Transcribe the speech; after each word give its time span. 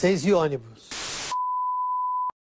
Seis 0.00 0.24
e 0.24 0.32
ônibus. 0.32 0.88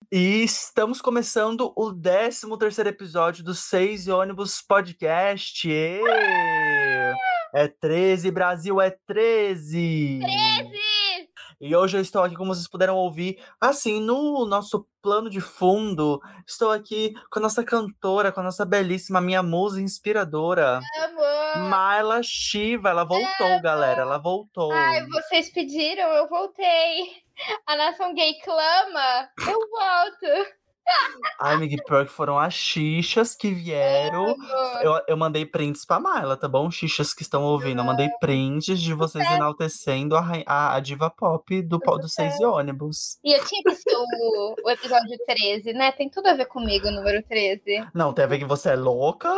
E 0.10 0.46
estamos 0.46 1.02
começando 1.02 1.74
o 1.76 1.92
13 1.92 2.58
terceiro 2.58 2.90
episódio 2.90 3.44
do 3.44 3.54
Seis 3.54 4.08
e 4.08 4.12
Ônibus 4.12 4.62
Podcast. 4.62 5.70
Ê! 5.70 6.00
É 7.54 7.68
13, 7.68 8.32
Brasil 8.32 8.80
é 8.80 8.90
13! 8.90 10.22
13! 10.22 11.30
E 11.60 11.76
hoje 11.76 11.98
eu 11.98 12.02
estou 12.02 12.24
aqui, 12.24 12.38
como 12.38 12.56
vocês 12.56 12.66
puderam 12.66 12.96
ouvir, 12.96 13.38
assim, 13.60 14.00
no 14.00 14.46
nosso 14.46 14.88
plano 15.02 15.30
de 15.30 15.42
fundo, 15.42 16.22
estou 16.48 16.72
aqui 16.72 17.14
com 17.30 17.40
a 17.40 17.42
nossa 17.42 17.62
cantora, 17.62 18.32
com 18.32 18.40
a 18.40 18.44
nossa 18.44 18.64
belíssima, 18.64 19.20
minha 19.20 19.44
musa 19.44 19.82
inspiradora, 19.82 20.80
Amor! 21.04 21.39
Marla 21.58 22.22
Shiva. 22.24 22.90
Ela 22.90 23.04
voltou, 23.04 23.62
galera, 23.62 24.02
ela 24.02 24.18
voltou. 24.18 24.72
Ai, 24.72 25.06
vocês 25.08 25.52
pediram, 25.52 26.10
eu 26.14 26.28
voltei. 26.28 27.24
A 27.66 27.76
nação 27.76 28.14
gay 28.14 28.34
clama, 28.44 29.30
eu 29.40 29.60
volto. 29.70 30.60
Ai, 31.40 31.58
pior 31.86 32.06
que 32.06 32.12
foram 32.12 32.38
as 32.38 32.54
xixas 32.54 33.36
que 33.36 33.52
vieram. 33.52 34.36
Eu, 34.82 35.02
eu 35.08 35.18
mandei 35.18 35.46
prints 35.46 35.86
pra 35.86 36.00
Marla, 36.00 36.36
tá 36.36 36.48
bom? 36.48 36.70
Xixas 36.70 37.14
que 37.14 37.22
estão 37.22 37.44
ouvindo. 37.44 37.80
Eu 37.80 37.86
mandei 37.86 38.10
prints 38.20 38.82
de 38.82 38.94
vocês 38.94 39.26
enaltecendo 39.32 40.16
a, 40.16 40.26
a, 40.46 40.76
a 40.76 40.80
diva 40.80 41.10
pop 41.10 41.62
do, 41.62 41.78
do 41.78 42.10
Seis 42.10 42.40
e 42.40 42.46
Ônibus. 42.46 43.20
E 43.24 43.38
eu 43.38 43.46
tinha 43.46 43.64
que 43.64 43.76
ser 43.76 43.96
o, 43.96 44.56
o 44.66 44.70
episódio 44.70 45.18
13, 45.26 45.74
né? 45.74 45.92
Tem 45.92 46.10
tudo 46.10 46.28
a 46.28 46.34
ver 46.34 46.46
comigo, 46.46 46.88
o 46.88 46.92
número 46.92 47.24
13. 47.24 47.88
Não, 47.94 48.12
tem 48.14 48.26
a 48.26 48.28
ver 48.28 48.40
que 48.40 48.46
você 48.46 48.72
é 48.72 48.76
louca. 48.76 49.30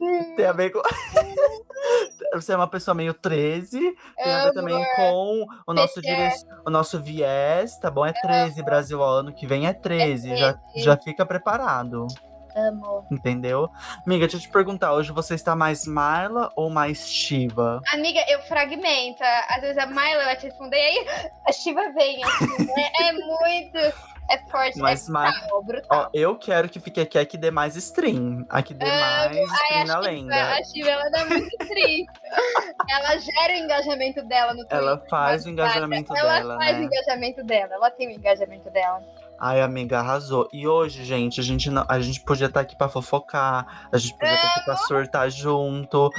Hum, 0.00 0.34
Tem 0.36 0.46
a 0.46 0.52
ver 0.52 0.70
com. 0.70 0.80
você 2.32 2.52
é 2.52 2.56
uma 2.56 2.68
pessoa 2.68 2.94
meio 2.94 3.12
13. 3.12 3.78
Tem 4.16 4.32
a 4.32 4.44
ver 4.44 4.52
também 4.52 4.84
com 4.96 5.46
o 5.66 5.74
nosso, 5.74 6.00
dire... 6.00 6.32
o 6.64 6.70
nosso 6.70 7.02
viés, 7.02 7.78
tá 7.78 7.90
bom? 7.90 8.06
É 8.06 8.12
13, 8.12 8.62
Brasil. 8.62 9.02
Ano 9.02 9.32
que 9.32 9.46
vem 9.46 9.66
é 9.66 9.72
13. 9.72 10.36
Já, 10.36 10.54
13. 10.54 10.84
já 10.84 10.96
fica 10.96 11.26
preparado. 11.26 12.06
Amor. 12.54 13.04
Entendeu? 13.10 13.70
Amiga, 14.04 14.26
deixa 14.26 14.36
eu 14.36 14.40
te 14.40 14.48
perguntar, 14.48 14.92
hoje 14.92 15.12
você 15.12 15.34
está 15.34 15.54
mais 15.54 15.86
Marla 15.86 16.50
ou 16.56 16.68
mais 16.68 17.08
Shiva? 17.08 17.80
Amiga, 17.92 18.20
eu 18.28 18.40
fragmento. 18.42 19.22
Às 19.48 19.60
vezes 19.60 19.78
a 19.78 19.86
Myla 19.86 20.24
vai 20.24 20.36
te 20.36 20.46
responder, 20.46 20.76
aí 20.76 21.06
a 21.46 21.52
Shiva 21.52 21.90
vem. 21.92 22.22
Assim, 22.24 22.64
né? 22.64 22.90
É 23.00 23.12
muito. 23.12 24.09
É 24.30 24.38
forte, 24.48 24.78
Mas, 24.78 25.08
é 25.08 25.12
Mar- 25.12 25.32
brutal, 25.32 25.62
brutal. 25.64 25.98
Ó, 26.06 26.10
eu 26.14 26.36
quero 26.36 26.68
que 26.68 26.78
fique 26.78 27.00
aqui, 27.00 27.18
aqui 27.18 27.36
dê 27.36 27.50
mais 27.50 27.74
stream. 27.74 28.46
Aqui 28.48 28.72
dê 28.72 28.86
Amo. 28.86 29.00
mais 29.00 29.36
Ai, 29.36 29.44
stream 29.44 29.86
na 29.86 29.98
lenda. 29.98 30.52
A 30.54 30.64
Shiva, 30.64 30.88
ela 30.90 31.10
dá 31.10 31.24
muito 31.26 31.56
triste. 31.58 32.06
ela 32.88 33.18
gera 33.18 33.52
o 33.52 33.56
engajamento 33.56 34.22
dela 34.22 34.52
no 34.52 34.60
Twitter. 34.60 34.78
Ela 34.78 35.02
faz 35.10 35.42
o 35.42 35.46
mas 35.46 35.52
engajamento 35.52 36.16
ela 36.16 36.32
dela, 36.38 36.56
faz 36.58 36.76
o 36.76 36.80
né? 36.80 36.86
engajamento 36.86 37.42
dela. 37.44 37.74
Ela 37.74 37.90
tem 37.90 38.06
o 38.08 38.10
engajamento 38.12 38.70
dela. 38.70 39.02
Ai, 39.40 39.62
amiga, 39.62 39.98
arrasou. 39.98 40.48
E 40.52 40.68
hoje, 40.68 41.02
gente, 41.04 41.40
a 41.40 41.42
gente, 41.42 41.70
não, 41.70 41.84
a 41.88 41.98
gente 41.98 42.20
podia 42.20 42.46
estar 42.46 42.60
aqui 42.60 42.76
pra 42.76 42.88
fofocar, 42.88 43.88
a 43.90 43.98
gente 43.98 44.12
podia 44.14 44.34
estar 44.34 44.48
aqui 44.48 44.64
pra 44.64 44.76
surtar 44.76 45.30
junto. 45.30 46.10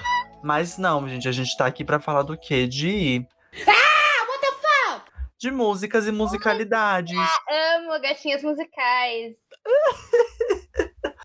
Mas 0.43 0.77
não, 0.77 1.07
gente, 1.07 1.29
a 1.29 1.31
gente 1.31 1.55
tá 1.55 1.65
aqui 1.65 1.85
pra 1.85 1.99
falar 1.99 2.23
do 2.23 2.35
quê? 2.35 2.67
De. 2.67 3.25
De 5.41 5.49
músicas 5.49 6.05
e 6.05 6.11
musicalidades. 6.11 7.17
Amo 7.49 7.99
gatinhas 7.99 8.43
musicais. 8.43 9.35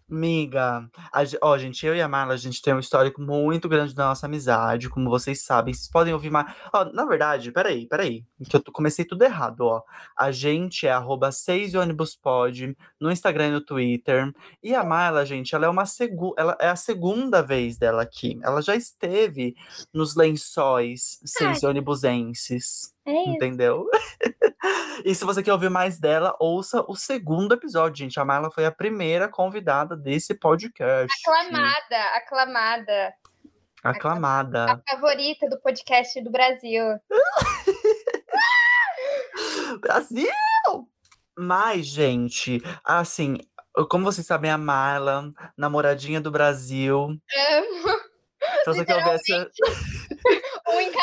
Miga, 0.09 0.89
a 1.13 1.23
ó, 1.43 1.59
gente, 1.59 1.85
eu 1.85 1.95
e 1.95 2.01
a 2.01 2.09
Marla, 2.09 2.33
a 2.33 2.39
gente 2.39 2.63
tem 2.63 2.73
um 2.73 2.79
histórico 2.79 3.21
muito 3.21 3.69
grande 3.69 3.95
da 3.95 4.07
nossa 4.07 4.25
amizade, 4.25 4.89
como 4.89 5.11
vocês 5.11 5.45
sabem. 5.45 5.75
Vocês 5.75 5.91
podem 5.91 6.15
ouvir 6.15 6.31
mais. 6.31 6.51
Ó, 6.73 6.87
na 6.95 7.05
verdade, 7.05 7.53
peraí, 7.53 7.87
peraí. 7.87 8.25
Que 8.49 8.57
eu 8.57 8.63
comecei 8.73 9.05
tudo 9.05 9.23
errado, 9.23 9.67
ó. 9.67 9.83
A 10.17 10.33
gente 10.33 10.87
é 10.87 10.93
arroba 10.93 11.31
6 11.31 11.75
ônibus 11.75 12.17
pod 12.17 12.75
no 12.99 13.13
Instagram 13.13 13.49
e 13.49 13.51
no 13.51 13.61
Twitter. 13.61 14.33
E 14.63 14.75
a 14.75 14.83
Marla, 14.83 15.27
gente, 15.27 15.55
ela 15.55 15.67
é 15.67 15.69
uma 15.69 15.85
segu... 15.85 16.35
ela 16.39 16.57
é 16.59 16.69
a 16.69 16.77
segunda 16.77 17.43
vez 17.43 17.77
dela 17.77 18.01
aqui. 18.01 18.39
Ela 18.43 18.63
já 18.63 18.75
esteve 18.75 19.55
nos 19.93 20.17
lençóis 20.17 21.21
seis 21.23 21.63
ônibusenses. 21.63 22.96
É 23.07 23.23
isso. 23.23 23.31
Entendeu? 23.31 23.89
e 25.05 25.15
se 25.15 25.25
você 25.25 25.43
quer 25.43 25.53
ouvir 25.53 25.71
mais 25.71 25.99
dela, 25.99 26.37
ouça 26.41 26.85
o 26.89 26.97
segundo 26.97 27.55
episódio, 27.55 28.05
gente. 28.05 28.19
A 28.19 28.25
Marla 28.25 28.51
foi 28.51 28.67
a 28.67 28.73
primeira 28.73 29.29
convidada 29.29 29.97
desse 29.97 30.35
podcast. 30.35 31.15
Aclamada, 31.25 32.17
aclamada. 32.17 33.15
Aclamada. 33.83 34.65
A 34.65 34.81
favorita 34.91 35.49
do 35.49 35.61
podcast 35.61 36.21
do 36.21 36.31
Brasil. 36.31 36.85
Brasil! 39.81 40.33
Mas, 41.39 41.87
gente, 41.87 42.63
assim, 42.83 43.37
como 43.89 44.05
vocês 44.05 44.27
sabem, 44.27 44.51
a 44.51 44.59
Marla, 44.59 45.31
namoradinha 45.57 46.21
do 46.21 46.33
Brasil. 46.33 47.05
Amo. 47.05 48.16
Se 48.67 48.73
você 48.73 48.85
quer 48.85 48.97
ouvir 48.97 49.11
essa. 49.11 49.51
Um. 50.69 50.97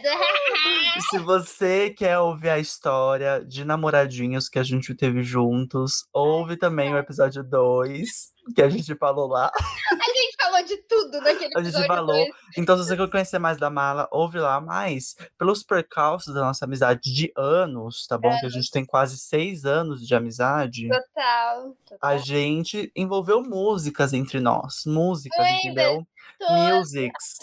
Se 1.10 1.18
você 1.18 1.90
quer 1.90 2.18
ouvir 2.18 2.48
a 2.48 2.58
história 2.58 3.44
de 3.44 3.64
namoradinhos 3.64 4.48
que 4.48 4.58
a 4.58 4.64
gente 4.64 4.94
teve 4.94 5.22
juntos, 5.22 6.08
ouve 6.12 6.56
também 6.56 6.92
o 6.92 6.98
episódio 6.98 7.44
2, 7.44 8.08
que 8.54 8.62
a 8.62 8.68
gente 8.68 8.94
falou 8.96 9.28
lá. 9.28 9.50
A 9.90 10.04
gente 10.12 10.19
falou 10.60 10.66
de 10.66 10.76
tudo 10.88 11.20
naquele 11.20 11.54
A 11.56 11.62
gente 11.62 11.74
episódio. 11.74 11.86
falou. 11.86 12.26
Então, 12.56 12.76
se 12.78 12.84
você 12.84 12.96
quer 12.96 13.10
conhecer 13.10 13.38
mais 13.38 13.58
da 13.58 13.70
Mala, 13.70 14.08
ouve 14.10 14.38
lá. 14.38 14.60
Mas, 14.60 15.16
pelos 15.38 15.62
percalços 15.62 16.34
da 16.34 16.40
nossa 16.40 16.64
amizade 16.64 17.12
de 17.12 17.32
anos, 17.36 18.06
tá 18.06 18.18
bom? 18.18 18.36
Que 18.38 18.46
a 18.46 18.50
gente 18.50 18.70
tem 18.70 18.84
quase 18.84 19.18
seis 19.18 19.64
anos 19.64 20.06
de 20.06 20.14
amizade. 20.14 20.88
Total. 20.88 21.76
total. 21.88 21.98
A 22.10 22.16
gente 22.16 22.90
envolveu 22.94 23.42
músicas 23.42 24.12
entre 24.12 24.40
nós. 24.40 24.84
Músicas, 24.86 25.38
Ainda 25.40 25.58
entendeu? 25.60 26.06
Tô- 26.38 26.52
Musics. 26.52 27.38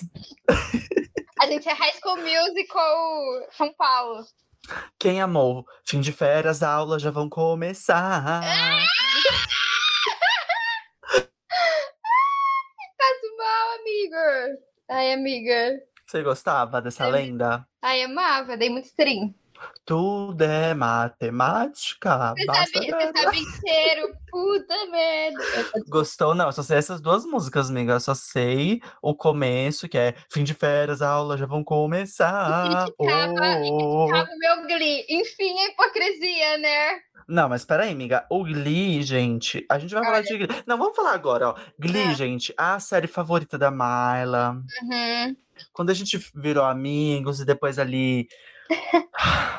A 1.40 1.46
gente 1.46 1.70
é 1.70 1.74
High 1.74 1.94
School 2.02 2.18
Musical 2.18 3.48
São 3.52 3.72
Paulo. 3.74 4.26
Quem 5.00 5.22
amou? 5.22 5.66
Fim 5.86 6.02
de 6.02 6.12
férias, 6.12 6.62
aulas 6.64 7.02
já 7.02 7.12
vão 7.12 7.30
começar. 7.30 8.42
Passo 8.42 8.88
mal, 13.48 13.80
amigo. 13.80 14.60
Ai, 14.90 15.14
amiga. 15.14 15.80
Você 16.06 16.24
gostava 16.24 16.82
dessa 16.82 17.08
lenda? 17.08 17.68
Ai, 17.82 18.04
amava. 18.04 18.58
Dei 18.58 18.70
muito 18.70 18.86
stream. 18.86 19.34
Tudo 19.86 20.42
é 20.42 20.74
matemática. 20.74 22.34
Você 22.38 22.46
sabe, 22.46 22.72
você 22.92 23.12
sabe 23.22 23.40
inteiro. 23.40 24.14
Puta 24.30 24.86
merda. 24.92 25.40
Gostou? 25.88 26.36
Não, 26.36 26.48
eu 26.48 26.52
só 26.52 26.62
sei 26.62 26.78
essas 26.78 27.00
duas 27.02 27.26
músicas, 27.26 27.70
amiga. 27.70 27.94
Eu 27.94 28.00
só 28.00 28.14
sei 28.14 28.82
o 29.02 29.16
começo, 29.16 29.88
que 29.88 29.98
é 29.98 30.14
fim 30.30 30.44
de 30.44 30.54
férias, 30.54 31.02
aulas 31.02 31.40
já 31.40 31.46
vão 31.46 31.64
começar. 31.64 32.86
criticava- 32.86 33.62
Oh. 33.64 34.08
Tava 34.12 34.30
o 34.30 34.38
meu 34.38 34.68
glee. 34.68 35.06
Enfim, 35.10 35.58
a 35.60 35.68
hipocrisia, 35.70 36.58
né? 36.58 37.00
Não, 37.28 37.50
mas 37.50 37.66
peraí, 37.66 37.92
amiga. 37.92 38.26
O 38.30 38.44
Glee, 38.44 39.02
gente. 39.04 39.66
A 39.70 39.78
gente 39.78 39.94
vai 39.94 40.02
falar 40.04 40.22
de 40.22 40.38
Glee. 40.38 40.64
Não, 40.66 40.78
vamos 40.78 40.96
falar 40.96 41.12
agora, 41.14 41.50
ó. 41.50 41.56
Glee, 41.78 42.08
Ah. 42.10 42.14
gente, 42.14 42.54
a 42.58 42.80
série 42.80 43.08
favorita 43.08 43.58
da 43.58 43.70
Marla. 43.70 44.52
Uhum. 44.82 45.36
Quando 45.74 45.90
a 45.90 45.94
gente 45.94 46.18
virou 46.36 46.64
amigos 46.64 47.40
e 47.42 47.46
depois 47.46 47.78
ali. 47.80 48.28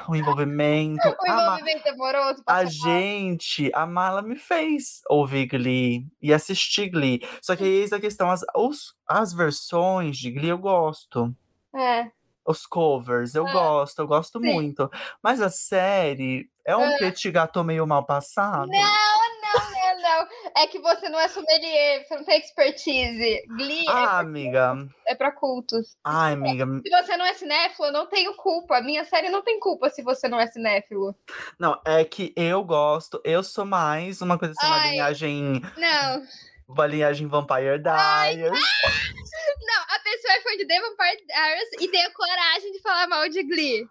O 0.09 0.15
envolvimento. 0.17 1.01
O 1.21 1.27
envolvimento 1.31 1.89
amoroso. 1.89 2.43
a 2.47 2.65
gente, 2.65 3.71
a 3.75 3.87
Marla 3.87 4.23
me 4.23 4.37
fez 4.37 5.01
ouvir 5.09 5.47
Glee 5.47 6.07
e 6.23 6.33
assistir 6.33 6.89
Glee. 6.89 7.21
Só 7.43 7.55
que 7.57 7.65
eis 7.65 7.93
a 7.93 8.01
questão: 8.01 8.31
as, 8.31 8.43
os- 8.57 8.95
as 9.07 9.33
versões 9.33 10.17
de 10.19 10.31
Glee 10.31 10.49
eu 10.51 10.59
gosto. 10.59 11.35
É. 11.75 12.11
Os 12.49 12.67
covers, 12.67 13.35
eu 13.35 13.47
Ah, 13.47 13.53
gosto, 13.53 13.99
eu 13.99 14.07
gosto 14.07 14.41
sim. 14.41 14.53
muito. 14.55 14.91
Mas 15.23 15.39
a 15.43 15.51
série 15.51 16.49
é 16.65 16.75
um 16.75 16.83
Ah. 16.83 16.97
petit 16.99 17.31
gâteau 17.31 17.63
meio 17.63 17.87
mal 17.87 18.07
passado. 18.07 18.69
Não, 18.69 18.81
não, 18.81 19.71
não, 19.71 20.01
não. 20.03 20.29
É 20.57 20.67
que 20.67 20.79
você 20.79 21.11
não 21.11 21.21
é 21.21 21.29
sommelier, 21.29 22.07
você 22.07 22.17
não 22.17 22.25
tem 22.25 22.39
expertise. 22.41 23.43
Glee 23.49 23.85
Ah, 23.87 24.19
amiga. 24.21 24.77
é, 25.07 25.13
é 25.13 25.15
pra 25.15 25.31
cultos. 25.31 25.95
Ai, 26.03 26.33
amiga. 26.33 26.65
Se 26.83 26.89
você 26.91 27.17
não 27.19 27.27
é 27.27 27.35
cinéfilo, 27.35 27.89
eu 27.89 27.93
não 27.93 28.07
tenho 28.07 28.35
culpa. 28.35 28.79
A 28.79 28.83
minha 28.83 29.05
série 29.05 29.29
não 29.29 29.43
tem 29.43 29.61
culpa 29.61 29.91
se 29.91 30.03
você 30.03 30.27
não 30.27 30.41
é 30.41 30.47
cinéfilo. 30.47 31.15
Não, 31.59 31.79
é 31.85 32.03
que 32.05 32.33
eu 32.35 32.65
gosto, 32.65 33.21
eu 33.25 33.43
sou 33.43 33.67
mais 33.67 34.23
uma 34.23 34.39
coisa 34.39 34.55
assim, 34.59 34.67
uma 34.67 34.87
linhagem. 34.87 35.61
Não. 35.77 36.23
Uma 36.69 36.87
linhagem 36.87 37.27
Vampire 37.27 37.79
Diaries. 37.79 38.51
Não, 38.51 39.83
a 39.89 39.99
pessoa 40.01 40.35
é 40.35 40.41
fã 40.43 40.57
de 40.57 40.67
The 40.67 40.81
Vampire 40.81 41.27
Diaries 41.27 41.69
e 41.81 41.89
tem 41.89 42.05
a 42.05 42.13
coragem 42.13 42.73
de 42.73 42.81
falar 42.81 43.07
mal 43.09 43.29
de 43.29 43.43
Glee. 43.43 43.89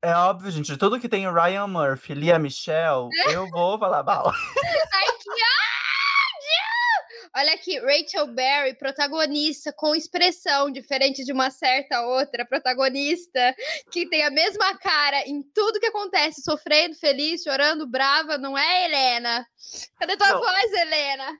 É 0.00 0.14
óbvio, 0.14 0.50
gente, 0.50 0.76
tudo 0.76 1.00
que 1.00 1.08
tem 1.08 1.26
o 1.26 1.34
Ryan 1.34 1.66
Murphy, 1.66 2.14
Lia 2.14 2.38
Michelle, 2.38 3.08
eu 3.34 3.48
vou 3.48 3.78
falar 3.78 4.04
mal. 4.04 4.28
Ai, 4.28 5.06
que 5.18 5.30
ódio! 5.30 5.70
Olha 7.36 7.54
aqui, 7.54 7.78
Rachel 7.78 8.26
Berry, 8.28 8.74
protagonista, 8.74 9.72
com 9.72 9.94
expressão 9.94 10.70
diferente 10.70 11.24
de 11.24 11.32
uma 11.32 11.50
certa 11.50 12.02
outra 12.02 12.44
protagonista, 12.44 13.54
que 13.92 14.08
tem 14.08 14.24
a 14.24 14.30
mesma 14.30 14.76
cara 14.78 15.22
em 15.28 15.42
tudo 15.54 15.78
que 15.78 15.86
acontece, 15.86 16.42
sofrendo, 16.42 16.96
feliz, 16.96 17.42
chorando, 17.42 17.86
brava, 17.86 18.36
não 18.36 18.58
é, 18.58 18.84
Helena? 18.84 19.46
Cadê 19.98 20.16
tua 20.16 20.28
Não. 20.28 20.40
voz, 20.40 20.72
Helena? 20.72 21.38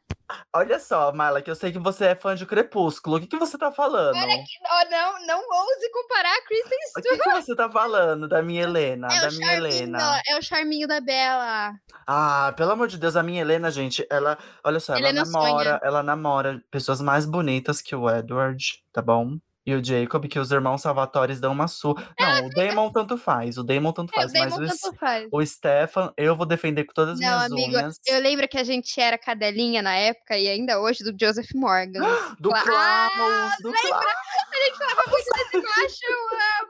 Olha 0.54 0.78
só, 0.78 1.12
Marla, 1.12 1.42
que 1.42 1.50
eu 1.50 1.56
sei 1.56 1.72
que 1.72 1.78
você 1.80 2.04
é 2.06 2.14
fã 2.14 2.36
de 2.36 2.46
Crepúsculo. 2.46 3.16
O 3.16 3.20
que, 3.20 3.26
que 3.26 3.36
você 3.36 3.58
tá 3.58 3.72
falando? 3.72 4.14
Oh, 4.16 4.90
não, 4.90 5.26
não 5.26 5.38
ouse 5.40 5.90
comparar 5.92 6.32
a 6.32 6.42
Kristen 6.46 6.78
O 6.78 7.00
Stewart. 7.00 7.18
que, 7.18 7.30
que 7.30 7.42
você 7.42 7.56
tá 7.56 7.68
falando 7.68 8.28
da 8.28 8.40
minha 8.40 8.62
Helena? 8.62 9.08
É 9.10 9.20
da 9.22 9.28
o, 9.28 9.32
minha 9.32 9.54
Helena. 9.54 10.22
é 10.28 10.38
o 10.38 10.42
charminho 10.42 10.86
da 10.86 11.00
Bela. 11.00 11.72
Ah, 12.06 12.54
pelo 12.56 12.70
amor 12.70 12.86
de 12.86 12.96
Deus, 12.96 13.16
a 13.16 13.22
minha 13.24 13.40
Helena, 13.40 13.72
gente, 13.72 14.06
ela, 14.08 14.38
olha 14.62 14.78
só, 14.78 14.92
ela 14.94 15.08
Helena 15.08 15.24
namora, 15.24 15.64
sonha. 15.64 15.80
ela 15.82 16.02
namora 16.02 16.62
pessoas 16.70 17.00
mais 17.00 17.26
bonitas 17.26 17.82
que 17.82 17.96
o 17.96 18.08
Edward, 18.08 18.84
tá 18.92 19.02
bom? 19.02 19.36
E 19.70 19.74
o 19.74 19.84
Jacob, 19.84 20.26
que 20.26 20.36
os 20.38 20.50
irmãos 20.50 20.82
Salvatores 20.82 21.38
dão 21.38 21.52
uma 21.52 21.68
surra. 21.68 22.02
Não, 22.18 22.46
o 22.46 22.50
Damon 22.50 22.90
tanto 22.90 23.16
faz, 23.16 23.56
o 23.56 23.62
Damon 23.62 23.92
tanto 23.92 24.10
É, 24.12 24.18
o 24.18 24.20
faz, 24.20 24.32
mas 24.32 24.52
Damon 24.54 24.64
o, 24.64 24.68
tanto 24.68 24.96
faz. 24.98 25.28
o 25.30 25.46
Stefan, 25.46 26.12
eu 26.16 26.34
vou 26.34 26.44
defender 26.44 26.82
com 26.84 26.92
todas 26.92 27.14
as 27.14 27.20
Não, 27.20 27.28
minhas 27.36 27.52
amigo, 27.52 27.76
unhas. 27.78 27.96
eu 28.08 28.18
lembro 28.20 28.48
que 28.48 28.58
a 28.58 28.64
gente 28.64 29.00
era 29.00 29.16
cadelinha 29.16 29.80
na 29.80 29.94
época 29.94 30.36
e 30.36 30.48
ainda 30.48 30.80
hoje 30.80 31.04
do 31.04 31.14
Joseph 31.18 31.50
Morgan. 31.54 32.00
Do 32.40 32.48
Cla- 32.50 32.62
Klaus, 32.62 33.52
do 33.62 33.70
Klaus. 33.72 34.06
A 34.52 34.56
gente 34.64 34.78
falava 34.78 35.02
muito 35.08 35.24
desse 35.36 35.56
macho, 35.56 36.00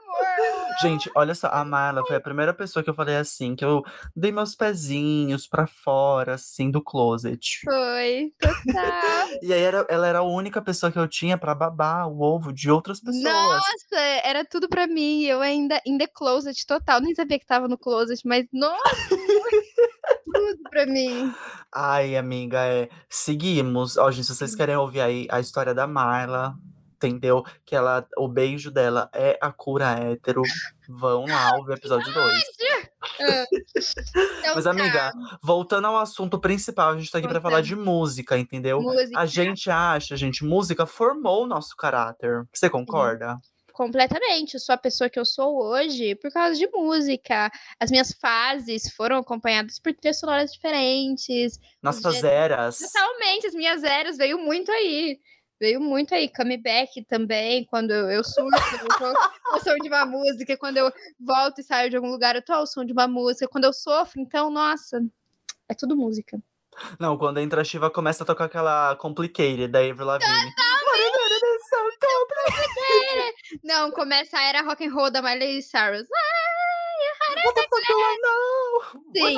Gente, 0.81 1.11
olha 1.15 1.35
só, 1.35 1.47
a 1.47 1.63
Marla 1.63 2.03
foi 2.05 2.15
a 2.15 2.21
primeira 2.21 2.53
pessoa 2.53 2.81
que 2.81 2.89
eu 2.89 2.93
falei 2.93 3.15
assim, 3.17 3.55
que 3.55 3.63
eu 3.63 3.83
dei 4.15 4.31
meus 4.31 4.55
pezinhos 4.55 5.45
pra 5.45 5.67
fora, 5.67 6.33
assim, 6.33 6.71
do 6.71 6.81
closet. 6.81 7.59
Foi, 7.63 8.33
total. 8.39 9.27
E 9.43 9.53
aí 9.53 9.61
era, 9.61 9.85
ela 9.89 10.07
era 10.07 10.19
a 10.19 10.23
única 10.23 10.59
pessoa 10.59 10.91
que 10.91 10.97
eu 10.97 11.07
tinha 11.07 11.37
pra 11.37 11.53
babar 11.53 12.07
o 12.07 12.21
ovo 12.21 12.51
de 12.51 12.71
outras 12.71 12.99
pessoas. 12.99 13.23
Nossa, 13.23 13.99
era 14.23 14.43
tudo 14.43 14.67
pra 14.67 14.87
mim. 14.87 15.23
Eu 15.23 15.41
ainda 15.41 15.79
in 15.85 15.97
the 15.99 16.07
closet 16.07 16.65
total. 16.65 16.99
Nem 16.99 17.13
sabia 17.13 17.37
que 17.37 17.45
tava 17.45 17.67
no 17.67 17.77
closet, 17.77 18.25
mas 18.25 18.47
nossa, 18.51 19.09
tudo 19.09 20.63
pra 20.69 20.85
mim. 20.87 21.31
Ai, 21.71 22.17
amiga, 22.17 22.65
é. 22.65 22.89
Seguimos. 23.07 23.97
Ó, 23.97 24.09
gente, 24.09 24.25
se 24.25 24.35
vocês 24.35 24.55
querem 24.55 24.75
ouvir 24.75 25.01
aí 25.01 25.27
a 25.29 25.39
história 25.39 25.75
da 25.75 25.85
Marla, 25.85 26.55
entendeu? 27.07 27.43
Que 27.65 27.75
ela, 27.75 28.07
o 28.17 28.27
beijo 28.27 28.71
dela 28.71 29.09
é 29.13 29.37
a 29.41 29.51
cura 29.51 29.91
hétero. 29.91 30.41
Vão 30.87 31.25
lá 31.25 31.55
ouvir 31.57 31.71
o 31.71 31.75
episódio 31.75 32.13
2. 32.13 32.43
Então, 34.39 34.55
Mas, 34.55 34.63
tá, 34.63 34.71
amiga, 34.71 35.11
voltando 35.41 35.87
ao 35.87 35.97
assunto 35.97 36.39
principal, 36.39 36.91
a 36.91 36.97
gente 36.97 37.11
tá 37.11 37.17
aqui 37.17 37.27
pra 37.27 37.41
falar 37.41 37.61
de 37.61 37.75
música, 37.75 38.37
entendeu? 38.37 38.81
música. 38.81 39.19
A 39.19 39.25
gente 39.25 39.69
acha, 39.69 40.15
gente, 40.15 40.43
música 40.43 40.85
formou 40.85 41.43
o 41.43 41.47
nosso 41.47 41.75
caráter. 41.75 42.47
Você 42.53 42.69
concorda? 42.69 43.39
Completamente. 43.73 44.55
Eu 44.55 44.59
sou 44.59 44.73
a 44.73 44.77
pessoa 44.77 45.09
que 45.09 45.19
eu 45.19 45.25
sou 45.25 45.61
hoje 45.63 46.15
por 46.15 46.31
causa 46.31 46.55
de 46.55 46.67
música. 46.67 47.51
As 47.79 47.89
minhas 47.89 48.11
fases 48.11 48.91
foram 48.93 49.17
acompanhadas 49.17 49.79
por 49.79 49.93
trilhas 49.93 50.19
sonoras 50.19 50.53
diferentes. 50.53 51.59
Nossas 51.81 52.23
eras. 52.23 52.79
Totalmente, 52.79 53.47
as 53.47 53.53
minhas 53.53 53.83
eras 53.83 54.17
veio 54.17 54.37
muito 54.37 54.71
aí. 54.71 55.19
Veio 55.61 55.79
muito 55.79 56.15
aí. 56.15 56.27
Comeback 56.27 57.05
também, 57.05 57.63
quando 57.65 57.91
eu, 57.91 58.09
eu 58.09 58.23
surto, 58.23 58.57
eu 58.81 58.97
tô 58.97 59.13
ao 59.51 59.59
som 59.59 59.75
de 59.75 59.89
uma 59.89 60.07
música. 60.07 60.57
Quando 60.57 60.77
eu 60.77 60.91
volto 61.19 61.61
e 61.61 61.63
saio 61.63 61.87
de 61.87 61.95
algum 61.95 62.09
lugar, 62.09 62.35
eu 62.35 62.41
tô 62.41 62.51
ao 62.51 62.65
som 62.65 62.83
de 62.83 62.91
uma 62.91 63.07
música. 63.07 63.47
Quando 63.47 63.65
eu 63.65 63.71
sofro, 63.71 64.19
então, 64.19 64.49
nossa, 64.49 64.99
é 65.69 65.75
tudo 65.75 65.95
música. 65.95 66.41
Não, 66.99 67.15
quando 67.15 67.39
entra 67.39 67.61
a 67.61 67.63
Shiva, 67.63 67.91
começa 67.91 68.23
a 68.23 68.25
tocar 68.25 68.45
aquela 68.45 68.95
Complicated 68.95 69.67
da 69.67 69.81
Avril 69.81 70.07
Lavigne. 70.07 70.51
Não, 73.63 73.91
começa 73.91 74.39
a 74.39 74.41
era 74.41 74.63
rock 74.63 74.83
and 74.83 74.91
roll 74.91 75.11
da 75.11 75.21
Miley 75.21 75.61
Cyrus. 75.61 76.07
What 76.09 76.50
Sim. 79.15 79.37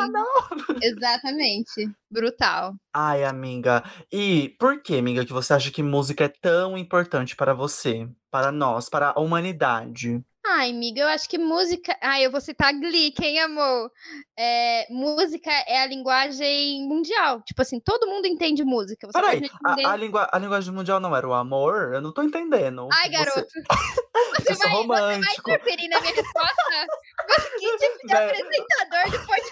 Exatamente. 0.82 1.90
Brutal. 2.10 2.76
Ai, 2.94 3.24
amiga. 3.24 3.84
E 4.12 4.56
por 4.60 4.82
que, 4.82 4.98
amiga, 4.98 5.26
que 5.26 5.34
você 5.34 5.54
acha 5.54 5.72
que 5.72 5.82
música 5.82 6.26
é 6.26 6.30
tão 6.30 6.78
importante 6.78 7.36
para 7.36 7.54
você? 7.54 8.08
Para 8.30 8.52
nós, 8.52 8.90
para 8.90 9.12
a 9.16 9.20
humanidade? 9.20 10.24
Ai, 10.46 10.72
amiga, 10.72 11.02
eu 11.02 11.08
acho 11.08 11.30
que 11.30 11.38
música. 11.38 11.98
Ai, 12.02 12.26
eu 12.26 12.32
vou 12.32 12.42
citar 12.42 12.74
Glee, 12.74 13.12
quem 13.12 13.40
amou? 13.40 13.90
É, 14.38 14.86
música 14.90 15.50
é 15.68 15.82
a 15.82 15.86
linguagem 15.88 16.86
mundial. 16.86 17.42
Tipo 17.44 17.62
assim, 17.62 17.80
todo 17.80 18.08
mundo 18.08 18.28
entende 18.28 18.62
música. 18.64 19.08
Você 19.08 19.14
Peraí, 19.22 19.50
a, 19.64 19.72
entender. 19.72 19.88
a, 19.88 19.96
língua, 19.96 20.30
a 20.32 20.38
linguagem 20.38 20.74
mundial 20.74 21.00
não 21.00 21.16
era 21.16 21.26
o 21.28 21.34
amor? 21.34 21.94
Eu 21.94 22.02
não 22.02 22.14
tô 22.14 22.22
entendendo. 22.24 22.90
Ai, 22.92 23.10
Você- 23.10 23.18
garoto. 23.18 23.48
Você, 24.36 24.52
eu 24.52 24.56
sou 24.56 24.68
vai, 24.68 24.82
você 24.82 24.88
vai 24.88 25.02
romântico. 25.14 25.50
interferir 25.52 25.88
na 25.90 26.02
minha 26.02 26.14
resposta? 26.14 26.88
Você, 27.30 27.50
que 27.60 27.78
tipo 27.78 28.08
de 28.08 28.14
apresentador 28.14 29.04
de 29.12 29.26
podcast 29.28 29.52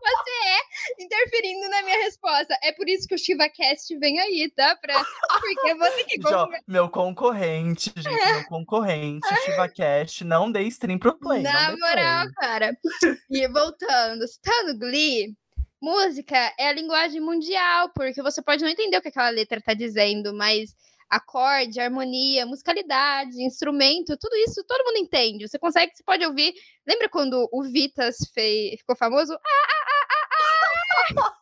você 0.00 0.30
é 0.30 1.02
interferindo 1.02 1.68
na 1.68 1.82
minha 1.82 1.98
resposta? 2.04 2.56
É 2.62 2.72
por 2.72 2.88
isso 2.88 3.06
que 3.08 3.14
o 3.14 3.18
ChivaCast 3.18 3.96
vem 3.98 4.18
aí, 4.20 4.50
tá? 4.54 4.76
Pra... 4.76 5.04
Porque 5.40 5.68
é 5.70 5.74
você 5.74 6.04
que 6.04 6.16
Gente, 6.16 6.26
ó, 6.26 6.44
compra. 6.44 6.60
meu 6.66 6.88
concorrente, 6.88 7.92
gente, 7.96 8.08
meu 8.08 8.44
concorrente, 8.46 9.26
ChivaCast, 9.44 10.24
não 10.24 10.50
dê 10.50 10.62
stream 10.64 10.98
pro 10.98 11.18
play. 11.18 11.42
Na 11.42 11.76
moral, 11.76 12.24
play. 12.24 12.34
cara. 12.40 12.78
E 13.30 13.48
voltando, 13.48 14.26
citando 14.28 14.78
Glee, 14.78 15.34
música 15.80 16.36
é 16.58 16.68
a 16.68 16.72
linguagem 16.72 17.20
mundial, 17.20 17.90
porque 17.94 18.22
você 18.22 18.42
pode 18.42 18.62
não 18.62 18.70
entender 18.70 18.96
o 18.96 19.02
que 19.02 19.08
aquela 19.08 19.30
letra 19.30 19.60
tá 19.60 19.74
dizendo, 19.74 20.32
mas 20.34 20.74
acorde, 21.10 21.80
harmonia, 21.80 22.46
musicalidade, 22.46 23.42
instrumento, 23.42 24.16
tudo 24.16 24.34
isso 24.36 24.64
todo 24.66 24.84
mundo 24.84 24.98
entende. 24.98 25.48
Você 25.48 25.58
consegue, 25.58 25.92
você 25.94 26.02
pode 26.02 26.24
ouvir. 26.24 26.54
Lembra 26.86 27.08
quando 27.08 27.48
o 27.52 27.62
Vitas 27.62 28.16
fez, 28.32 28.78
ficou 28.80 28.96
famoso? 28.96 29.32
Ah, 29.32 29.38
ah, 29.38 29.86
ah, 29.90 30.06
ah, 30.10 30.28
ah! 30.32 31.34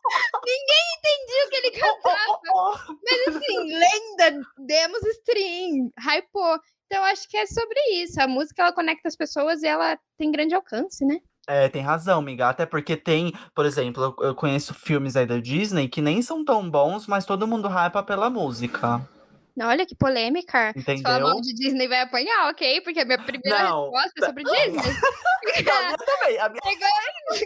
Ninguém 0.45 0.83
entendia 0.97 1.45
o 1.45 1.49
que 1.49 1.55
ele 1.55 1.71
cantava. 1.79 2.39
Oh, 2.53 2.75
Mas 3.03 3.35
assim, 3.35 3.57
lenda, 3.57 4.47
demos 4.57 5.03
stream, 5.17 5.91
hypou. 5.99 6.59
Então 6.85 7.03
acho 7.05 7.27
que 7.27 7.37
é 7.37 7.45
sobre 7.45 7.79
isso. 8.03 8.21
A 8.21 8.27
música 8.27 8.61
ela 8.61 8.73
conecta 8.73 9.07
as 9.07 9.15
pessoas 9.15 9.63
e 9.63 9.67
ela 9.67 9.97
tem 10.17 10.31
grande 10.31 10.53
alcance, 10.53 11.03
né? 11.05 11.19
É, 11.47 11.67
tem 11.67 11.81
razão, 11.81 12.19
amiga. 12.19 12.47
Até 12.47 12.65
porque 12.65 12.95
tem, 12.95 13.33
por 13.53 13.65
exemplo, 13.65 14.15
eu, 14.19 14.27
eu 14.27 14.35
conheço 14.35 14.73
filmes 14.73 15.15
aí 15.15 15.25
da 15.25 15.39
Disney 15.39 15.89
que 15.89 16.01
nem 16.01 16.21
são 16.21 16.43
tão 16.45 16.69
bons, 16.69 17.05
mas 17.07 17.25
todo 17.25 17.47
mundo 17.47 17.67
hypa 17.67 18.01
pela 18.01 18.29
música. 18.29 19.01
Olha 19.61 19.85
que 19.85 19.95
polêmica. 19.95 20.73
Se 20.73 20.83
falar 20.83 20.97
Entendeu? 20.97 21.27
mal 21.27 21.39
de 21.41 21.53
Disney 21.53 21.87
vai 21.87 22.01
apanhar, 22.01 22.49
ok? 22.49 22.81
Porque 22.81 22.99
a 22.99 23.05
minha 23.05 23.23
primeira 23.23 23.63
Não. 23.63 23.91
resposta 23.91 24.11
é 24.17 24.25
sobre 24.25 24.43
Disney. 24.43 24.73
Não, 25.65 25.91
eu 25.91 25.97
também. 25.97 26.39
A 26.39 26.49
minha... 26.49 26.61
Garoto, 26.63 27.43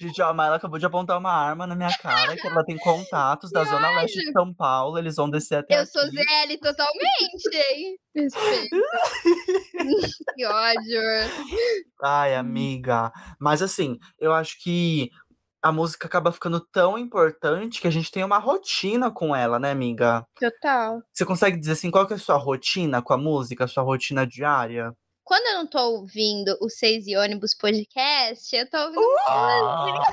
Gente, 0.00 0.20
a 0.20 0.32
Mayla 0.32 0.56
acabou 0.56 0.78
de 0.78 0.86
apontar 0.86 1.18
uma 1.18 1.32
arma 1.32 1.66
na 1.66 1.74
minha 1.74 1.96
cara, 1.98 2.36
que 2.36 2.46
ela 2.46 2.64
tem 2.64 2.76
contatos 2.76 3.50
da 3.50 3.64
Zona 3.64 3.90
Leste 3.90 4.18
de 4.18 4.32
São 4.32 4.52
Paulo, 4.52 4.98
eles 4.98 5.16
vão 5.16 5.30
descer 5.30 5.56
até 5.56 5.80
eu 5.80 5.86
sou 5.86 6.02
aqui. 6.02 6.16
ZL 6.16 6.58
totalmente, 6.60 7.56
hein? 7.70 7.96
Que 10.34 10.44
ódio. 10.46 11.00
Ai, 12.02 12.34
amiga. 12.34 13.12
Mas 13.40 13.62
assim, 13.62 13.98
eu 14.18 14.32
acho 14.32 14.60
que 14.62 15.10
a 15.64 15.72
música 15.72 16.06
acaba 16.06 16.30
ficando 16.30 16.60
tão 16.60 16.98
importante 16.98 17.80
que 17.80 17.88
a 17.88 17.90
gente 17.90 18.10
tem 18.10 18.22
uma 18.22 18.38
rotina 18.38 19.10
com 19.10 19.34
ela, 19.34 19.58
né, 19.58 19.70
amiga? 19.70 20.24
Total. 20.38 21.00
Você 21.12 21.24
consegue 21.24 21.56
dizer 21.58 21.72
assim, 21.72 21.90
qual 21.90 22.06
que 22.06 22.12
é 22.12 22.16
a 22.16 22.18
sua 22.18 22.36
rotina 22.36 23.00
com 23.00 23.14
a 23.14 23.16
música, 23.16 23.64
a 23.64 23.68
sua 23.68 23.82
rotina 23.82 24.26
diária? 24.26 24.92
Quando 25.24 25.46
eu 25.46 25.54
não 25.54 25.66
tô 25.66 25.78
ouvindo 25.78 26.54
o 26.60 26.68
Seis 26.68 27.06
e 27.06 27.16
Ônibus 27.16 27.54
podcast, 27.54 28.54
eu 28.54 28.68
tô 28.68 28.76
ouvindo 28.76 29.00
Ah, 29.26 29.86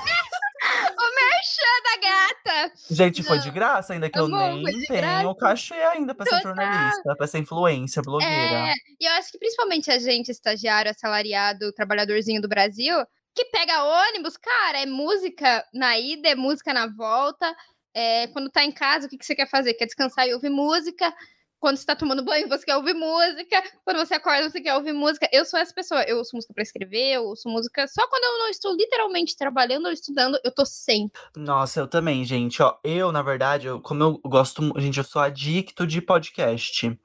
o 0.98 1.14
merchan 1.14 1.82
da 1.84 2.08
gata. 2.08 2.72
gente, 2.90 3.22
foi 3.22 3.38
de 3.38 3.50
graça, 3.50 3.92
ainda 3.92 4.08
que 4.08 4.18
eu 4.18 4.24
Amor, 4.24 4.54
nem 4.54 4.62
foi 4.62 4.72
de 4.72 4.86
tenho 4.86 5.00
graça. 5.02 5.34
cachê 5.38 5.74
ainda 5.74 6.14
pra 6.14 6.24
ser 6.24 6.36
Total. 6.40 6.54
jornalista, 6.56 7.14
pra 7.16 7.26
ser 7.26 7.38
influencer, 7.40 8.02
blogueira. 8.02 8.32
É, 8.70 8.72
e 9.00 9.04
eu 9.06 9.12
acho 9.18 9.30
que 9.30 9.38
principalmente 9.38 9.90
a 9.90 9.98
gente, 9.98 10.30
estagiário, 10.30 10.90
assalariado, 10.90 11.72
trabalhadorzinho 11.74 12.40
do 12.40 12.48
Brasil, 12.48 12.96
que 13.34 13.44
pega 13.46 13.84
ônibus, 13.84 14.36
cara, 14.36 14.80
é 14.82 14.86
música 14.86 15.64
na 15.72 15.98
ida, 15.98 16.28
é 16.28 16.34
música 16.34 16.72
na 16.72 16.86
volta. 16.86 17.54
É, 17.94 18.26
quando 18.28 18.50
tá 18.50 18.64
em 18.64 18.72
casa, 18.72 19.06
o 19.06 19.08
que, 19.10 19.18
que 19.18 19.24
você 19.26 19.34
quer 19.34 19.48
fazer? 19.48 19.74
Quer 19.74 19.86
descansar 19.86 20.26
e 20.26 20.34
ouvir 20.34 20.50
música. 20.50 21.12
Quando 21.60 21.76
você 21.76 21.86
tá 21.86 21.94
tomando 21.94 22.24
banho, 22.24 22.48
você 22.48 22.64
quer 22.64 22.74
ouvir 22.76 22.92
música. 22.94 23.62
Quando 23.84 23.98
você 23.98 24.14
acorda, 24.14 24.50
você 24.50 24.60
quer 24.60 24.74
ouvir 24.74 24.92
música. 24.92 25.28
Eu 25.30 25.44
sou 25.44 25.60
essa 25.60 25.72
pessoa. 25.72 26.02
Eu 26.02 26.18
ouço 26.18 26.34
música 26.34 26.52
pra 26.52 26.62
escrever, 26.62 27.12
eu 27.14 27.24
ouço 27.24 27.48
música. 27.48 27.86
Só 27.86 28.04
quando 28.08 28.24
eu 28.24 28.38
não 28.40 28.48
estou 28.48 28.74
literalmente 28.74 29.36
trabalhando 29.36 29.86
ou 29.86 29.92
estudando, 29.92 30.36
eu 30.42 30.50
tô 30.52 30.66
sempre. 30.66 31.20
Nossa, 31.36 31.78
eu 31.80 31.86
também, 31.86 32.24
gente. 32.24 32.60
Ó, 32.60 32.76
eu, 32.82 33.12
na 33.12 33.22
verdade, 33.22 33.68
eu- 33.68 33.80
como 33.80 34.02
eu 34.02 34.20
gosto, 34.24 34.72
gente, 34.80 34.98
eu 34.98 35.04
sou 35.04 35.22
adicto 35.22 35.86
de 35.86 36.02
podcast. 36.02 36.98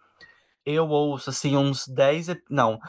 Eu 0.65 0.89
ouço, 0.89 1.29
assim, 1.29 1.55
uns 1.55 1.88
10. 1.88 2.27
ep- 2.29 2.43
Não. 2.50 2.79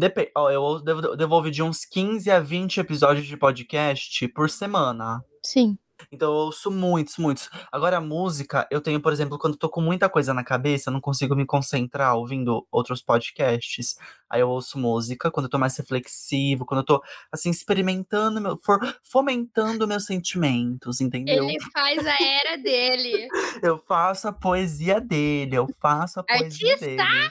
Dep 0.00 0.30
ó, 0.36 0.50
eu 0.50 0.62
ouço- 0.62 0.84
devo, 0.84 1.16
devo 1.16 1.34
ouvir 1.34 1.50
de 1.50 1.62
uns 1.62 1.84
15 1.84 2.30
a 2.30 2.40
20 2.40 2.80
episódios 2.80 3.26
de 3.26 3.36
podcast 3.36 4.26
por 4.28 4.48
semana. 4.48 5.22
Sim. 5.44 5.76
Então 6.10 6.30
eu 6.30 6.34
ouço 6.34 6.70
muitos, 6.70 7.18
muitos. 7.18 7.50
Agora 7.70 7.98
a 7.98 8.00
música, 8.00 8.66
eu 8.70 8.80
tenho, 8.80 8.98
por 9.02 9.12
exemplo, 9.12 9.38
quando 9.38 9.52
eu 9.52 9.58
tô 9.58 9.68
com 9.68 9.82
muita 9.82 10.08
coisa 10.08 10.32
na 10.32 10.42
cabeça, 10.42 10.88
eu 10.88 10.94
não 10.94 11.00
consigo 11.00 11.36
me 11.36 11.44
concentrar 11.44 12.16
ouvindo 12.16 12.66
outros 12.72 13.02
podcasts. 13.02 13.96
Aí 14.30 14.40
eu 14.40 14.48
ouço 14.48 14.78
música 14.78 15.30
quando 15.30 15.44
eu 15.44 15.50
tô 15.50 15.58
mais 15.58 15.76
reflexivo, 15.76 16.64
quando 16.64 16.80
eu 16.80 16.84
tô, 16.86 17.02
assim, 17.30 17.50
experimentando, 17.50 18.40
meu, 18.40 18.56
for- 18.56 18.80
fomentando 19.02 19.86
meus 19.86 20.06
sentimentos, 20.06 21.02
entendeu? 21.02 21.44
Ele 21.44 21.58
faz 21.70 21.98
a 22.06 22.16
era 22.18 22.56
dele. 22.56 23.28
Eu 23.62 23.78
faço 23.86 24.26
a 24.26 24.32
poesia 24.32 25.02
dele, 25.02 25.56
eu 25.56 25.66
faço 25.78 26.18
a 26.20 26.22
poesia 26.24 26.72
Artista! 26.72 26.86
dele. 26.86 27.30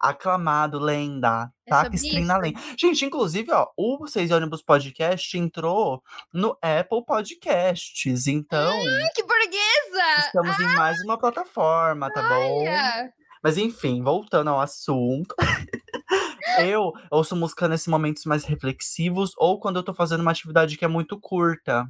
Aclamado, 0.00 0.78
lenda. 0.78 1.50
É 1.66 1.70
Taca 1.70 1.84
sobre 1.84 1.96
stream 1.96 2.38
lenda. 2.38 2.60
Gente, 2.78 3.04
inclusive, 3.04 3.50
ó, 3.52 3.66
o 3.76 4.06
Seis 4.06 4.30
Ônibus 4.30 4.62
Podcast 4.62 5.36
entrou 5.36 6.02
no 6.32 6.56
Apple 6.62 7.04
Podcasts. 7.04 8.26
Então, 8.26 8.78
Hum, 8.78 9.08
que 9.14 9.22
burguesa! 9.22 10.20
estamos 10.20 10.58
em 10.60 10.76
mais 10.76 11.00
uma 11.04 11.18
plataforma, 11.18 12.12
tá 12.12 12.22
bom? 12.22 12.60
Olha! 12.60 13.12
Mas 13.42 13.56
enfim, 13.56 14.02
voltando 14.02 14.50
ao 14.50 14.60
assunto. 14.60 15.34
eu 16.60 16.92
ouço 17.10 17.36
música 17.36 17.68
nesses 17.68 17.86
momentos 17.86 18.24
mais 18.24 18.44
reflexivos 18.44 19.32
ou 19.36 19.60
quando 19.60 19.76
eu 19.76 19.82
tô 19.82 19.94
fazendo 19.94 20.20
uma 20.20 20.30
atividade 20.30 20.76
que 20.76 20.84
é 20.84 20.88
muito 20.88 21.18
curta. 21.20 21.86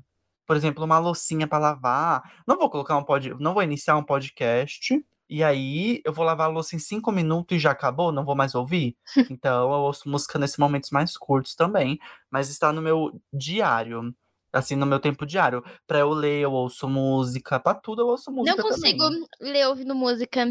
Por 0.46 0.56
exemplo, 0.56 0.84
uma 0.84 0.98
loucinha 0.98 1.46
pra 1.46 1.58
lavar. 1.58 2.22
Não 2.46 2.56
vou 2.58 2.70
colocar 2.70 2.96
um 2.96 3.04
pod... 3.04 3.34
não 3.38 3.52
vou 3.54 3.62
iniciar 3.62 3.96
um 3.96 4.02
podcast. 4.04 4.94
E 5.30 5.44
aí 5.44 6.00
eu 6.04 6.12
vou 6.12 6.24
lavar 6.24 6.48
a 6.48 6.50
louça 6.52 6.74
em 6.76 6.78
cinco 6.78 7.12
minutos 7.12 7.56
e 7.56 7.60
já 7.60 7.70
acabou, 7.72 8.10
não 8.12 8.24
vou 8.24 8.34
mais 8.36 8.54
ouvir. 8.54 8.96
Então 9.30 9.62
eu 9.72 9.80
ouço 9.80 10.08
música 10.08 10.38
nesses 10.38 10.56
momentos 10.58 10.90
mais 10.90 11.16
curtos 11.16 11.54
também, 11.54 11.98
mas 12.30 12.48
está 12.50 12.72
no 12.72 12.80
meu 12.82 13.20
diário. 13.32 14.14
Assim, 14.50 14.74
no 14.76 14.86
meu 14.86 14.98
tempo 14.98 15.26
diário. 15.26 15.62
Pra 15.86 15.98
eu 15.98 16.08
ler, 16.08 16.40
eu 16.40 16.52
ouço 16.52 16.88
música. 16.88 17.60
Pra 17.60 17.74
tudo 17.74 18.00
eu 18.00 18.06
ouço 18.06 18.32
música 18.32 18.56
Não 18.56 18.64
consigo 18.66 18.98
também. 19.04 19.26
ler 19.40 19.68
ouvindo 19.68 19.94
música. 19.94 20.46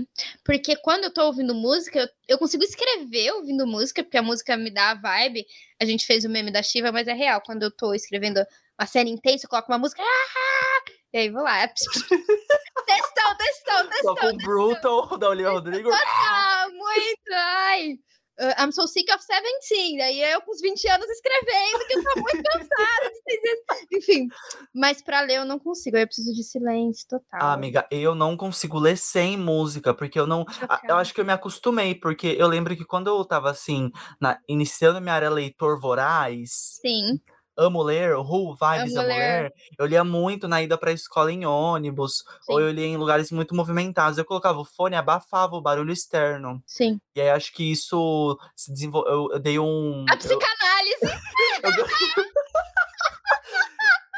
Porque 0.45 0.75
quando 0.77 1.05
eu 1.05 1.13
tô 1.13 1.25
ouvindo 1.25 1.55
música, 1.55 2.01
eu, 2.01 2.07
eu 2.27 2.37
consigo 2.37 2.63
escrever 2.63 3.31
ouvindo 3.33 3.65
música, 3.65 4.03
porque 4.03 4.17
a 4.17 4.21
música 4.21 4.55
me 4.55 4.69
dá 4.71 4.91
a 4.91 4.95
vibe. 4.95 5.43
A 5.81 5.85
gente 5.85 6.05
fez 6.05 6.23
o 6.25 6.29
meme 6.29 6.51
da 6.51 6.61
Shiva, 6.61 6.91
mas 6.91 7.07
é 7.07 7.13
real. 7.13 7.41
Quando 7.43 7.63
eu 7.63 7.71
tô 7.71 7.91
escrevendo 7.95 8.39
uma 8.79 8.85
cena 8.85 9.09
intensa, 9.09 9.47
eu 9.47 9.49
coloco 9.49 9.71
uma 9.71 9.79
música. 9.79 10.03
"Ah!" 10.03 10.76
E 11.13 11.17
aí 11.19 11.29
vou 11.31 11.41
lá. 11.43 11.67
Textão, 12.87 13.35
textão, 13.37 13.77
Só 13.77 13.89
textão. 13.89 14.15
com 14.15 14.27
o 14.27 14.37
Brutal 14.37 15.17
da 15.17 15.29
Olivia 15.29 15.51
Rodrigo. 15.51 15.89
Ah, 15.91 16.67
muito! 16.71 17.33
Ai! 17.33 17.93
Uh, 18.39 18.53
I'm 18.63 18.71
so 18.71 18.85
sick 18.87 19.11
of 19.11 19.19
17. 19.27 19.97
Daí 19.97 20.21
eu 20.21 20.39
com 20.41 20.51
os 20.51 20.61
20 20.61 20.87
anos 20.89 21.07
escrevendo, 21.09 21.87
que 21.87 21.97
eu 21.97 22.03
tô 22.03 22.21
muito 22.21 22.43
cansada 22.51 23.11
de. 23.25 23.97
Enfim, 23.97 24.27
mas 24.75 25.01
pra 25.01 25.21
ler 25.21 25.37
eu 25.37 25.45
não 25.45 25.57
consigo. 25.57 25.97
aí 25.97 26.03
Eu 26.03 26.07
preciso 26.07 26.31
de 26.35 26.43
silêncio 26.43 27.07
total. 27.09 27.39
Ah, 27.41 27.53
amiga, 27.53 27.87
eu 27.89 28.13
não 28.13 28.37
consigo 28.37 28.77
ler 28.77 28.95
sem 28.95 29.35
música, 29.35 29.91
porque 29.91 30.19
eu 30.19 30.27
não. 30.27 30.45
Ah, 30.69 30.79
Eu 30.87 30.97
acho 30.97 31.15
que 31.15 31.19
eu 31.21 31.25
me 31.25 31.33
acostumei, 31.33 31.95
porque 31.95 32.35
eu 32.37 32.47
lembro 32.47 32.77
que 32.77 32.85
quando 32.85 33.07
eu 33.07 33.25
tava 33.25 33.49
assim, 33.49 33.89
na- 34.21 34.39
iniciando 34.47 35.01
minha 35.01 35.15
área 35.15 35.31
leitor 35.31 35.79
voraz, 35.81 36.77
Sim. 36.79 37.19
Amo 37.57 37.81
ler, 37.81 38.15
Who 38.15 38.55
Vibes 38.55 38.95
Amo 38.95 38.99
amo, 38.99 39.07
ler. 39.07 39.41
ler, 39.43 39.53
eu 39.77 39.85
lia 39.85 40.03
muito 40.03 40.47
na 40.47 40.61
ida 40.61 40.77
pra 40.77 40.91
escola 40.91 41.31
em 41.31 41.45
ônibus, 41.45 42.23
ou 42.47 42.57
Sim. 42.59 42.63
eu 42.65 42.71
lia 42.71 42.85
em 42.85 42.97
lugares 42.97 43.31
muito 43.31 43.55
movimentados. 43.55 44.17
Eu 44.17 44.25
colocava 44.25 44.59
o 44.59 44.65
fone, 44.65 44.95
abafava 44.95 45.55
o 45.55 45.61
barulho 45.61 45.91
externo. 45.91 46.61
Sim. 46.65 46.99
E 47.15 47.21
aí 47.21 47.29
acho 47.29 47.51
que 47.53 47.71
isso 47.71 48.37
se 48.55 48.71
desenvolveu. 48.71 49.11
Eu, 49.11 49.29
eu 49.33 49.39
dei 49.39 49.59
um. 49.59 50.05
A 50.09 50.15
psicanálise. 50.17 51.01
eu 51.63 51.87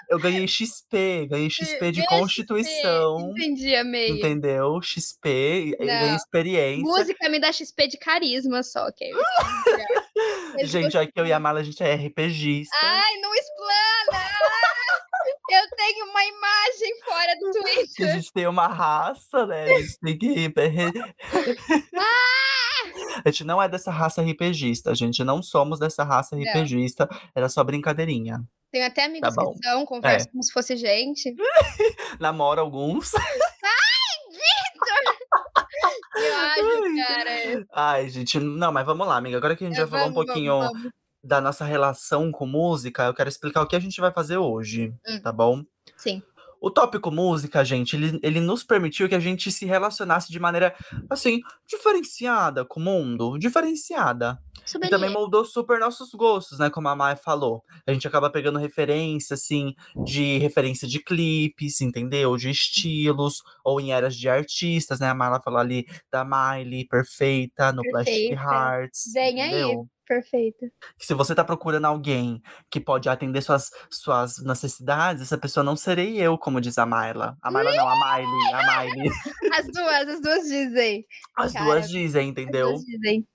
Eu 0.10 0.18
ganhei 0.18 0.48
XP, 0.48 1.28
ganhei 1.28 1.52
XP 1.52 1.92
de 1.92 2.00
Meu 2.00 2.10
Constituição. 2.10 3.30
Entendi, 3.30 3.76
amei. 3.76 4.10
Entendeu? 4.10 4.82
XP, 4.82 5.76
eu 5.80 5.86
ganhei 5.86 6.10
Não. 6.10 6.16
experiência. 6.16 6.82
Música 6.84 7.30
me 7.30 7.40
dá 7.40 7.52
XP 7.52 7.88
de 7.88 7.98
carisma 8.00 8.64
só, 8.64 8.88
ok? 8.88 9.08
Gente, 10.64 10.98
aqui 10.98 11.12
eu 11.16 11.26
e 11.26 11.34
a 11.34 11.40
Mala, 11.40 11.60
a 11.60 11.64
gente 11.64 11.82
é 11.84 11.94
RPGista. 11.96 12.76
Ai, 12.82 13.16
não 13.22 13.34
explana! 13.34 14.30
Eu 15.52 15.76
tenho 15.76 16.06
uma 16.06 16.24
imagem 16.24 17.02
fora 17.04 17.36
do 17.40 17.52
que 17.52 17.58
a 17.58 17.62
Twitter. 17.64 18.14
gente 18.16 18.34
tem 18.34 18.48
uma 18.48 18.68
raça, 18.68 19.46
né? 19.48 19.64
A 19.66 19.82
gente 19.82 20.00
tem 20.00 20.18
que. 20.18 20.54
Ah! 21.96 22.04
A 23.26 23.30
gente 23.30 23.44
não 23.44 23.62
é 23.62 23.68
dessa 23.68 23.92
raça 23.92 24.22
RPGista. 24.22 24.92
A 24.92 24.94
gente 24.96 25.24
não 25.24 25.44
somos 25.44 25.78
dessa 25.80 26.04
raça 26.04 26.36
Não. 26.38 26.44
RPGista. 26.44 27.08
Era 27.36 27.50
só 27.50 27.64
brincadeirinha. 27.64 28.42
Tenho 28.72 28.86
até 28.86 29.06
amigos 29.06 29.34
Tá 29.36 29.46
que 29.46 29.58
são, 29.68 29.86
converso 29.86 30.28
É. 30.28 30.32
como 30.32 30.44
se 30.44 30.54
fosse 30.54 30.78
gente. 30.78 31.36
Namoro 32.20 32.62
alguns. 32.62 33.12
Eu 36.20 36.38
acho, 36.38 37.08
cara. 37.08 37.66
Ai, 37.74 38.10
gente, 38.10 38.40
não, 38.40 38.72
mas 38.72 38.86
vamos 38.86 39.08
lá, 39.08 39.18
amiga. 39.18 39.38
Agora 39.38 39.56
que 39.56 39.64
a 39.64 39.68
gente 39.68 39.78
já 39.78 39.88
falou 39.88 40.08
um 40.08 40.14
Vamos, 40.14 40.26
pouquinho 40.26 40.58
vamos, 40.60 40.74
vamos. 40.82 40.92
da 41.24 41.42
nossa 41.42 41.66
relação 41.66 42.32
com 42.32 42.46
música, 42.46 43.06
eu 43.06 43.14
quero 43.14 43.30
explicar 43.30 43.62
o 43.62 43.68
que 43.68 43.76
a 43.76 43.80
gente 43.80 44.00
vai 44.02 44.12
fazer 44.12 44.38
hoje, 44.38 44.94
Hum. 45.08 45.22
tá 45.22 45.32
bom? 45.32 45.64
Sim. 45.98 46.22
O 46.62 46.70
tópico 46.70 47.10
música, 47.12 47.64
gente, 47.64 47.96
ele, 47.96 48.20
ele 48.22 48.40
nos 48.40 48.64
permitiu 48.64 49.08
que 49.08 49.16
a 49.16 49.20
gente 49.20 49.52
se 49.52 49.66
relacionasse 49.66 50.32
de 50.32 50.40
maneira, 50.40 50.76
assim, 51.10 51.40
diferenciada 51.68 52.66
com 52.66 52.80
o 52.80 52.84
mundo. 52.84 53.38
Diferenciada. 53.38 54.40
E 54.84 54.90
também 54.90 55.10
moldou 55.10 55.44
super 55.46 55.80
nossos 55.80 56.12
gostos, 56.12 56.60
né? 56.60 56.70
Como 56.70 56.88
a 56.88 56.96
Mai 56.96 57.16
falou. 57.16 57.64
A 57.88 57.94
gente 57.94 58.08
acaba 58.08 58.30
pegando 58.30 58.60
referência, 58.60 59.34
assim, 59.34 59.74
de 60.06 60.38
referência 60.38 60.88
de 60.88 61.00
clipes, 61.00 61.82
entendeu? 61.82 62.36
De 62.38 62.50
estilos, 62.50 63.42
ou 63.64 63.80
em 63.82 63.92
eras 63.92 64.16
de 64.16 64.30
artistas, 64.30 65.00
né? 65.00 65.08
A 65.08 65.14
Marla 65.14 65.42
falou 65.42 65.60
ali 65.60 65.88
da 66.12 66.24
Miley, 66.24 66.86
perfeita, 66.88 67.72
no 67.72 67.82
Plastic 67.84 68.30
Perfeita. 68.30 68.42
Hearts. 68.42 69.12
Vem 69.14 69.42
aí. 69.42 69.76
Perfeito. 70.10 70.66
Se 70.98 71.14
você 71.14 71.36
tá 71.36 71.44
procurando 71.44 71.86
alguém 71.86 72.42
que 72.72 72.80
pode 72.80 73.08
atender 73.08 73.44
suas, 73.44 73.70
suas 73.92 74.44
necessidades, 74.44 75.22
essa 75.22 75.38
pessoa 75.38 75.64
não 75.64 75.76
serei 75.76 76.18
eu, 76.20 76.36
como 76.36 76.60
diz 76.60 76.80
a 76.80 76.86
Marla. 76.86 77.38
A 77.44 77.52
Marla 77.52 77.72
não, 77.76 77.88
a 77.88 77.96
Miley, 78.18 78.54
a 78.56 78.84
Miley. 78.84 79.10
As 79.54 79.68
duas, 79.68 80.08
as 80.10 80.22
duas 80.22 80.44
dizem. 80.48 81.06
As 81.38 81.54
Cara, 81.54 81.66
duas 81.66 81.90
dizem, 81.90 82.24
As 82.24 82.30
entendeu? 82.32 82.70
duas 82.70 82.82
dizem. 82.84 83.28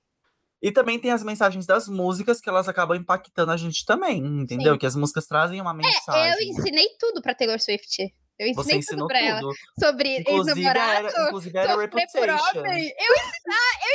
E 0.60 0.72
também 0.72 0.98
tem 0.98 1.12
as 1.12 1.22
mensagens 1.22 1.64
das 1.64 1.86
músicas 1.86 2.40
que 2.40 2.48
elas 2.48 2.68
acabam 2.68 2.96
impactando 2.96 3.52
a 3.52 3.56
gente 3.56 3.84
também, 3.84 4.18
entendeu? 4.18 4.72
Sim. 4.72 4.78
Que 4.78 4.86
as 4.86 4.96
músicas 4.96 5.26
trazem 5.26 5.60
uma 5.60 5.70
Eu 5.72 5.76
mensagem. 5.76 6.48
ensinei 6.48 6.88
tudo 6.98 7.22
pra 7.22 7.34
Taylor 7.36 7.60
Swift. 7.60 8.12
Eu 8.38 8.52
Você 8.54 8.60
ensinei 8.60 8.78
ensinou 8.78 9.06
tudo 9.06 9.08
pra 9.08 9.20
ela. 9.20 9.40
tudo. 9.40 9.54
Sobre 9.78 10.18
Inclusive 10.18 10.60
ex-namorado, 10.60 11.06
era 11.06 11.10
sofrer 11.10 11.52
por 11.68 11.80
Reputation. 11.80 12.58
homem. 12.60 12.88
Eu, 12.88 13.14
eu 13.14 13.14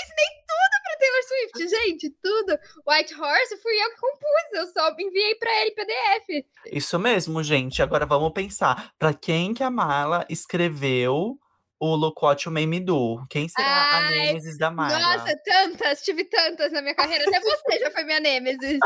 ensinei 0.02 0.30
tudo 0.48 0.76
pra 0.84 0.98
Taylor 1.00 1.24
Swift, 1.28 1.68
gente. 1.70 2.10
Tudo. 2.24 2.60
White 2.88 3.14
Horse 3.22 3.58
fui 3.62 3.74
eu 3.84 3.90
que 3.92 3.98
compus. 3.98 4.54
Eu 4.54 4.68
só 4.68 4.96
enviei 4.98 5.36
pra 5.36 5.52
ele 5.62 5.72
PDF. 5.72 6.46
Isso 6.72 6.98
mesmo, 7.00 7.44
gente. 7.44 7.82
Agora 7.82 8.06
vamos 8.06 8.32
pensar. 8.32 8.94
Pra 8.98 9.14
quem 9.14 9.54
que 9.54 9.64
a 9.64 9.70
Marla 9.70 10.26
escreveu 10.30 11.38
o 11.80 11.96
Look 11.96 12.22
What 12.22 12.46
You 12.46 12.52
Made 12.52 12.68
Me 12.68 12.80
Do? 12.80 13.24
Quem 13.30 13.48
será 13.48 13.68
a 13.68 13.98
Ai, 13.98 14.10
Nemesis 14.10 14.58
da 14.58 14.70
Marla? 14.70 15.00
Nossa, 15.00 15.36
tantas. 15.46 16.02
Tive 16.02 16.26
tantas 16.26 16.72
na 16.72 16.82
minha 16.82 16.96
carreira. 16.96 17.24
Até 17.28 17.40
você 17.40 17.80
já 17.80 17.92
foi 17.92 18.04
minha 18.04 18.20
nêmesis. 18.20 18.80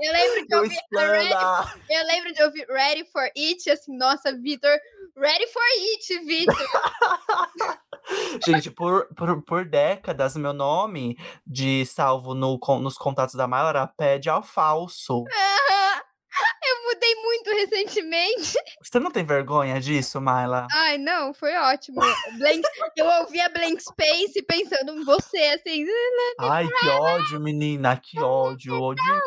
Eu 0.00 0.12
lembro 0.12 0.46
de 0.46 0.54
ouvir 0.56 0.78
a 0.96 1.00
Ready! 1.00 1.84
Eu 1.90 2.06
lembro 2.06 2.32
de 2.32 2.42
ouvir 2.42 2.66
Ready 2.68 3.04
for 3.04 3.24
It, 3.36 3.70
assim, 3.70 3.96
nossa, 3.96 4.32
Vitor, 4.32 4.76
Ready 5.16 5.46
for 5.46 5.62
It, 5.62 6.18
Vitor. 6.26 6.68
Gente, 8.44 8.70
por, 8.70 9.06
por, 9.14 9.42
por 9.42 9.64
décadas, 9.64 10.36
meu 10.36 10.52
nome 10.52 11.16
de 11.46 11.86
salvo 11.86 12.34
no, 12.34 12.58
nos 12.80 12.98
contatos 12.98 13.34
da 13.34 13.46
Marla 13.46 13.70
era 13.70 13.86
Pede 13.86 14.28
ao 14.28 14.42
Falso. 14.42 15.24
Eu 16.66 16.82
mudei 16.84 17.14
muito 17.16 17.50
recentemente. 17.50 18.58
Você 18.82 18.98
não 18.98 19.10
tem 19.10 19.24
vergonha 19.24 19.80
disso, 19.80 20.20
Marla? 20.20 20.66
Ai, 20.72 20.98
não, 20.98 21.32
foi 21.34 21.54
ótimo. 21.54 22.00
Blank, 22.38 22.62
eu 22.96 23.06
ouvia 23.20 23.48
Blank 23.50 23.82
Space 23.82 24.42
pensando 24.42 24.92
em 24.92 25.04
você, 25.04 25.38
assim, 25.38 25.84
Ai, 26.40 26.66
que 26.66 26.88
ódio, 26.88 27.40
menina, 27.40 27.96
que 27.96 28.18
ódio. 28.18 28.80
ódio. 28.80 29.02
ficava 29.04 29.20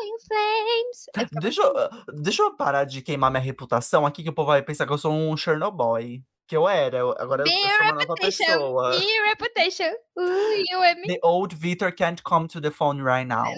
Deixa 1.40 1.62
eu, 1.62 1.74
deixa 2.16 2.42
eu 2.42 2.56
parar 2.56 2.86
de 2.86 3.02
queimar 3.02 3.30
minha 3.30 3.42
reputação 3.42 4.06
aqui, 4.06 4.24
que 4.24 4.30
o 4.30 4.34
povo 4.34 4.48
vai 4.48 4.62
pensar 4.62 4.86
que 4.86 4.94
eu 4.94 4.98
sou 4.98 5.12
um 5.12 5.38
Chernobyl. 5.38 6.22
Que 6.48 6.56
eu 6.56 6.68
era, 6.68 6.98
eu- 7.00 7.14
agora 7.20 7.44
eu, 7.44 7.46
eu 7.46 7.54
Be 7.54 7.62
sou 7.62 7.82
uma 7.82 7.94
nova 7.94 8.16
pessoa. 8.16 8.96
E 8.96 9.28
reputation. 9.28 9.92
Uh, 10.16 10.54
you 10.72 10.82
and 10.82 10.96
me. 11.02 11.08
The 11.08 11.20
old 11.22 11.54
Victor 11.54 11.92
can't 11.92 12.24
come 12.24 12.48
to 12.48 12.62
the 12.62 12.72
phone 12.72 13.02
right 13.04 13.28
now. 13.28 13.44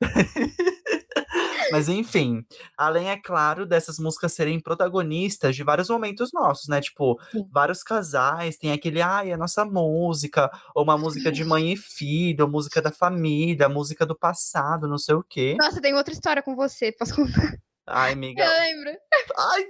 Mas 1.70 1.88
enfim, 1.88 2.44
além, 2.76 3.10
é 3.10 3.16
claro, 3.16 3.66
dessas 3.66 3.98
músicas 3.98 4.32
serem 4.32 4.60
protagonistas 4.60 5.54
de 5.56 5.62
vários 5.62 5.88
momentos 5.88 6.30
nossos, 6.32 6.68
né? 6.68 6.80
Tipo, 6.80 7.20
Sim. 7.30 7.46
vários 7.50 7.82
casais 7.82 8.56
tem 8.56 8.72
aquele, 8.72 9.00
ai, 9.00 9.32
a 9.32 9.36
nossa 9.36 9.64
música, 9.64 10.50
ou 10.74 10.84
uma 10.84 10.96
música 10.98 11.30
de 11.32 11.44
mãe 11.44 11.72
e 11.72 11.76
filho, 11.76 12.44
ou 12.44 12.50
música 12.50 12.80
da 12.80 12.90
família, 12.92 13.68
música 13.68 14.04
do 14.06 14.16
passado, 14.16 14.88
não 14.88 14.98
sei 14.98 15.14
o 15.14 15.22
quê. 15.22 15.56
Nossa, 15.60 15.80
tem 15.80 15.94
outra 15.94 16.12
história 16.12 16.42
com 16.42 16.54
você, 16.56 16.92
posso 16.92 17.14
contar? 17.14 17.54
Ai, 17.88 18.10
Eu 18.10 18.14
amiga. 18.14 18.48
lembro. 18.48 18.90
Ai, 19.38 19.64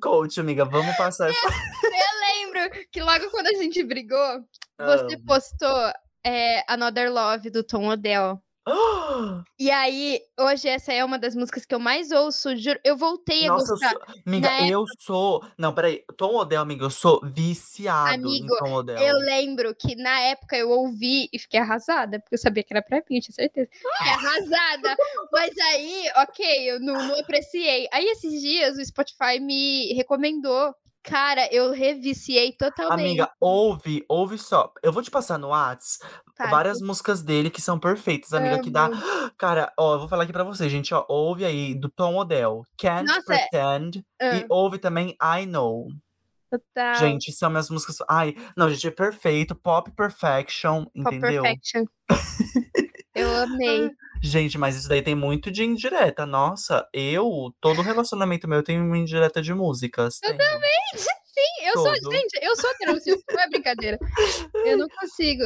conte, 0.00 0.38
amiga. 0.40 0.64
Vamos 0.64 0.96
passar 0.96 1.28
essa. 1.28 1.46
Eu 1.46 2.46
lembro 2.54 2.86
que 2.92 3.00
logo 3.02 3.30
quando 3.30 3.48
a 3.48 3.54
gente 3.54 3.82
brigou, 3.82 4.44
você 4.78 5.18
postou 5.26 5.92
é, 6.24 6.62
Another 6.72 7.12
Love 7.12 7.50
do 7.50 7.64
Tom 7.64 7.88
Odell. 7.88 8.40
E 9.58 9.70
aí, 9.72 10.20
hoje 10.38 10.68
essa 10.68 10.92
é 10.92 11.04
uma 11.04 11.18
das 11.18 11.34
músicas 11.34 11.64
que 11.64 11.74
eu 11.74 11.80
mais 11.80 12.12
ouço, 12.12 12.56
juro. 12.56 12.78
Eu 12.84 12.96
voltei 12.96 13.44
a 13.46 13.48
Nossa, 13.48 13.72
eu 13.72 13.76
gostar. 13.76 13.90
sou. 13.90 14.02
Amiga, 14.24 14.48
Na 14.48 14.68
eu 14.68 14.84
sou. 15.00 15.44
Não, 15.58 15.74
peraí. 15.74 16.04
Tom 16.16 16.36
Odell, 16.36 16.60
amiga, 16.60 16.84
eu 16.84 16.90
sou 16.90 17.20
viciado 17.24 18.14
Amigo, 18.14 18.54
em 18.54 18.58
Tom 18.58 18.72
Odell. 18.72 18.98
Eu 18.98 19.16
lembro 19.16 19.74
que 19.74 19.96
na 19.96 20.20
época 20.20 20.56
eu 20.56 20.70
ouvi 20.70 21.28
e 21.32 21.38
fiquei 21.38 21.58
arrasada, 21.58 22.20
porque 22.20 22.34
eu 22.36 22.38
sabia 22.38 22.62
que 22.62 22.72
era 22.72 22.82
pra 22.82 22.98
mim, 22.98 23.16
eu 23.16 23.20
tinha 23.22 23.34
certeza. 23.34 23.68
Fiquei 23.72 24.12
arrasada. 24.12 24.96
Mas 25.32 25.58
aí, 25.58 26.04
ok, 26.16 26.70
eu 26.70 26.80
não, 26.80 26.94
não 26.94 27.18
apreciei. 27.18 27.88
Aí 27.92 28.06
esses 28.06 28.40
dias 28.40 28.76
o 28.78 28.84
Spotify 28.84 29.40
me 29.40 29.92
recomendou. 29.94 30.72
Cara, 31.08 31.48
eu 31.52 31.72
reviciei 31.72 32.52
totalmente. 32.52 33.00
Amiga, 33.00 33.30
ouve, 33.40 34.04
ouve 34.08 34.38
só. 34.38 34.72
Eu 34.82 34.92
vou 34.92 35.02
te 35.02 35.10
passar 35.10 35.38
no 35.38 35.48
Whats 35.48 35.98
Tá, 36.36 36.48
várias 36.50 36.80
músicas 36.80 37.20
dele 37.22 37.50
que 37.50 37.60
são 37.60 37.78
perfeitas, 37.80 38.32
amiga, 38.32 38.60
que 38.60 38.70
dá. 38.70 38.86
Amo. 38.86 38.96
Cara, 39.36 39.72
ó, 39.78 39.94
eu 39.94 39.98
vou 40.00 40.08
falar 40.08 40.22
aqui 40.22 40.32
pra 40.32 40.44
você, 40.44 40.68
gente, 40.68 40.94
ó. 40.94 41.04
Ouve 41.08 41.44
aí 41.44 41.74
do 41.74 41.88
Tom 41.88 42.16
Odell, 42.16 42.62
Can't 42.78 43.06
Nossa, 43.06 43.34
é- 43.34 43.38
Pretend. 43.48 44.04
ah, 44.20 44.36
E 44.36 44.46
ouve 44.48 44.78
também 44.78 45.16
I 45.22 45.46
Know. 45.46 45.88
total. 46.50 46.94
Gente, 46.94 47.32
são 47.32 47.50
minhas 47.50 47.68
músicas. 47.70 47.96
Ai, 48.08 48.34
não, 48.56 48.70
gente, 48.70 48.86
é 48.86 48.90
perfeito. 48.90 49.54
Pop 49.54 49.90
Perfection, 49.90 50.84
Pop 50.84 50.92
entendeu? 50.94 51.42
Perfection. 51.42 51.84
eu 53.14 53.28
amei. 53.42 53.90
Gente, 54.22 54.58
mas 54.58 54.76
isso 54.76 54.88
daí 54.88 55.02
tem 55.02 55.14
muito 55.14 55.50
de 55.50 55.64
indireta. 55.64 56.26
Nossa, 56.26 56.86
eu, 56.92 57.54
todo 57.60 57.82
relacionamento 57.82 58.48
meu 58.48 58.62
tem 58.62 58.80
uma 58.80 58.98
indireta 58.98 59.40
de 59.40 59.54
músicas. 59.54 60.18
Eu 60.22 60.36
tenho. 60.36 60.60
Sim, 61.38 61.66
eu 61.66 61.74
sou, 61.74 61.92
Todo. 62.00 62.12
gente, 62.12 62.38
eu 62.42 62.56
sou 62.56 62.70
Taylor 62.78 63.00
não 63.32 63.40
é 63.40 63.48
brincadeira. 63.48 63.98
Eu 64.64 64.76
não 64.76 64.88
consigo. 64.88 65.44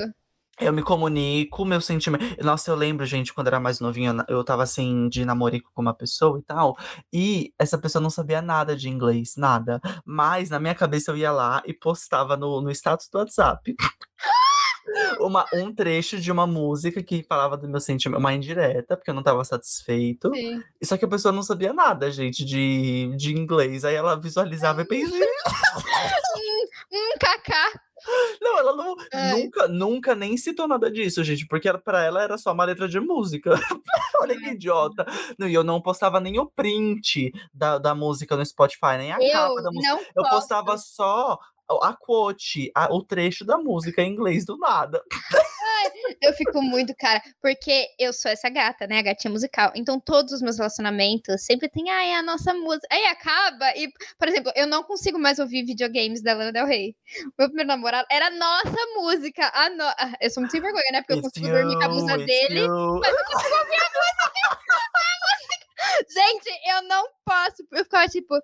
Eu 0.58 0.72
me 0.72 0.82
comunico, 0.82 1.64
meu 1.64 1.80
sentimento. 1.80 2.24
Nossa, 2.42 2.70
eu 2.70 2.76
lembro, 2.76 3.04
gente, 3.04 3.32
quando 3.34 3.48
era 3.48 3.60
mais 3.60 3.80
novinha, 3.80 4.10
eu 4.10 4.14
na- 4.14 4.26
eu 4.28 4.44
tava 4.44 4.62
assim, 4.62 5.08
de 5.08 5.24
namorico 5.24 5.70
com 5.74 5.82
uma 5.82 5.92
pessoa 5.94 6.38
e 6.38 6.42
tal. 6.42 6.76
E 7.12 7.52
essa 7.58 7.76
pessoa 7.76 8.00
não 8.00 8.10
sabia 8.10 8.40
nada 8.40 8.76
de 8.76 8.88
inglês, 8.88 9.34
nada. 9.36 9.80
Mas 10.04 10.48
na 10.50 10.60
minha 10.60 10.74
cabeça 10.74 11.10
eu 11.10 11.16
ia 11.16 11.32
lá 11.32 11.62
e 11.66 11.74
postava 11.74 12.36
no, 12.36 12.60
no 12.60 12.70
status 12.70 13.08
do 13.08 13.18
WhatsApp. 13.18 13.74
Uma, 15.20 15.46
um 15.54 15.72
trecho 15.74 16.18
de 16.20 16.30
uma 16.32 16.46
música 16.46 17.02
que 17.02 17.22
falava 17.22 17.56
do 17.56 17.68
meu 17.68 17.80
sentimento, 17.80 18.18
uma 18.18 18.34
indireta, 18.34 18.96
porque 18.96 19.10
eu 19.10 19.14
não 19.14 19.22
tava 19.22 19.44
satisfeito. 19.44 20.30
Sim. 20.34 20.62
Só 20.82 20.96
que 20.96 21.04
a 21.04 21.08
pessoa 21.08 21.32
não 21.32 21.42
sabia 21.42 21.72
nada, 21.72 22.10
gente, 22.10 22.44
de, 22.44 23.14
de 23.16 23.32
inglês. 23.32 23.84
Aí 23.84 23.94
ela 23.94 24.18
visualizava 24.18 24.82
e 24.82 24.84
pensei, 24.84 25.20
Um 26.92 27.18
kaká. 27.18 27.80
não, 28.40 28.58
ela 28.58 28.76
não, 28.76 28.96
Ai. 29.12 29.32
nunca, 29.32 29.68
nunca 29.68 30.14
nem 30.14 30.36
citou 30.36 30.66
nada 30.68 30.90
disso, 30.90 31.22
gente, 31.24 31.46
porque 31.46 31.72
pra 31.78 32.02
ela 32.02 32.22
era 32.22 32.36
só 32.36 32.52
uma 32.52 32.64
letra 32.64 32.88
de 32.88 33.00
música. 33.00 33.50
Olha 34.20 34.36
que 34.36 34.50
idiota. 34.50 35.06
Não, 35.38 35.48
e 35.48 35.54
eu 35.54 35.64
não 35.64 35.80
postava 35.80 36.20
nem 36.20 36.38
o 36.38 36.46
print 36.46 37.32
da, 37.52 37.78
da 37.78 37.94
música 37.94 38.36
no 38.36 38.44
Spotify, 38.44 38.98
nem 38.98 39.12
a 39.12 39.18
Eu 39.20 39.32
capa 39.32 39.62
da 39.62 39.70
música. 39.70 40.00
Eu 40.14 40.22
posso. 40.22 40.30
postava 40.34 40.76
só 40.78 41.38
a 41.82 41.90
a 41.92 41.96
quote, 41.96 42.70
a- 42.74 42.92
o 42.92 43.02
trecho 43.02 43.44
da 43.44 43.56
música 43.58 44.02
em 44.02 44.12
inglês 44.12 44.44
do 44.44 44.56
nada. 44.56 45.02
Eu 46.20 46.32
fico 46.34 46.62
muito, 46.62 46.94
cara, 46.96 47.20
porque 47.40 47.88
eu 47.98 48.12
sou 48.12 48.30
essa 48.30 48.48
gata, 48.48 48.86
né? 48.86 48.98
A 48.98 49.02
gatinha 49.02 49.30
musical. 49.32 49.72
Então, 49.74 49.98
todos 49.98 50.32
os 50.32 50.40
meus 50.40 50.56
relacionamentos 50.56 51.44
sempre 51.44 51.68
tem, 51.68 51.90
ai, 51.90 52.10
é 52.10 52.16
a 52.16 52.22
nossa 52.22 52.54
música. 52.54 52.86
Aí 52.90 53.04
acaba 53.06 53.68
e, 53.76 53.88
por 54.18 54.28
exemplo, 54.28 54.52
eu 54.54 54.66
não 54.66 54.82
consigo 54.84 55.18
mais 55.18 55.38
ouvir 55.40 55.64
videogames 55.64 56.22
da 56.22 56.34
Lana 56.34 56.52
Del 56.52 56.66
Rey. 56.66 56.94
Meu 57.38 57.48
primeiro 57.48 57.68
namorado 57.68 58.06
era 58.10 58.28
a 58.28 58.30
nossa 58.30 58.76
música. 58.96 59.50
A 59.52 59.70
no... 59.70 59.82
ah, 59.84 60.12
Eu 60.20 60.30
sou 60.30 60.40
muito 60.42 60.52
sem 60.52 60.60
vergonha, 60.60 60.84
né? 60.92 61.00
Porque 61.02 61.14
eu 61.14 61.18
It's 61.18 61.28
consigo 61.32 61.48
dormir 61.52 61.74
com 61.76 61.84
a 61.84 61.88
blusa 61.88 62.14
it's 62.16 62.26
dele. 62.26 62.60
you. 62.60 63.00
Mas 63.00 63.10
eu 63.16 63.24
consigo 63.24 63.54
ouvir 63.56 63.74
a 63.74 63.90
música. 63.90 65.61
Gente, 66.08 66.48
eu 66.68 66.82
não 66.82 67.06
posso. 67.24 67.66
Eu 67.72 67.84
ficava 67.84 68.08
tipo, 68.08 68.34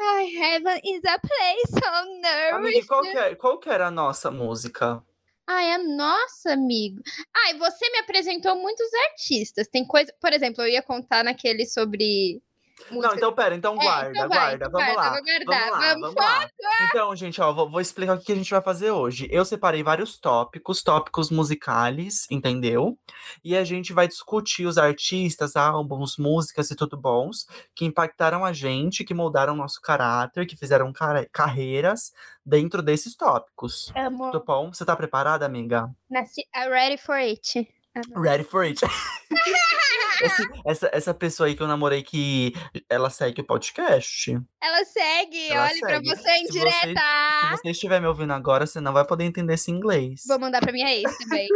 ai, 0.00 0.26
heaven 0.36 0.80
is 0.84 1.04
a 1.04 1.18
place 1.18 1.72
so 1.72 1.88
Amiga, 1.88 2.60
nourished. 2.60 2.86
qual 2.86 3.02
que, 3.02 3.18
é- 3.18 3.34
qual 3.34 3.58
que 3.58 3.68
era 3.68 3.86
a 3.88 3.90
nossa 3.90 4.30
música? 4.30 5.02
Ai, 5.48 5.70
é 5.72 5.78
nossa, 5.78 6.52
amigo. 6.54 7.00
Ai, 7.34 7.54
você 7.56 7.88
me 7.90 7.98
apresentou 7.98 8.56
muitos 8.56 8.88
artistas. 9.10 9.68
Tem 9.68 9.86
coisa. 9.86 10.12
Por 10.20 10.32
exemplo, 10.32 10.62
eu 10.64 10.68
ia 10.68 10.82
contar 10.82 11.22
naquele 11.22 11.64
sobre. 11.66 12.42
Não, 12.90 13.14
então 13.14 13.32
pera, 13.32 13.54
então 13.54 13.74
É, 13.74 13.84
guarda, 13.84 14.10
então 14.10 14.28
vai, 14.28 14.38
guarda, 14.38 14.54
então 14.66 14.70
vamos 14.70 14.94
guarda, 14.94 15.00
lá. 15.02 15.10
vou 15.10 15.22
guardar. 15.24 15.46
Vamos 15.46 15.70
lá, 15.70 15.78
Vamos, 15.88 16.00
vamos 16.00 16.14
lá. 16.14 16.50
Então, 16.88 17.16
gente, 17.16 17.40
ó, 17.40 17.52
vou, 17.52 17.70
vou 17.70 17.80
explicar 17.80 18.14
o 18.16 18.20
que 18.20 18.32
a 18.32 18.34
gente 18.34 18.50
vai 18.50 18.60
fazer 18.60 18.90
hoje. 18.90 19.26
Eu 19.30 19.44
separei 19.44 19.82
vários 19.82 20.18
tópicos, 20.18 20.82
tópicos 20.82 21.30
musicais, 21.30 22.26
entendeu? 22.30 22.98
E 23.42 23.56
a 23.56 23.64
gente 23.64 23.92
vai 23.92 24.06
discutir 24.06 24.66
os 24.66 24.76
artistas, 24.78 25.56
álbuns, 25.56 26.16
músicas 26.18 26.70
e 26.70 26.76
tudo 26.76 26.96
bons 26.96 27.46
que 27.74 27.84
impactaram 27.84 28.44
a 28.44 28.52
gente, 28.52 29.04
que 29.04 29.14
moldaram 29.14 29.54
o 29.54 29.56
nosso 29.56 29.80
caráter, 29.80 30.46
que 30.46 30.56
fizeram 30.56 30.92
cara- 30.92 31.26
carreiras 31.32 32.12
dentro 32.44 32.82
desses 32.82 33.16
tópicos. 33.16 33.90
Amo. 33.96 34.30
Tudo 34.30 34.44
bom? 34.44 34.72
Você 34.72 34.84
tá 34.84 34.94
preparada, 34.94 35.46
amiga? 35.46 35.90
Nasci... 36.10 36.42
I'm 36.54 36.68
ready 36.70 36.96
for 36.98 37.16
it. 37.16 37.66
Ready 38.14 38.44
for 38.44 38.62
it. 38.64 38.80
Esse- 40.22 40.48
essa, 40.64 40.90
essa 40.92 41.14
pessoa 41.14 41.46
aí 41.48 41.54
que 41.56 41.62
eu 41.62 41.66
namorei 41.68 42.02
que 42.02 42.52
ela 42.88 43.10
segue 43.10 43.40
o 43.42 43.46
podcast. 43.46 44.32
Ela 44.62 44.84
segue, 44.84 45.48
Ela 45.48 45.68
pra 45.80 45.88
segue. 45.90 46.08
você 46.08 46.30
em 46.30 46.46
Se 46.46 46.52
você- 46.52 46.58
direta. 46.58 47.00
Se 47.42 47.50
você 47.62 47.70
estiver 47.70 48.00
me 48.00 48.06
ouvindo 48.06 48.32
agora, 48.32 48.66
você 48.66 48.80
não 48.80 48.92
vai 48.92 49.04
poder 49.06 49.24
entender 49.24 49.54
esse 49.54 49.70
inglês. 49.70 50.22
Vou 50.26 50.38
mandar 50.38 50.60
pra 50.60 50.72
minha 50.72 50.90
ex 50.94 51.18
também. 51.18 51.48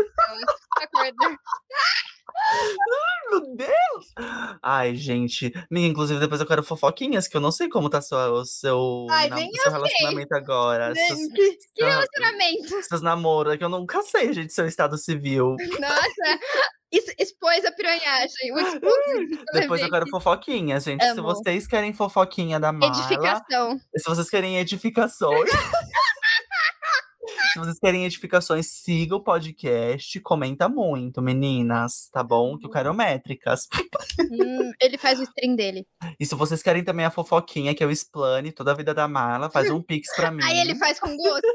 Tá 0.76 0.84
acordando. 0.84 1.36
Meu 3.30 3.54
Deus! 3.56 4.58
Ai, 4.62 4.94
gente. 4.94 5.52
Amiga, 5.70 5.86
inclusive, 5.88 6.18
depois 6.18 6.40
eu 6.40 6.46
quero 6.46 6.62
fofoquinhas, 6.62 7.28
que 7.28 7.36
eu 7.36 7.40
não 7.40 7.52
sei 7.52 7.68
como 7.68 7.88
tá 7.90 8.00
sua, 8.00 8.30
o 8.30 8.44
seu, 8.44 9.06
Ai, 9.10 9.28
nem 9.30 9.50
seu 9.52 9.70
relacionamento 9.70 10.34
agora. 10.34 10.94
Seus, 10.94 11.18
Gente, 11.18 11.34
que 11.74 11.80
seu- 11.82 11.86
relacionamento. 11.86 12.82
seus 12.88 13.02
namoros, 13.02 13.56
que 13.56 13.64
eu 13.64 13.68
nunca 13.68 14.02
sei, 14.02 14.32
gente, 14.32 14.52
seu 14.52 14.66
estado 14.66 14.96
civil. 14.98 15.54
Nossa, 15.78 16.38
es- 16.92 17.14
expôs 17.18 17.64
a 17.64 17.72
piranhagem. 17.72 18.52
O 18.52 18.58
expulso. 18.58 19.44
Depois 19.52 19.80
eu 19.80 19.90
quero 19.90 20.08
fofoquinhas, 20.08 20.84
gente. 20.84 21.02
Se 21.04 21.10
Amo. 21.10 21.22
vocês 21.22 21.66
querem 21.66 21.92
fofoquinha 21.92 22.58
da 22.58 22.72
Marla, 22.72 22.96
Edificação. 22.98 23.80
se 23.96 24.04
vocês 24.08 24.28
querem 24.30 24.58
edificações. 24.58 25.50
Se 27.52 27.58
vocês 27.58 27.78
querem 27.80 28.04
edificações, 28.04 28.68
siga 28.70 29.16
o 29.16 29.22
podcast, 29.22 30.20
comenta 30.20 30.68
muito, 30.68 31.20
meninas, 31.20 32.08
tá 32.12 32.22
bom? 32.22 32.56
Que 32.56 32.66
eu 32.66 32.70
quero 32.70 32.94
métricas. 32.94 33.66
Hum, 34.20 34.70
ele 34.80 34.96
faz 34.96 35.18
o 35.18 35.24
stream 35.24 35.56
dele. 35.56 35.86
E 36.18 36.24
se 36.24 36.34
vocês 36.34 36.62
querem 36.62 36.84
também 36.84 37.04
a 37.04 37.10
fofoquinha, 37.10 37.74
que 37.74 37.82
é 37.82 37.86
o 37.86 37.90
explane 37.90 38.52
toda 38.52 38.70
a 38.70 38.74
vida 38.74 38.94
da 38.94 39.08
Marla, 39.08 39.50
faz 39.50 39.68
um 39.70 39.82
pix 39.82 40.14
pra 40.14 40.30
mim. 40.32 40.42
Aí 40.44 40.58
ele 40.60 40.76
faz 40.76 41.00
com 41.00 41.16
gosto. 41.16 41.46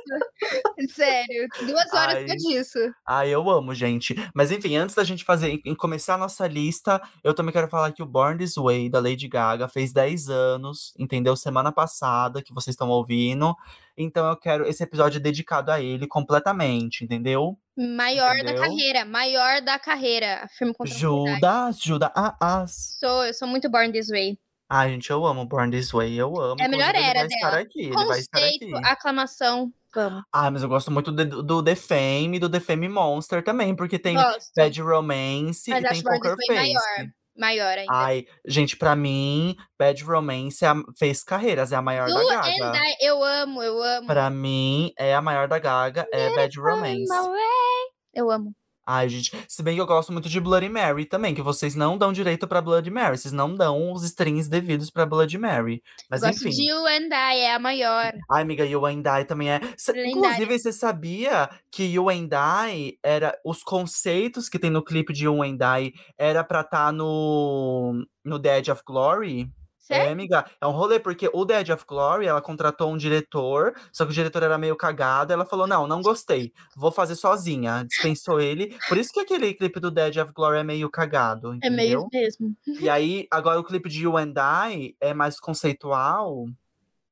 Sério, 0.94 1.48
duas 1.66 1.94
horas 1.94 2.30
Ai. 2.30 2.38
disso. 2.38 2.80
Ai, 3.08 3.30
eu 3.30 3.50
amo, 3.50 3.74
gente. 3.74 4.16
Mas 4.34 4.52
enfim, 4.52 4.76
antes 4.76 4.96
da 4.96 5.04
gente 5.04 5.24
fazer, 5.24 5.62
em 5.66 5.76
começar 5.76 6.16
a 6.16 6.18
nossa 6.18 6.46
lista, 6.48 7.02
eu 7.24 7.34
também 7.34 7.54
quero 7.54 7.70
falar 7.70 7.92
que 7.92 8.04
o 8.04 8.06
Born 8.06 8.38
This 8.38 8.56
Way, 8.56 8.90
da 8.90 9.00
Lady 9.00 9.28
Gaga, 9.28 9.68
fez 9.68 9.94
10 9.94 10.30
anos, 10.30 10.94
entendeu? 11.00 11.36
Semana 11.36 11.72
passada, 11.72 12.42
que 12.42 12.54
vocês 12.54 12.74
estão 12.74 12.90
ouvindo. 12.90 13.56
Então 13.98 14.28
eu 14.30 14.36
quero, 14.38 14.66
esse 14.68 14.84
episódio 14.84 15.18
é 15.18 15.22
dedicado 15.22 15.72
a 15.72 15.80
ele 15.82 16.06
completamente, 16.08 17.04
entendeu? 17.04 17.58
Maior 17.78 18.36
da 18.44 18.52
Entendeu? 18.52 18.62
carreira, 18.62 19.06
maior 19.06 19.62
da 19.62 19.78
carreira. 19.80 20.44
Afirmo 20.44 20.74
com. 20.74 20.86
Judas, 20.86 21.82
Judas, 21.82 22.10
ah, 22.16 22.36
as. 22.40 22.98
Sou, 23.00 23.26
eu 23.26 23.34
sou 23.34 23.48
muito 23.48 23.70
born 23.70 23.92
this 23.92 24.08
way. 24.10 24.38
Ai, 24.68 24.90
gente, 24.90 25.10
eu 25.12 25.24
amo 25.26 25.46
Born 25.46 25.70
This 25.72 25.92
Way, 25.92 26.16
eu 26.16 26.36
amo. 26.42 26.56
É 26.60 26.66
a 26.66 26.68
melhor 26.68 26.90
Inclusive, 26.90 26.98
ele 26.98 27.06
era 27.08 27.20
vai 27.20 27.28
estar 27.28 27.50
dela. 27.52 27.62
aqui, 27.62 27.82
ele 27.82 28.06
vai 28.06 28.20
estar 28.20 28.38
aqui. 28.40 28.60
Conceito, 28.60 28.76
aclamação, 28.88 29.72
vamos. 29.94 30.24
Ah, 30.34 30.50
mas 30.50 30.64
eu 30.64 30.70
gosto 30.70 30.90
muito 30.90 31.12
do, 31.12 31.44
do 31.44 31.64
The 31.64 31.76
Fame 31.76 32.38
e 32.38 32.40
do 32.40 32.50
The 32.50 32.60
Fame 32.60 32.90
Monster 32.90 33.44
também, 33.44 33.76
porque 33.76 34.00
tem 34.00 34.16
Gosto. 34.16 34.52
Bad 34.56 34.82
Romance 34.82 35.70
Mas 35.70 35.84
e 35.84 35.88
tem 35.88 36.02
Poker 36.02 36.36
Face. 36.48 36.54
maior. 36.54 37.10
Maior 37.38 37.78
ainda. 37.78 37.92
Ai, 37.94 38.26
gente, 38.48 38.78
pra 38.78 38.96
mim, 38.96 39.56
Bad 39.78 40.04
Romance 40.04 40.64
é 40.64 40.68
a- 40.70 40.84
fez 40.98 41.24
carreiras, 41.24 41.72
é 41.72 41.76
a 41.76 41.82
maior 41.82 42.08
Do 42.08 42.14
da 42.14 42.22
and 42.22 42.58
Gaga. 42.58 42.78
I, 42.78 42.96
eu 43.02 43.24
amo, 43.24 43.62
eu 43.62 43.82
amo. 43.84 44.08
Pra 44.08 44.30
mim, 44.30 44.92
é 44.98 45.14
a 45.14 45.22
maior 45.22 45.48
da 45.48 45.60
Gaga, 45.60 46.08
é 46.14 46.34
Bad 46.36 46.58
Romance. 46.60 47.08
Way. 47.08 47.86
Eu 48.14 48.32
amo. 48.32 48.54
Ai, 48.86 49.10
gente, 49.10 49.32
se 49.48 49.64
bem 49.64 49.76
que 49.76 49.82
eu 49.82 49.86
gosto 49.88 50.14
muito 50.14 50.30
de 50.30 50.40
Bloody 50.40 50.70
Mary 50.70 51.06
também, 51.06 51.34
que 51.34 51.42
vocês 51.42 51.74
não 51.74 51.98
dão 51.98 52.14
direito 52.14 52.48
pra 52.48 52.62
Bloody 52.62 52.92
Mary, 52.92 53.18
vocês 53.18 53.32
não 53.32 53.56
dão 53.56 53.92
os 53.92 54.04
strings 54.04 54.48
devidos 54.48 54.92
pra 54.92 55.06
Bloody 55.06 55.38
Mary. 55.40 55.82
Mas 56.10 56.22
Gosto 56.22 56.48
enfim. 56.48 56.50
de 56.56 56.70
You 56.70 56.86
and 56.86 57.10
I, 57.12 57.40
é 57.40 57.56
a 57.56 57.60
maior. 57.60 58.14
Ai, 58.32 58.44
amiga, 58.44 58.66
You 58.66 58.86
and 58.86 59.02
I 59.06 59.26
também 59.26 59.50
é. 59.50 59.60
Lendária. 59.60 60.12
inclusive, 60.12 60.60
você 60.60 60.72
sabia 60.72 61.50
que 61.72 61.84
You 61.84 62.10
and 62.10 62.30
I 62.32 62.98
era. 63.04 63.36
Os 63.44 63.64
conceitos 63.64 64.48
que 64.48 64.60
tem 64.60 64.70
no 64.70 64.84
clipe 64.84 65.14
de 65.14 65.26
You 65.26 65.42
and 65.42 65.58
I 65.62 65.92
era 66.18 66.44
pra 66.44 66.62
estar 66.62 66.92
no. 66.94 68.06
No 68.24 68.40
The 68.40 68.60
Edge 68.60 68.72
of 68.72 68.82
Glory? 68.86 69.50
É, 69.94 70.10
amiga, 70.10 70.46
é 70.60 70.66
um 70.68 70.72
rolê, 70.72 71.00
porque 71.00 71.30
o 71.34 71.46
Edge 71.52 71.72
of 71.72 71.86
Glory, 71.88 72.26
ela 72.26 72.42
contratou 72.42 72.92
um 72.92 72.98
diretor, 72.98 73.74
só 73.92 74.06
que 74.06 74.12
o 74.12 74.14
diretor 74.14 74.44
era 74.44 74.58
meio 74.58 74.76
cagado, 74.76 75.32
ela 75.32 75.46
falou: 75.46 75.68
"Não, 75.68 75.86
não 75.88 76.02
gostei, 76.02 76.52
vou 76.76 76.92
fazer 76.92 77.16
sozinha", 77.16 77.84
dispensou 77.86 78.40
ele. 78.40 78.78
Por 78.88 78.98
isso 78.98 79.12
que 79.14 79.20
aquele 79.20 79.54
clipe 79.54 79.80
do 79.80 79.94
Edge 80.00 80.20
of 80.20 80.32
Glory 80.34 80.60
é 80.60 80.64
meio 80.64 80.90
cagado, 80.90 81.54
É 81.62 81.70
meio 81.70 82.08
entendeu? 82.10 82.10
mesmo. 82.12 82.56
E 82.80 82.90
aí, 82.90 83.28
agora 83.32 83.60
o 83.60 83.64
clipe 83.64 83.90
de 83.90 84.04
You 84.04 84.18
and 84.18 84.34
I 84.38 84.96
é 85.00 85.14
mais 85.14 85.40
conceitual, 85.40 86.46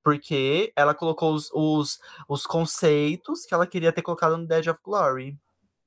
porque 0.03 0.71
ela 0.75 0.93
colocou 0.93 1.33
os 1.33 1.49
os 1.53 1.99
os 2.27 2.45
conceitos 2.45 3.45
que 3.45 3.53
ela 3.53 3.67
queria 3.67 3.91
ter 3.93 4.01
colocado 4.01 4.37
no 4.37 4.53
Edge 4.53 4.69
of 4.69 4.79
Glory, 4.83 5.37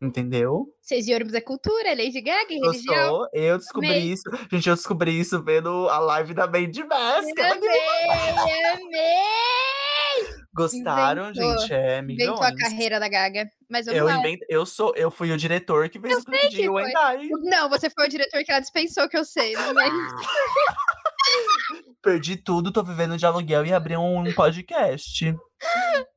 entendeu? 0.02 0.66
Seis 0.82 1.06
de 1.06 1.14
ônibus 1.14 1.34
é 1.34 1.40
cultura, 1.40 1.88
é 1.88 1.94
Lady 1.94 2.20
Gaga, 2.20 2.52
é 2.52 2.54
religião. 2.54 3.08
Gostou? 3.10 3.28
Eu 3.32 3.58
descobri 3.58 3.88
Amei. 3.88 4.12
isso 4.12 4.22
gente, 4.52 4.68
eu 4.68 4.74
descobri 4.74 5.18
isso 5.18 5.42
vendo 5.42 5.88
a 5.88 5.98
live 5.98 6.34
da 6.34 6.46
Mandy 6.46 6.84
Mask, 6.84 7.38
Amei, 7.38 8.62
amei! 8.72 10.36
Gostaram, 10.54 11.30
Inventou, 11.30 11.58
gente? 11.58 11.72
É, 11.74 11.98
Inventou 11.98 12.42
a 12.42 12.48
amigões. 12.48 12.62
carreira 12.62 12.98
da 12.98 13.08
Gaga. 13.08 13.46
Mas 13.70 13.86
Eu 13.86 14.06
lá. 14.06 14.16
invent 14.18 14.38
eu 14.48 14.64
sou 14.64 14.92
eu 14.96 15.10
fui 15.10 15.30
o 15.30 15.36
diretor 15.36 15.88
que 15.90 16.00
fez 16.00 16.14
Eu 16.14 16.72
o 16.72 16.78
and 16.78 16.88
I. 16.88 17.28
Não, 17.42 17.68
você 17.68 17.90
foi 17.90 18.06
o 18.06 18.08
diretor 18.08 18.42
que 18.42 18.50
ela 18.50 18.60
dispensou, 18.60 19.06
que 19.08 19.18
eu 19.18 19.24
sei. 19.24 19.52
Não 19.52 19.78
é. 19.78 19.90
Perdi 22.02 22.36
tudo, 22.36 22.72
tô 22.72 22.82
vivendo 22.82 23.18
de 23.18 23.26
aluguel 23.26 23.66
e 23.66 23.72
abri 23.72 23.96
um 23.96 24.32
podcast. 24.34 25.36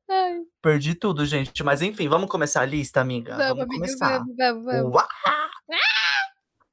Ai, 0.08 0.40
Perdi 0.62 0.94
tudo, 0.94 1.24
gente. 1.24 1.62
Mas 1.62 1.82
enfim, 1.82 2.08
vamos 2.08 2.28
começar 2.30 2.62
a 2.62 2.66
lista, 2.66 3.00
amiga? 3.00 3.36
vamos, 3.36 3.48
Vamos 3.48 3.62
amiga, 3.64 3.74
começar. 3.86 4.18
vamos, 4.18 4.36
vamos, 4.36 4.64
vamos. 4.64 4.94
Uá! 4.94 5.08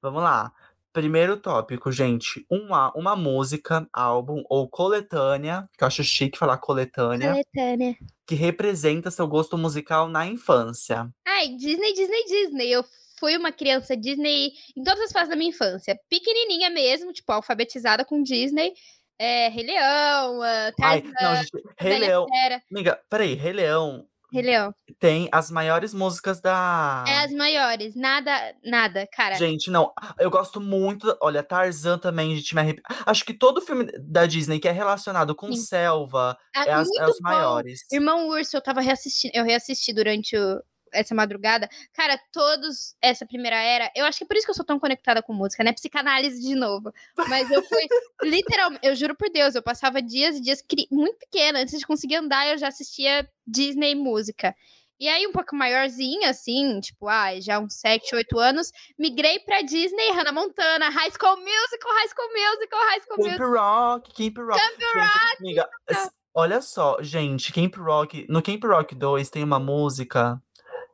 Vamos 0.01 0.23
lá. 0.23 0.51
Primeiro 0.93 1.37
tópico, 1.37 1.91
gente. 1.91 2.45
Uma, 2.49 2.91
uma 2.95 3.15
música, 3.15 3.87
álbum 3.93 4.43
ou 4.49 4.67
coletânea, 4.67 5.69
que 5.77 5.83
eu 5.83 5.87
acho 5.87 6.03
chique 6.03 6.37
falar 6.37 6.57
coletânea, 6.57 7.31
Coletânea. 7.33 7.95
que 8.25 8.33
representa 8.35 9.11
seu 9.11 9.27
gosto 9.27 9.57
musical 9.57 10.07
na 10.07 10.25
infância. 10.25 11.07
Ai, 11.25 11.49
Disney, 11.49 11.93
Disney, 11.93 12.23
Disney. 12.25 12.71
Eu 12.71 12.83
fui 13.19 13.37
uma 13.37 13.51
criança 13.51 13.95
Disney 13.95 14.53
em 14.75 14.83
todas 14.83 15.01
as 15.01 15.11
fases 15.11 15.29
da 15.29 15.35
minha 15.35 15.49
infância. 15.51 15.99
Pequenininha 16.09 16.69
mesmo, 16.71 17.13
tipo, 17.13 17.31
alfabetizada 17.31 18.03
com 18.03 18.23
Disney. 18.23 18.73
É, 19.19 19.47
Rei 19.49 19.65
Leão, 19.65 20.41
Ai, 20.43 21.01
Tarzan, 21.01 21.11
não, 21.21 21.35
gente, 21.37 21.51
Rei 21.79 21.99
Leão. 21.99 22.25
Fera. 22.27 22.61
Amiga, 22.71 22.99
peraí, 23.09 23.33
Rei 23.33 23.53
Leão 23.53 24.05
Rei 24.31 24.43
Leão. 24.43 24.73
tem 24.99 25.29
as 25.31 25.49
maiores 25.49 25.93
músicas 25.93 26.41
da. 26.41 27.03
É 27.07 27.19
as 27.23 27.31
maiores. 27.31 27.95
Nada, 27.95 28.31
nada, 28.63 29.07
cara. 29.13 29.35
Gente, 29.35 29.71
não, 29.71 29.91
eu 30.19 30.29
gosto 30.29 30.59
muito. 30.59 31.17
Olha, 31.21 31.41
Tarzan 31.41 31.97
também, 31.97 32.35
gente, 32.35 32.53
me 32.53 32.61
arrepia. 32.61 32.83
Acho 33.05 33.23
que 33.25 33.33
todo 33.33 33.61
filme 33.61 33.85
da 33.99 34.25
Disney 34.25 34.59
que 34.59 34.67
é 34.67 34.71
relacionado 34.71 35.33
com 35.33 35.47
Sim. 35.53 35.61
selva 35.61 36.37
Ah, 36.55 36.65
é 36.65 36.71
as, 36.73 36.87
é 36.89 37.05
bom. 37.05 37.13
maiores. 37.21 37.81
Irmão 37.91 38.27
Urso, 38.27 38.57
eu 38.57 38.61
tava 38.61 38.81
reassistindo, 38.81 39.31
eu 39.35 39.45
reassisti 39.45 39.93
durante 39.93 40.37
o- 40.37 40.61
essa 40.93 41.13
madrugada. 41.15 41.69
Cara, 41.93 42.19
todos 42.31 42.95
essa 43.01 43.25
primeira 43.25 43.57
era, 43.57 43.91
eu 43.95 44.05
acho 44.05 44.17
que 44.17 44.23
é 44.23 44.27
por 44.27 44.35
isso 44.37 44.45
que 44.45 44.51
eu 44.51 44.55
sou 44.55 44.65
tão 44.65 44.79
conectada 44.79 45.21
com 45.21 45.33
música, 45.33 45.63
né? 45.63 45.73
Psicanálise 45.73 46.41
de 46.41 46.55
novo. 46.55 46.91
Mas 47.27 47.49
eu 47.51 47.61
fui, 47.63 47.87
literalmente, 48.23 48.85
eu 48.85 48.95
juro 48.95 49.15
por 49.15 49.29
Deus, 49.29 49.55
eu 49.55 49.63
passava 49.63 50.01
dias 50.01 50.35
e 50.37 50.41
dias 50.41 50.63
muito 50.91 51.17
pequena, 51.19 51.59
antes 51.59 51.77
de 51.77 51.85
conseguir 51.85 52.15
andar, 52.15 52.47
eu 52.47 52.57
já 52.57 52.67
assistia 52.67 53.27
Disney 53.45 53.95
música. 53.95 54.55
E 54.99 55.07
aí, 55.07 55.27
um 55.27 55.31
pouco 55.31 55.55
maiorzinha, 55.55 56.31
assim, 56.31 56.79
tipo, 56.79 57.07
ah, 57.07 57.39
já 57.39 57.59
uns 57.59 57.75
7, 57.75 58.15
8 58.15 58.39
anos, 58.39 58.71
migrei 58.97 59.37
pra 59.37 59.61
Disney, 59.61 60.09
Hannah 60.11 60.31
Montana, 60.31 60.89
High 60.89 61.11
School 61.11 61.37
Musical, 61.37 61.91
High 61.93 62.07
School 62.07 62.29
Musical, 62.33 62.79
High 62.79 63.01
School 63.01 63.17
Camp 63.17 63.27
Musical. 63.27 63.51
Rock, 63.51 64.13
Camp 64.15 64.37
Rock. 64.39 64.59
gente, 64.59 65.37
amiga, 65.39 65.69
s- 65.87 66.09
olha 66.33 66.61
só, 66.63 66.97
gente, 66.99 67.53
Camp 67.53 67.75
Rock. 67.75 68.25
No 68.27 68.41
Camp 68.41 68.63
Rock 68.63 68.95
2 68.95 69.29
tem 69.29 69.43
uma 69.43 69.59
música 69.59 70.41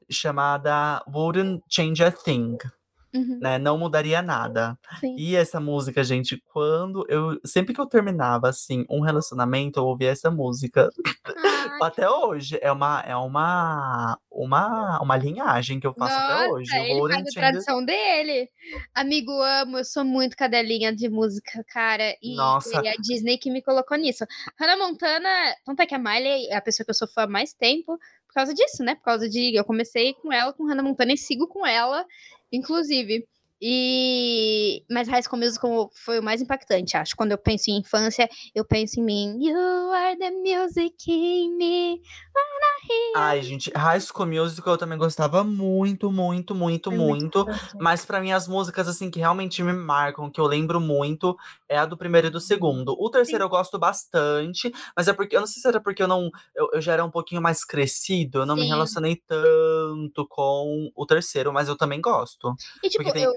chamada 0.09 1.03
Wouldn't 1.07 1.63
Change 1.69 2.03
a 2.03 2.11
Thing, 2.11 2.57
Uhum, 3.13 3.37
né? 3.39 3.59
Não 3.59 3.77
mudaria 3.77 4.23
nada. 4.23 4.75
sim. 4.99 5.15
E 5.15 5.35
essa 5.35 5.59
música, 5.59 6.03
gente, 6.03 6.41
quando 6.51 7.05
eu. 7.07 7.39
Sempre 7.45 7.71
que 7.71 7.79
eu 7.79 7.85
terminava, 7.85 8.49
assim, 8.49 8.85
um 8.89 9.01
relacionamento, 9.01 9.79
eu 9.79 9.85
ouvia 9.85 10.09
essa 10.09 10.31
música. 10.31 10.89
Até 11.81 12.09
hoje. 12.09 12.57
É 12.61 12.71
uma, 12.71 13.01
é 13.01 13.15
uma, 13.15 14.17
uma, 14.31 14.99
uma 14.99 15.17
linhagem 15.17 15.79
que 15.79 15.85
eu 15.85 15.93
faço 15.93 16.15
até 16.15 16.33
Nossa, 16.47 16.53
hoje. 16.53 16.75
ele 16.75 17.13
faz 17.13 17.27
a 17.27 17.31
tradição 17.39 17.85
dele. 17.85 18.49
Amigo, 18.95 19.31
amo, 19.41 19.77
eu 19.79 19.85
sou 19.85 20.03
muito 20.03 20.35
cadelinha 20.35 20.95
de 20.95 21.09
música, 21.09 21.63
cara. 21.71 22.15
E 22.21 22.35
Nossa. 22.35 22.69
foi 22.79 22.87
a 22.87 22.93
Disney 22.99 23.37
que 23.37 23.51
me 23.51 23.61
colocou 23.61 23.97
nisso. 23.97 24.25
Hannah 24.59 24.77
Montana, 24.77 25.29
tanto 25.65 25.81
é 25.81 25.85
que 25.85 25.95
a 25.95 25.99
Miley 25.99 26.47
é 26.47 26.55
a 26.55 26.61
pessoa 26.61 26.85
que 26.85 26.91
eu 26.91 26.95
sou 26.95 27.07
fã 27.07 27.23
há 27.23 27.27
mais 27.27 27.53
tempo 27.53 27.97
por 28.33 28.39
causa 28.39 28.53
disso, 28.53 28.83
né? 28.83 28.95
Por 28.95 29.03
causa 29.03 29.29
de. 29.29 29.55
Eu 29.55 29.63
comecei 29.63 30.15
com 30.15 30.33
ela, 30.33 30.51
com 30.51 30.65
Hannah 30.65 30.81
Montana, 30.81 31.13
e 31.13 31.17
sigo 31.17 31.47
com 31.47 31.65
ela, 31.65 32.03
inclusive. 32.51 33.27
E. 33.61 34.83
Mas 34.89 35.07
High 35.07 35.23
School 35.23 35.39
Musical 35.39 35.89
foi 35.93 36.19
o 36.19 36.23
mais 36.23 36.41
impactante, 36.41 36.97
acho. 36.97 37.15
Quando 37.15 37.31
eu 37.31 37.37
penso 37.37 37.69
em 37.69 37.79
infância, 37.79 38.27
eu 38.53 38.65
penso 38.65 38.99
em 38.99 39.03
mim. 39.03 39.37
You 39.39 39.91
are 39.91 40.17
the 40.17 40.31
music 40.31 40.95
in 41.07 41.55
me. 41.55 42.01
Ai, 43.15 43.41
gente, 43.41 43.71
High 43.75 44.01
School 44.01 44.27
Musical 44.27 44.73
eu 44.73 44.77
também 44.77 44.97
gostava 44.97 45.43
muito, 45.43 46.11
muito, 46.11 46.53
muito, 46.53 46.91
muito 46.91 47.13
muito. 47.43 47.45
Mas 47.79 48.05
pra 48.05 48.19
mim, 48.19 48.31
as 48.31 48.47
músicas, 48.47 48.87
assim, 48.87 49.09
que 49.09 49.19
realmente 49.19 49.61
me 49.63 49.73
marcam, 49.73 50.29
que 50.29 50.39
eu 50.39 50.45
lembro 50.45 50.79
muito, 50.79 51.37
é 51.67 51.77
a 51.77 51.85
do 51.85 51.97
primeiro 51.97 52.27
e 52.27 52.29
do 52.29 52.39
segundo. 52.39 52.95
O 52.99 53.09
terceiro 53.09 53.43
eu 53.43 53.49
gosto 53.49 53.77
bastante, 53.79 54.71
mas 54.95 55.07
é 55.07 55.13
porque, 55.13 55.35
eu 55.35 55.39
não 55.39 55.47
sei 55.47 55.61
se 55.61 55.67
era 55.67 55.81
porque 55.81 56.03
eu 56.03 56.07
não, 56.07 56.29
eu, 56.55 56.69
eu 56.73 56.81
já 56.81 56.93
era 56.93 57.05
um 57.05 57.11
pouquinho 57.11 57.41
mais 57.41 57.63
crescido, 57.63 58.39
eu 58.39 58.45
não 58.45 58.55
me 58.55 58.63
Sim. 58.63 58.69
relacionei 58.69 59.21
tanto 59.27 60.27
com 60.27 60.91
o 60.95 61.05
terceiro, 61.05 61.53
mas 61.53 61.67
eu 61.67 61.77
também 61.77 62.01
gosto. 62.01 62.55
E 62.83 62.89
tipo, 62.89 63.11
tem 63.11 63.23
eu. 63.23 63.33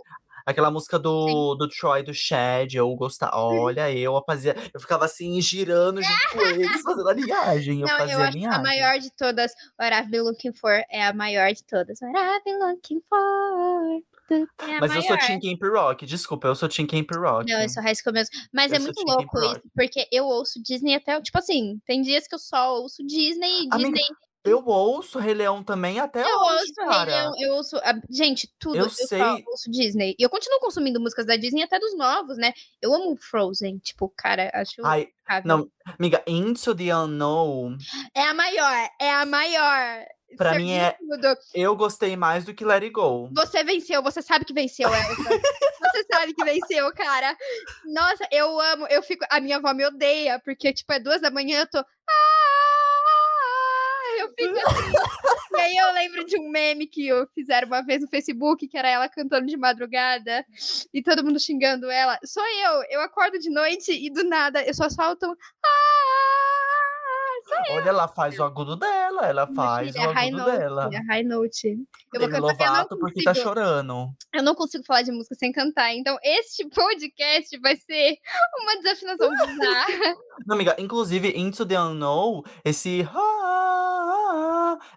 Aquela 0.47 0.71
música 0.71 0.99
do, 0.99 1.55
do 1.57 1.69
Troy, 1.69 2.03
do 2.03 2.15
Chad, 2.15 2.73
eu 2.75 2.89
gostava. 2.95 3.37
Olha, 3.37 3.93
eu 3.93 4.23
fazia, 4.25 4.57
eu 4.73 4.81
ficava 4.81 5.05
assim, 5.05 5.41
girando 5.43 6.01
junto 6.01 6.29
com 6.33 6.41
eles, 6.41 6.83
fazendo 6.83 7.09
a 7.09 7.13
linhagem. 7.13 7.81
Eu 7.81 7.89
Não, 7.89 7.99
fazia 7.99 8.15
eu 8.15 8.21
a 8.21 8.23
acho 8.23 8.33
que 8.33 8.39
a 8.39 8.41
linhagem. 8.41 8.63
maior 8.63 8.99
de 8.99 9.11
todas, 9.11 9.53
What 9.79 9.95
I've 9.95 10.11
Been 10.11 10.23
Looking 10.23 10.53
For, 10.53 10.83
é 10.89 11.05
a 11.05 11.13
maior 11.13 11.53
de 11.53 11.65
todas. 11.65 11.99
What 12.01 12.17
I've 12.17 12.45
Been 12.45 12.59
Looking 12.59 13.03
For. 13.09 14.03
É 14.29 14.81
Mas 14.81 14.95
eu 14.95 15.03
sou 15.03 15.17
maior. 15.17 15.27
Team 15.27 15.41
Camp 15.41 15.73
Rock, 15.73 16.07
desculpa, 16.07 16.49
eu 16.49 16.55
sou 16.55 16.69
Team 16.69 16.87
Camp 16.87 17.09
Rock. 17.15 17.51
Não, 17.51 17.61
eu 17.61 17.69
sou 17.69 17.83
High 17.83 17.95
School 17.95 18.13
mesmo. 18.13 18.35
Mas 18.53 18.73
Eu 18.73 18.77
é 18.77 18.81
muito 18.81 19.01
louco 19.07 19.39
isso, 19.41 19.63
porque 19.75 20.09
eu 20.11 20.25
ouço 20.25 20.61
Disney 20.63 20.95
até. 20.95 21.21
Tipo 21.21 21.39
assim, 21.39 21.81
tem 21.87 22.03
dias 22.03 22.27
que 22.27 22.35
eu 22.35 22.39
só 22.39 22.75
ouço 22.81 23.05
Disney 23.07 23.65
e 23.65 23.69
Amiga, 23.71 23.93
Disney. 23.93 24.17
Eu 24.51 24.65
ouço 24.67 25.19
Rei 25.19 25.35
Leão 25.35 25.63
também 25.63 25.99
até 26.01 26.23
Eu 26.23 26.37
hoje, 26.39 26.53
ouço 26.61 26.75
Rei 26.79 26.89
cara. 26.89 27.05
Leão, 27.23 27.33
eu 27.41 27.55
ouço. 27.55 27.77
a- 27.79 27.95
Gente, 28.11 28.49
tudo. 28.59 28.77
Eu 28.77 28.85
Eu, 28.85 28.91
só 28.91 29.07
sei. 29.07 29.23
ouço 29.47 29.71
Disney. 29.71 30.15
E 30.19 30.23
eu 30.23 30.31
continuo 30.31 30.61
consumindo 30.61 31.01
músicas 31.01 31.27
da 31.27 31.37
Disney 31.37 31.63
até 31.63 31.79
dos 31.79 31.97
novos, 31.97 32.37
né? 32.39 32.53
Eu 32.81 32.95
amo 32.95 33.17
Frozen. 33.17 33.79
Tipo, 33.79 34.13
cara, 34.17 34.51
acho. 34.55 34.85
Ai, 34.85 35.09
não, 35.45 35.69
amiga, 35.99 36.23
Into 36.27 36.75
the 36.75 36.95
Unknown, 36.95 37.77
É 38.15 38.23
a 38.23 38.35
maior, 38.35 38.89
é 39.01 39.11
a 39.13 39.27
maior. 39.27 40.05
Pra 40.37 40.51
Isso 40.51 40.59
mim 40.61 40.73
é- 40.73 40.91
tudo. 40.99 41.37
eu 41.55 41.77
gostei 41.77 42.17
mais 42.17 42.45
do 42.45 42.53
que 42.53 42.65
Let 42.65 42.83
It 42.83 42.91
Go. 42.91 43.31
Você 43.33 43.63
venceu, 43.63 44.03
você 44.03 44.21
sabe 44.21 44.45
que 44.45 44.53
venceu, 44.53 44.89
Elsa. 44.93 45.15
você 45.15 46.05
sabe 46.13 46.35
que 46.35 46.45
venceu, 46.45 46.93
cara. 46.93 47.35
Nossa, 47.87 48.27
eu 48.33 48.61
amo, 48.61 48.87
eu 48.89 49.03
fico. 49.03 49.25
A 49.31 49.41
minha 49.41 49.57
avó 49.57 49.73
me 49.73 49.87
odeia, 49.87 50.41
porque, 50.45 50.73
tipo, 50.73 50.93
é 50.93 50.99
duas 51.01 51.21
da 51.23 51.31
manhã, 51.31 51.61
eu 51.61 51.67
tô. 51.71 51.79
"Ah", 51.79 51.85
Assim. 54.67 54.93
e 55.57 55.61
aí 55.61 55.77
eu 55.77 55.93
lembro 55.93 56.25
de 56.25 56.39
um 56.39 56.49
meme 56.51 56.87
que 56.87 57.07
eu 57.07 57.27
fizeram 57.35 57.67
uma 57.69 57.83
vez 57.83 58.03
no 58.03 58.09
Facebook, 58.09 58.67
que 58.69 58.77
era 58.77 58.89
ela 58.89 59.09
cantando 59.09 59.47
de 59.47 59.57
madrugada 59.57 60.45
e 60.93 61.03
todo 61.03 61.25
mundo 61.25 61.41
xingando 61.41 61.91
ela. 61.91 62.19
Sou 62.25 62.43
eu, 62.45 62.83
eu 62.91 63.01
acordo 63.01 63.39
de 63.39 63.51
noite 63.51 63.93
e 63.93 64.11
do 64.11 64.25
nada 64.25 64.63
eu 64.65 64.75
só 64.75 64.89
solto. 64.91 65.27
um, 65.27 65.33
"Ah", 65.65 66.46
sou 67.47 67.77
Olha, 67.77 67.89
ela 67.89 68.09
faz 68.09 68.39
o 68.39 68.45
agudo 68.45 68.77
dela, 68.77 69.27
ela 69.27 69.47
faz 69.55 69.93
filha, 69.93 70.09
o 70.09 70.11
é 70.11 70.15
high 70.15 70.29
agudo 70.29 70.43
note, 70.45 70.59
dela. 70.59 70.91
é 70.93 70.99
high 71.13 71.23
note. 71.23 71.69
Eu 71.69 72.21
vou 72.21 72.29
Demi 72.29 72.33
cantar, 72.33 72.69
Lovato 72.71 72.99
porque 72.99 73.23
tá 73.23 73.35
chorando. 73.35 74.11
Eu 74.33 74.43
não 74.43 74.55
consigo 74.55 74.85
falar 74.85 75.03
de 75.03 75.13
música 75.13 75.35
sem 75.35 75.53
cantar. 75.53 75.95
Então, 75.95 76.17
este 76.23 76.69
podcast 76.71 77.59
vai 77.61 77.77
ser 77.77 78.17
uma 78.61 78.77
desafinação 78.77 79.31
bizarra. 79.31 80.17
Não, 80.47 80.55
amiga, 80.55 80.77
inclusive, 80.79 81.33
Into 81.39 81.65
the 81.67 81.79
Unknown, 81.79 82.43
esse 82.65 83.07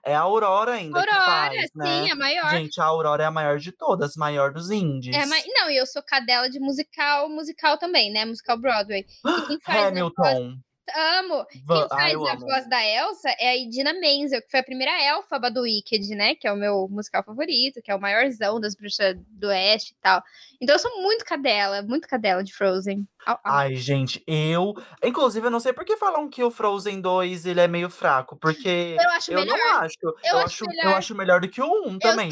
é 0.04 0.16
a 0.16 0.20
Aurora 0.22 0.74
ainda 0.74 1.02
que 1.04 1.10
Aurora, 1.10 1.26
faz, 1.26 1.70
né? 1.76 2.04
sim, 2.04 2.12
a 2.12 2.16
maior. 2.16 2.50
Gente, 2.52 2.82
a 2.82 2.86
Aurora 2.86 3.24
é 3.24 3.26
a 3.26 3.32
maior 3.32 3.58
de 3.58 3.72
todas, 3.72 4.16
maior 4.16 4.52
dos 4.52 4.70
indies. 4.72 5.16
É, 5.16 5.26
mas, 5.26 5.44
não, 5.48 5.70
e 5.70 5.78
eu 5.78 5.86
sou 5.86 6.02
cadela 6.04 6.50
de 6.50 6.60
musical, 6.60 7.30
musical 7.30 7.78
também, 7.78 8.12
né? 8.12 8.26
Musical 8.26 8.58
Broadway. 8.58 9.06
A 9.24 9.32
voz- 9.32 9.60
Hamilton. 9.66 10.58
Amo. 10.96 11.46
Quem 11.46 11.64
Ah, 11.70 11.88
faz 11.90 12.14
eu 12.14 12.26
a 12.28 12.32
amo. 12.34 12.42
voz 12.42 12.68
da 12.70 12.84
Elsa 12.86 13.30
é 13.40 13.50
a 13.50 13.58
Idina 13.58 13.94
Menzel, 13.94 14.42
que 14.42 14.50
foi 14.52 14.60
a 14.60 14.64
primeira 14.64 14.92
elfaba 15.04 15.50
do 15.52 15.62
Wicked, 15.62 16.16
né? 16.16 16.36
Que 16.36 16.48
é 16.48 16.52
o 16.54 16.56
meu 16.58 16.88
musical 16.90 17.24
favorito, 17.24 17.82
que 17.82 17.92
é 17.92 17.96
o 17.96 18.00
maiorzão 18.02 18.60
das 18.60 18.76
bruxas 18.76 19.16
do 19.30 19.48
oeste 19.48 19.94
e 19.94 20.02
tal. 20.02 20.22
Então 20.62 20.76
eu 20.76 20.80
sou 20.80 21.02
muito 21.02 21.24
cadela, 21.26 21.82
muito 21.82 22.08
cadela 22.08 22.44
de 22.44 22.54
Frozen. 22.54 23.08
Au, 23.26 23.40
au. 23.44 23.54
Ai, 23.54 23.76
gente, 23.76 24.24
eu. 24.26 24.74
Inclusive, 25.04 25.46
eu 25.48 25.52
não 25.52 25.60
sei 25.60 25.74
por 25.74 25.84
que 25.86 25.98
falam 25.98 26.30
que 26.30 26.42
o 26.44 26.50
Frozen 26.50 27.02
2 27.02 27.46
ele 27.46 27.60
é 27.60 27.68
meio 27.68 27.90
fraco, 27.90 28.38
porque 28.38 28.96
Eu 29.00 29.10
acho 29.12 29.32
eu 29.32 29.40
melhor. 29.42 29.58
não 29.58 29.78
acho. 29.80 29.98
Eu, 30.04 30.38
acho 30.38 30.46
acho, 30.46 30.64
eu 30.64 30.68
melhor. 30.70 30.94
acho 30.98 31.16
melhor 31.16 31.42
do 31.42 31.50
que 31.50 31.62
o 31.62 31.88
1 31.88 32.00
também. 32.00 32.30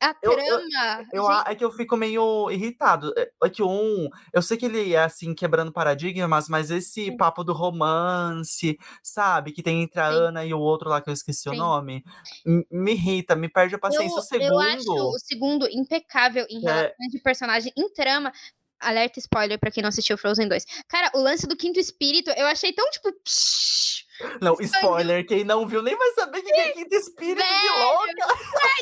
A 0.00 0.14
eu- 0.22 0.32
trama. 0.32 1.06
Eu, 1.12 1.24
gente, 1.24 1.48
é 1.48 1.54
que 1.54 1.64
eu 1.64 1.72
fico 1.72 1.96
meio 1.96 2.50
irritado. 2.50 3.12
É 3.16 3.30
é 3.44 3.48
que 3.50 3.62
o 3.62 3.68
1, 3.68 4.08
eu 4.32 4.42
sei 4.42 4.56
que 4.56 4.66
ele 4.66 4.92
é 4.94 5.02
assim, 5.04 5.34
quebrando 5.34 5.72
paradigmas, 5.72 6.48
mas 6.48 6.70
esse 6.70 7.06
Sim. 7.06 7.16
papo 7.16 7.42
do 7.42 7.52
romance, 7.52 8.76
sabe? 9.02 9.52
Que 9.52 9.62
tem 9.62 9.82
entre 9.82 10.00
a 10.00 10.10
Sim. 10.10 10.16
Ana 10.18 10.44
e 10.44 10.52
o 10.52 10.58
outro 10.60 10.88
lá 10.90 11.00
que 11.00 11.08
eu 11.08 11.14
esqueci 11.14 11.48
o 11.48 11.52
Sim. 11.52 11.58
nome, 11.58 12.04
m- 12.44 12.66
me 12.70 12.92
irrita, 12.92 13.34
me 13.36 13.48
perde 13.48 13.74
a 13.74 13.78
paciência. 13.78 14.20
o 14.20 14.34
eu, 14.42 14.52
eu 14.52 14.58
acho 14.60 14.82
segundo. 14.82 15.08
o 15.08 15.18
segundo 15.18 15.68
impecável 15.70 16.46
em 16.50 16.58
É. 16.58 16.60
relações 16.72 17.10
de 17.12 17.18
personagem, 17.20 17.72
em 17.76 17.92
trama. 17.92 18.32
Alerta 18.78 19.18
spoiler 19.18 19.58
pra 19.58 19.70
quem 19.70 19.82
não 19.82 19.88
assistiu 19.88 20.18
Frozen 20.18 20.48
2. 20.48 20.66
Cara, 20.86 21.10
o 21.14 21.18
lance 21.22 21.46
do 21.46 21.56
quinto 21.56 21.80
espírito, 21.80 22.30
eu 22.36 22.46
achei 22.46 22.72
tão, 22.74 22.88
tipo. 22.90 23.10
psh, 23.24 24.04
Não, 24.40 24.56
spoiler, 24.60 25.26
quem 25.26 25.44
não 25.44 25.66
viu 25.66 25.82
nem 25.82 25.96
vai 25.96 26.10
saber 26.12 26.42
que 26.42 26.52
é 26.52 26.72
quinto 26.72 26.94
espírito 26.94 27.42
de 27.42 27.52
Velho, 27.52 27.78
louca. 27.78 28.34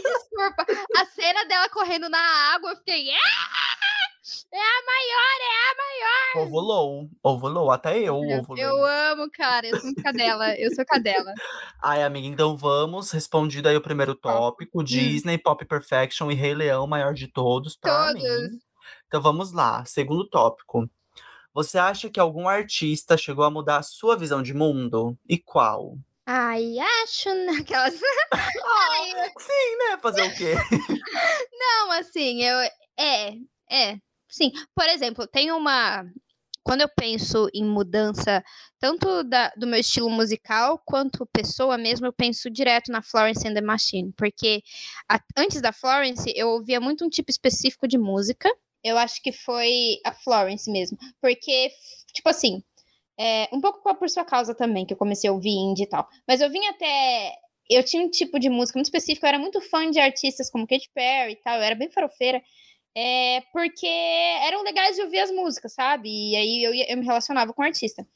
Desculpa. 0.02 0.66
A 0.96 1.06
cena 1.06 1.44
dela 1.46 1.68
correndo 1.68 2.08
na 2.08 2.18
água, 2.54 2.70
eu 2.70 2.76
fiquei. 2.76 3.10
"Ah! 3.10 3.74
É 4.52 4.56
a 4.58 4.82
maior, 4.86 5.38
é 5.40 5.52
a 5.70 5.74
maior! 5.76 6.46
Ovulou, 6.46 7.10
ovulou, 7.22 7.70
até 7.70 7.98
eu 7.98 8.16
ovulei. 8.16 8.64
eu 8.64 8.84
amo, 8.84 9.28
cara. 9.30 9.66
Eu 9.66 9.78
sou 9.80 9.94
cadela. 10.02 10.54
Eu 10.58 10.74
sou 10.74 10.84
cadela. 10.86 11.32
Ai, 11.82 12.02
amiga, 12.02 12.26
então 12.28 12.56
vamos. 12.56 13.10
Respondido 13.10 13.68
aí 13.68 13.76
o 13.76 13.82
primeiro 13.82 14.14
tópico: 14.14 14.82
Disney, 14.82 15.36
Pop 15.36 15.62
Perfection 15.66 16.30
e 16.30 16.34
Rei 16.34 16.54
Leão, 16.54 16.86
maior 16.86 17.12
de 17.12 17.26
todos, 17.28 17.76
pra 17.76 18.06
Todos. 18.06 18.22
mim. 18.22 18.58
Então 19.08 19.20
vamos 19.20 19.52
lá. 19.52 19.84
Segundo 19.84 20.26
tópico. 20.28 20.88
Você 21.54 21.78
acha 21.78 22.10
que 22.10 22.18
algum 22.18 22.48
artista 22.48 23.16
chegou 23.16 23.44
a 23.44 23.50
mudar 23.50 23.78
a 23.78 23.82
sua 23.82 24.16
visão 24.16 24.42
de 24.42 24.52
mundo? 24.52 25.16
E 25.28 25.38
qual? 25.38 25.96
Ai, 26.26 26.78
acho 27.02 27.32
naquelas. 27.46 27.94
Ah, 28.66 29.30
sim, 29.38 29.76
né? 29.90 29.98
Fazer 30.02 30.22
o 30.22 30.34
quê? 30.34 30.54
Não, 31.52 31.92
assim, 31.92 32.42
eu. 32.42 32.56
É, 32.98 33.34
é. 33.70 33.98
Sim. 34.28 34.50
Por 34.74 34.86
exemplo, 34.88 35.26
tem 35.26 35.52
uma. 35.52 36.04
Quando 36.62 36.80
eu 36.80 36.88
penso 36.88 37.48
em 37.54 37.62
mudança, 37.64 38.42
tanto 38.80 39.22
da- 39.22 39.52
do 39.56 39.66
meu 39.66 39.78
estilo 39.78 40.08
musical 40.10 40.80
quanto 40.84 41.26
pessoa 41.26 41.76
mesmo, 41.76 42.06
eu 42.06 42.12
penso 42.12 42.50
direto 42.50 42.90
na 42.90 43.02
Florence 43.02 43.46
and 43.46 43.54
the 43.54 43.60
Machine. 43.60 44.12
Porque 44.16 44.62
a- 45.08 45.20
antes 45.36 45.60
da 45.60 45.72
Florence, 45.72 46.32
eu 46.34 46.48
ouvia 46.48 46.80
muito 46.80 47.04
um 47.04 47.08
tipo 47.10 47.30
específico 47.30 47.86
de 47.86 47.98
música. 47.98 48.50
Eu 48.84 48.98
acho 48.98 49.22
que 49.22 49.32
foi 49.32 49.98
a 50.04 50.12
Florence 50.12 50.70
mesmo. 50.70 50.98
Porque, 51.20 51.70
tipo 52.12 52.28
assim, 52.28 52.62
é, 53.18 53.48
um 53.52 53.60
pouco 53.60 53.82
por 53.96 54.10
sua 54.10 54.24
causa 54.24 54.54
também, 54.54 54.84
que 54.84 54.92
eu 54.92 54.98
comecei 54.98 55.30
a 55.30 55.32
ouvir 55.32 55.50
indie 55.50 55.84
e 55.84 55.88
tal. 55.88 56.08
Mas 56.28 56.40
eu 56.40 56.50
vim 56.50 56.64
até. 56.66 57.32
Eu 57.70 57.82
tinha 57.82 58.02
um 58.02 58.10
tipo 58.10 58.38
de 58.38 58.50
música 58.50 58.78
muito 58.78 58.86
específico, 58.86 59.24
eu 59.24 59.28
era 59.28 59.38
muito 59.38 59.60
fã 59.60 59.90
de 59.90 59.98
artistas 59.98 60.50
como 60.50 60.66
Katy 60.66 60.90
Perry 60.94 61.32
e 61.32 61.36
tal, 61.36 61.56
eu 61.56 61.62
era 61.62 61.74
bem 61.74 61.90
farofeira. 61.90 62.42
É, 62.96 63.40
porque 63.52 63.86
eram 63.86 64.62
legais 64.62 64.96
de 64.96 65.02
ouvir 65.02 65.20
as 65.20 65.30
músicas, 65.30 65.72
sabe? 65.74 66.08
E 66.08 66.36
aí 66.36 66.62
eu, 66.62 66.74
eu 66.74 66.96
me 66.98 67.04
relacionava 67.04 67.52
com 67.52 67.62
o 67.62 67.64
artista. 67.64 68.06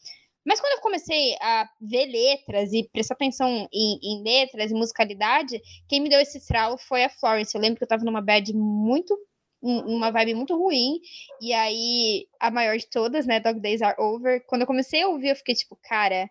Mas 0.49 0.61
quando 0.61 0.75
eu 0.75 0.81
comecei 0.81 1.37
a 1.41 1.69
ver 1.81 2.07
letras 2.07 2.73
e 2.73 2.89
prestar 2.91 3.15
atenção 3.15 3.69
em, 3.73 3.99
em 4.03 4.23
letras 4.23 4.71
e 4.71 4.75
musicalidade, 4.75 5.61
quem 5.89 6.01
me 6.01 6.09
deu 6.09 6.21
esse 6.21 6.39
estralo 6.39 6.79
foi 6.79 7.05
a 7.05 7.11
Florence. 7.11 7.55
Eu 7.55 7.61
lembro 7.61 7.79
que 7.79 7.85
eu 7.85 7.89
tava 7.89 8.05
numa 8.05 8.23
bad 8.23 8.55
muito. 8.55 9.15
Um- 9.63 9.97
Uma 9.97 10.11
vibe 10.11 10.35
muito 10.35 10.57
ruim. 10.57 11.01
E 11.41 11.53
aí, 11.53 12.27
a 12.41 12.51
maior 12.51 12.77
de 12.77 12.89
todas, 12.89 13.27
né? 13.27 13.41
Dog 13.41 13.61
Days 13.61 13.83
Are 13.83 14.01
Over. 14.01 14.45
Quando 14.47 14.63
eu 14.63 14.67
comecei 14.67 15.03
a 15.03 15.09
ouvir, 15.09 15.29
eu 15.31 15.37
fiquei 15.37 15.55
tipo, 15.55 15.77
cara. 15.83 16.29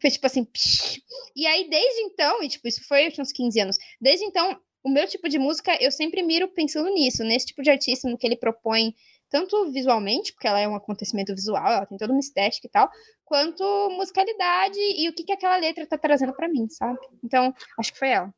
Foi 0.00 0.10
tipo 0.10 0.26
assim. 0.26 0.44
psh. 0.44 1.00
E 1.36 1.46
aí, 1.46 1.68
desde 1.68 2.00
então, 2.02 2.42
e 2.42 2.48
tipo, 2.48 2.66
isso 2.68 2.86
foi 2.86 3.06
eu 3.06 3.12
uns 3.18 3.32
15 3.32 3.60
anos. 3.60 3.76
Desde 4.00 4.24
então, 4.24 4.58
o 4.84 4.90
meu 4.90 5.06
tipo 5.06 5.28
de 5.28 5.38
música, 5.38 5.76
eu 5.80 5.90
sempre 5.92 6.22
miro 6.22 6.48
pensando 6.48 6.88
nisso, 6.90 7.22
nesse 7.24 7.46
tipo 7.46 7.62
de 7.62 7.70
artista, 7.70 8.08
no 8.08 8.18
que 8.18 8.26
ele 8.26 8.36
propõe, 8.36 8.92
tanto 9.30 9.70
visualmente, 9.70 10.32
porque 10.32 10.46
ela 10.48 10.60
é 10.60 10.66
um 10.68 10.74
acontecimento 10.74 11.32
visual, 11.34 11.64
ela 11.72 11.86
tem 11.86 11.96
toda 11.96 12.12
uma 12.12 12.18
estética 12.20 12.66
e 12.66 12.70
tal, 12.70 12.90
quanto 13.24 13.62
musicalidade 13.90 14.78
e 14.78 15.08
o 15.08 15.14
que, 15.14 15.22
que 15.24 15.32
aquela 15.32 15.56
letra 15.56 15.86
tá 15.86 15.96
trazendo 15.96 16.34
pra 16.34 16.48
mim, 16.48 16.68
sabe? 16.68 16.98
Então, 17.24 17.54
acho 17.78 17.92
que 17.92 17.98
foi 17.98 18.08
ela. 18.10 18.34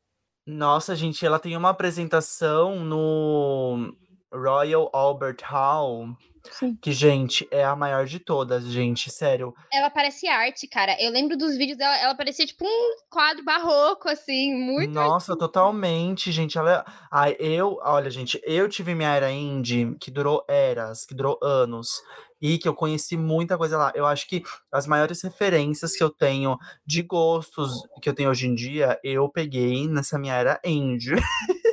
Nossa, 0.47 0.95
gente, 0.95 1.25
ela 1.25 1.39
tem 1.39 1.57
uma 1.57 1.71
apresentação 1.71 2.79
no 2.85 3.93
Royal 4.33 4.89
Albert 4.93 5.37
Hall, 5.43 6.15
Sim. 6.51 6.77
que, 6.81 6.91
gente, 6.91 7.47
é 7.51 7.63
a 7.63 7.75
maior 7.75 8.05
de 8.05 8.19
todas, 8.19 8.65
gente, 8.65 9.09
sério. 9.09 9.53
Ela 9.71 9.89
parece 9.89 10.27
arte, 10.27 10.67
cara. 10.67 10.95
Eu 10.99 11.11
lembro 11.11 11.37
dos 11.37 11.57
vídeos 11.57 11.77
dela, 11.77 11.97
ela 11.97 12.15
parecia 12.15 12.45
tipo 12.45 12.65
um 12.65 12.95
quadro 13.09 13.43
barroco, 13.43 14.09
assim, 14.09 14.53
muito. 14.53 14.91
Nossa, 14.91 15.37
totalmente, 15.37 16.31
gente. 16.31 16.57
Ela... 16.57 16.85
Ai, 17.11 17.35
eu, 17.39 17.77
olha, 17.81 18.09
gente, 18.09 18.39
eu 18.43 18.69
tive 18.69 18.93
minha 18.93 19.13
era 19.13 19.31
indie 19.31 19.95
que 19.99 20.11
durou 20.11 20.43
eras, 20.47 21.05
que 21.05 21.15
durou 21.15 21.39
anos, 21.41 22.01
e 22.41 22.57
que 22.57 22.67
eu 22.67 22.73
conheci 22.73 23.17
muita 23.17 23.57
coisa 23.57 23.77
lá. 23.77 23.91
Eu 23.95 24.05
acho 24.05 24.27
que 24.27 24.43
as 24.71 24.85
maiores 24.85 25.21
referências 25.21 25.95
que 25.95 26.03
eu 26.03 26.09
tenho 26.09 26.57
de 26.85 27.01
gostos 27.01 27.71
que 28.01 28.09
eu 28.09 28.13
tenho 28.13 28.29
hoje 28.29 28.47
em 28.47 28.53
dia, 28.53 28.99
eu 29.03 29.27
peguei 29.29 29.87
nessa 29.87 30.19
minha 30.19 30.35
era 30.35 30.59
indie. 30.63 31.15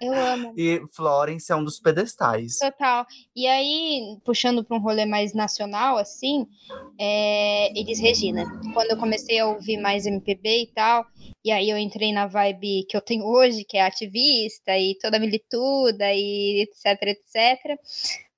Eu 0.00 0.12
amo. 0.14 0.54
E 0.56 0.82
Florence 0.94 1.50
é 1.50 1.56
um 1.56 1.64
dos 1.64 1.78
pedestais. 1.78 2.58
Total. 2.58 3.06
E 3.34 3.46
aí, 3.46 4.18
puxando 4.24 4.64
para 4.64 4.76
um 4.76 4.80
rolê 4.80 5.04
mais 5.06 5.34
nacional, 5.34 5.96
assim, 5.96 6.46
é, 6.98 7.78
Elis 7.78 8.00
Regina. 8.00 8.44
Quando 8.72 8.90
eu 8.90 8.96
comecei 8.96 9.38
a 9.38 9.46
ouvir 9.46 9.76
mais 9.78 10.06
MPB 10.06 10.62
e 10.62 10.66
tal, 10.68 11.06
e 11.44 11.50
aí 11.50 11.70
eu 11.70 11.78
entrei 11.78 12.12
na 12.12 12.26
vibe 12.26 12.84
que 12.88 12.96
eu 12.96 13.00
tenho 13.00 13.24
hoje, 13.24 13.64
que 13.64 13.76
é 13.76 13.82
ativista 13.82 14.76
e 14.76 14.96
toda 15.00 15.18
milituda 15.18 16.12
e 16.12 16.62
etc, 16.62 17.02
etc. 17.02 17.78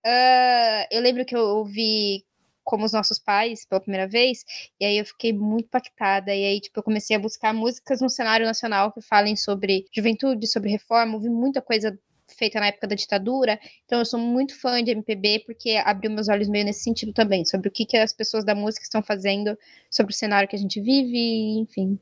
Ah, 0.04 0.86
eu 0.90 1.00
lembro 1.00 1.24
que 1.24 1.36
eu 1.36 1.40
ouvi 1.40 2.24
como 2.64 2.84
os 2.84 2.92
nossos 2.92 3.18
pais 3.18 3.64
pela 3.64 3.80
primeira 3.80 4.06
vez, 4.06 4.44
e 4.78 4.84
aí 4.84 4.98
eu 4.98 5.04
fiquei 5.04 5.32
muito 5.32 5.66
impactada. 5.66 6.34
E 6.34 6.44
aí, 6.44 6.60
tipo, 6.60 6.78
eu 6.78 6.82
comecei 6.82 7.16
a 7.16 7.18
buscar 7.18 7.52
músicas 7.52 8.00
no 8.00 8.08
cenário 8.08 8.46
nacional 8.46 8.92
que 8.92 9.00
falem 9.00 9.36
sobre 9.36 9.86
juventude, 9.92 10.46
sobre 10.46 10.70
reforma, 10.70 11.14
ouvi 11.14 11.28
muita 11.28 11.60
coisa 11.60 11.98
feita 12.36 12.60
na 12.60 12.66
época 12.66 12.86
da 12.86 12.94
ditadura. 12.94 13.58
Então 13.84 13.98
eu 13.98 14.04
sou 14.04 14.18
muito 14.18 14.58
fã 14.58 14.82
de 14.82 14.90
MPB 14.92 15.44
porque 15.46 15.80
abriu 15.84 16.10
meus 16.10 16.28
olhos 16.28 16.48
meio 16.48 16.64
nesse 16.64 16.82
sentido 16.82 17.12
também, 17.12 17.44
sobre 17.44 17.68
o 17.68 17.72
que, 17.72 17.84
que 17.84 17.96
as 17.96 18.12
pessoas 18.12 18.44
da 18.44 18.54
música 18.54 18.84
estão 18.84 19.02
fazendo, 19.02 19.56
sobre 19.90 20.12
o 20.12 20.16
cenário 20.16 20.48
que 20.48 20.56
a 20.56 20.58
gente 20.58 20.80
vive, 20.80 21.60
enfim. 21.60 21.98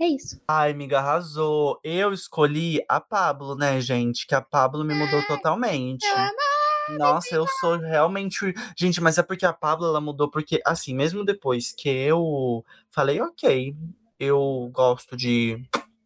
É 0.00 0.06
isso. 0.06 0.40
Ai, 0.48 0.70
amiga, 0.70 0.98
arrasou. 0.98 1.78
Eu 1.84 2.12
escolhi 2.12 2.82
a 2.88 3.00
Pablo, 3.00 3.54
né, 3.54 3.80
gente? 3.80 4.26
Que 4.26 4.34
a 4.34 4.40
Pablo 4.40 4.82
me 4.82 4.94
mudou 4.94 5.22
totalmente. 5.26 6.06
Meu 6.06 6.16
amor! 6.16 6.59
Nossa, 6.98 7.34
eu 7.34 7.46
sou 7.60 7.76
realmente. 7.78 8.54
Gente, 8.76 9.00
mas 9.00 9.18
é 9.18 9.22
porque 9.22 9.46
a 9.46 9.52
Pablo 9.52 9.86
ela 9.86 10.00
mudou, 10.00 10.30
porque, 10.30 10.60
assim, 10.66 10.94
mesmo 10.94 11.24
depois 11.24 11.72
que 11.72 11.88
eu 11.88 12.64
falei, 12.90 13.20
ok, 13.20 13.74
eu 14.18 14.70
gosto 14.72 15.16
de 15.16 15.62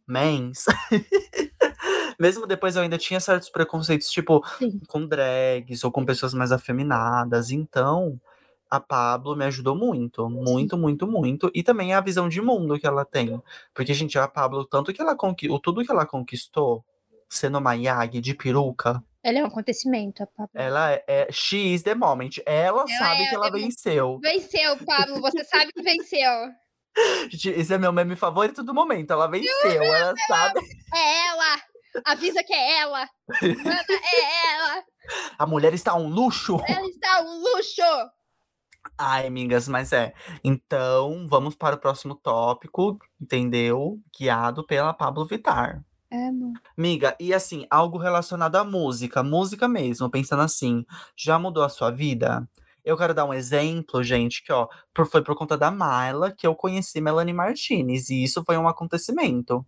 mens. 0.06 0.66
mesmo 2.18 2.46
depois 2.46 2.76
eu 2.76 2.82
ainda 2.82 2.98
tinha 2.98 3.20
certos 3.20 3.50
preconceitos, 3.50 4.08
tipo, 4.08 4.44
Sim. 4.58 4.80
com 4.86 5.06
drags 5.06 5.84
ou 5.84 5.90
com 5.90 6.04
pessoas 6.04 6.34
mais 6.34 6.52
afeminadas. 6.52 7.50
Então, 7.50 8.20
a 8.70 8.80
Pablo 8.80 9.36
me 9.36 9.44
ajudou 9.44 9.76
muito, 9.76 10.28
muito, 10.28 10.76
muito, 10.76 11.06
muito. 11.06 11.50
E 11.54 11.62
também 11.62 11.94
a 11.94 12.00
visão 12.00 12.28
de 12.28 12.40
mundo 12.40 12.78
que 12.78 12.86
ela 12.86 13.04
tem. 13.04 13.40
Porque, 13.72 13.94
gente, 13.94 14.18
a 14.18 14.28
Pablo, 14.28 14.64
tanto 14.64 14.92
que 14.92 15.00
ela 15.00 15.16
conquistou, 15.16 15.58
tudo 15.58 15.84
que 15.84 15.90
ela 15.90 16.06
conquistou, 16.06 16.84
sendo 17.28 17.58
uma 17.58 17.74
Yagi 17.74 18.20
de 18.20 18.34
peruca, 18.34 19.02
Ela 19.24 19.38
é 19.38 19.42
um 19.42 19.46
acontecimento, 19.46 20.22
a 20.22 20.26
Pablo. 20.26 20.50
ela 20.52 20.92
é, 20.92 21.04
é 21.08 21.32
she 21.32 21.72
is 21.72 21.82
the 21.82 21.94
moment. 21.94 22.32
Ela, 22.44 22.86
sabe 22.86 23.22
é 23.22 23.28
que 23.30 23.34
ela 23.34 23.50
venceu. 23.50 24.18
Venceu, 24.20 24.76
Pablo. 24.84 25.18
Você 25.22 25.42
sabe 25.44 25.72
que 25.72 25.82
venceu. 25.82 26.30
Gente, 27.30 27.48
esse 27.48 27.72
é 27.72 27.78
meu 27.78 27.90
meme 27.90 28.16
favorito 28.16 28.62
do 28.62 28.74
momento. 28.74 29.12
Ela 29.12 29.26
venceu, 29.26 29.82
ela 29.82 30.14
sabe. 30.28 30.60
É 30.94 31.26
ela! 31.28 31.62
Avisa 32.04 32.42
que 32.42 32.52
é 32.52 32.80
ela! 32.80 33.08
Manda, 33.40 33.92
é 33.92 34.54
ela! 34.54 34.84
A 35.38 35.46
mulher 35.46 35.72
está 35.72 35.94
um 35.94 36.08
luxo. 36.08 36.60
Ela 36.68 36.86
está 36.86 37.22
um 37.22 37.38
luxo! 37.40 37.82
Ai, 38.98 39.26
amigas, 39.26 39.68
mas 39.68 39.92
é. 39.92 40.12
Então, 40.44 41.26
vamos 41.28 41.54
para 41.54 41.76
o 41.76 41.78
próximo 41.78 42.14
tópico, 42.14 42.98
entendeu? 43.18 43.98
Guiado 44.16 44.66
pela 44.66 44.92
Pablo 44.92 45.24
Vittar. 45.24 45.82
Amo. 46.12 46.52
Miga, 46.76 47.16
e 47.18 47.34
assim, 47.34 47.66
algo 47.68 47.98
relacionado 47.98 48.56
à 48.56 48.64
música, 48.64 49.22
música 49.22 49.66
mesmo, 49.66 50.10
pensando 50.10 50.42
assim, 50.42 50.84
já 51.16 51.38
mudou 51.38 51.62
a 51.62 51.68
sua 51.68 51.90
vida? 51.90 52.48
Eu 52.84 52.96
quero 52.96 53.14
dar 53.14 53.24
um 53.24 53.32
exemplo, 53.32 54.02
gente, 54.02 54.42
que 54.44 54.52
ó, 54.52 54.68
por, 54.92 55.06
foi 55.06 55.22
por 55.22 55.34
conta 55.34 55.56
da 55.56 55.70
Myla 55.70 56.30
que 56.30 56.46
eu 56.46 56.54
conheci 56.54 57.00
Melanie 57.00 57.32
Martinez, 57.32 58.10
e 58.10 58.22
isso 58.22 58.44
foi 58.44 58.58
um 58.58 58.68
acontecimento. 58.68 59.64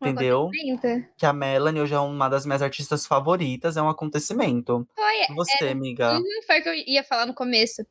Um 0.00 0.06
Entendeu? 0.06 0.42
acontecimento. 0.42 1.08
Que 1.16 1.26
a 1.26 1.32
Melanie 1.32 1.80
hoje 1.80 1.94
é 1.94 1.98
uma 1.98 2.28
das 2.28 2.46
minhas 2.46 2.62
artistas 2.62 3.06
favoritas, 3.06 3.76
é 3.76 3.82
um 3.82 3.88
acontecimento. 3.88 4.86
Foi, 4.94 5.22
E 5.28 5.34
você, 5.34 5.68
amiga? 5.68 6.18
Uhum, 6.18 6.42
foi 6.46 6.60
o 6.60 6.62
que 6.62 6.68
eu 6.68 6.74
ia 6.74 7.02
falar 7.02 7.26
no 7.26 7.34
começo. 7.34 7.82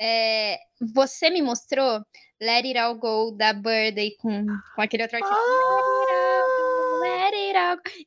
É, 0.00 0.56
você 0.94 1.28
me 1.28 1.42
mostrou 1.42 2.00
Let 2.40 2.64
It 2.64 2.78
All 2.78 2.94
Go 2.94 3.32
da 3.36 3.52
Birthday 3.52 4.16
com, 4.16 4.46
com 4.74 4.80
aquele 4.80 5.02
outro 5.02 5.18
artista. 5.18 5.36
Ah! 5.36 6.19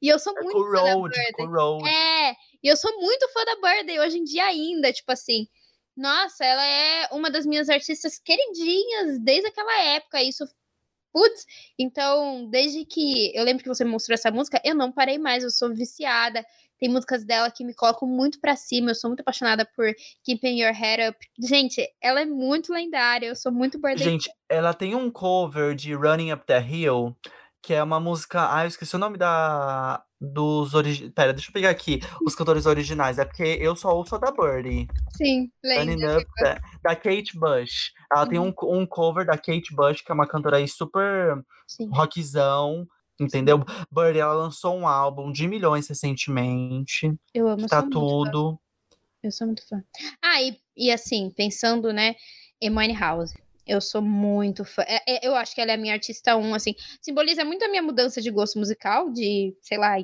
E 0.01 0.07
eu 0.07 0.19
sou 0.19 0.33
muito 0.33 0.51
Com 0.51 0.63
fã 0.65 0.83
da 0.83 0.93
Road. 0.93 1.87
É, 1.87 2.31
e 2.63 2.67
eu 2.67 2.77
sou 2.77 2.91
muito 2.99 3.27
fã 3.29 3.43
da 3.45 3.55
Birthday 3.55 3.99
hoje 3.99 4.17
em 4.17 4.23
dia 4.23 4.45
ainda, 4.45 4.91
tipo 4.91 5.11
assim. 5.11 5.47
Nossa, 5.95 6.43
ela 6.43 6.65
é 6.65 7.07
uma 7.11 7.29
das 7.29 7.45
minhas 7.45 7.69
artistas 7.69 8.19
queridinhas 8.19 9.19
desde 9.19 9.47
aquela 9.47 9.79
época. 9.81 10.21
Isso, 10.23 10.43
putz. 11.11 11.45
Então, 11.77 12.49
desde 12.49 12.83
que 12.85 13.31
eu 13.35 13.43
lembro 13.43 13.63
que 13.63 13.69
você 13.69 13.83
me 13.83 13.91
mostrou 13.91 14.15
essa 14.15 14.31
música, 14.31 14.59
eu 14.63 14.73
não 14.73 14.91
parei 14.91 15.17
mais. 15.17 15.43
Eu 15.43 15.51
sou 15.51 15.73
viciada. 15.73 16.43
Tem 16.79 16.89
músicas 16.89 17.23
dela 17.23 17.49
que 17.49 17.63
me 17.63 17.73
colocam 17.73 18.07
muito 18.07 18.41
pra 18.41 18.55
cima. 18.55 18.91
Eu 18.91 18.95
sou 18.95 19.09
muito 19.09 19.21
apaixonada 19.21 19.65
por 19.65 19.93
Keeping 20.23 20.61
Your 20.61 20.73
Head 20.73 21.09
Up. 21.09 21.29
Gente, 21.39 21.87
ela 22.01 22.21
é 22.21 22.25
muito 22.25 22.73
lendária. 22.73 23.27
Eu 23.27 23.35
sou 23.35 23.51
muito 23.51 23.79
Birthday. 23.79 24.09
Gente, 24.09 24.29
ela 24.49 24.73
tem 24.73 24.95
um 24.95 25.09
cover 25.11 25.75
de 25.75 25.93
Running 25.93 26.33
Up 26.33 26.45
the 26.45 26.59
Hill, 26.59 27.15
que 27.63 27.73
é 27.73 27.82
uma 27.82 27.99
música. 27.99 28.54
Ah, 28.54 28.65
eu 28.65 28.67
esqueci 28.67 28.95
o 28.95 28.99
nome 28.99 29.17
da. 29.17 30.04
Dos 30.19 30.73
originais. 30.73 31.13
Pera, 31.13 31.34
deixa 31.34 31.49
eu 31.49 31.54
pegar 31.54 31.69
aqui 31.69 31.99
os 32.26 32.36
cantores 32.36 32.65
originais. 32.65 33.17
É 33.19 33.26
porque 33.26 33.43
eu 33.43 33.76
só 33.76 33.93
ouço 33.93 34.15
a 34.15 34.17
da 34.17 34.32
Birdie. 34.32 34.88
Sim, 35.17 35.49
lenda. 35.63 36.17
Up 36.17 36.26
the, 36.38 36.62
da 36.82 36.95
Kate 36.95 37.38
Bush. 37.38 37.91
Ela 38.12 38.28
tem 38.28 38.39
um, 38.39 38.54
um 38.63 38.86
cover 38.86 39.26
da 39.26 39.38
Kate 39.38 39.76
Bush, 39.76 40.02
que 40.02 40.12
é 40.12 40.15
uma 40.15 40.28
cantora 40.28 40.58
aí 40.58 40.67
super 40.67 41.43
Sim. 41.67 41.89
rockzão. 41.91 42.88
Entendeu? 43.19 43.63
Birdie, 43.91 44.19
ela 44.19 44.34
lançou 44.34 44.78
um 44.78 44.88
álbum 44.88 45.32
de 45.32 45.47
milhões 45.47 45.88
recentemente. 45.88 47.13
Eu 47.34 47.47
amo. 47.47 47.67
Tá 47.67 47.84
tudo. 47.84 48.60
Eu 49.21 49.32
sou 49.32 49.47
muito 49.47 49.67
fã. 49.67 49.82
Ah, 50.21 50.41
e, 50.41 50.58
e 50.76 50.91
assim, 50.91 51.32
pensando, 51.36 51.91
né, 51.93 52.15
em 52.62 52.97
House. 52.97 53.34
Eu 53.65 53.80
sou 53.82 54.02
muito 54.02 54.65
fã. 54.65 54.84
é- 54.88 55.02
é- 55.26 55.28
eu 55.28 55.36
acho 55.36 55.56
que 55.56 55.62
ela 55.62 55.71
é 55.71 55.76
a 55.76 55.78
minha 55.78 55.93
artista 55.93 56.36
1, 56.36 56.54
assim. 56.54 56.76
Simboliza 57.02 57.45
muito 57.45 57.63
a 57.63 57.69
minha 57.69 57.82
mudança 57.82 58.21
de 58.21 58.30
gosto 58.30 58.60
musical, 58.60 59.10
de, 59.12 59.56
sei 59.62 59.78
lá, 59.78 59.95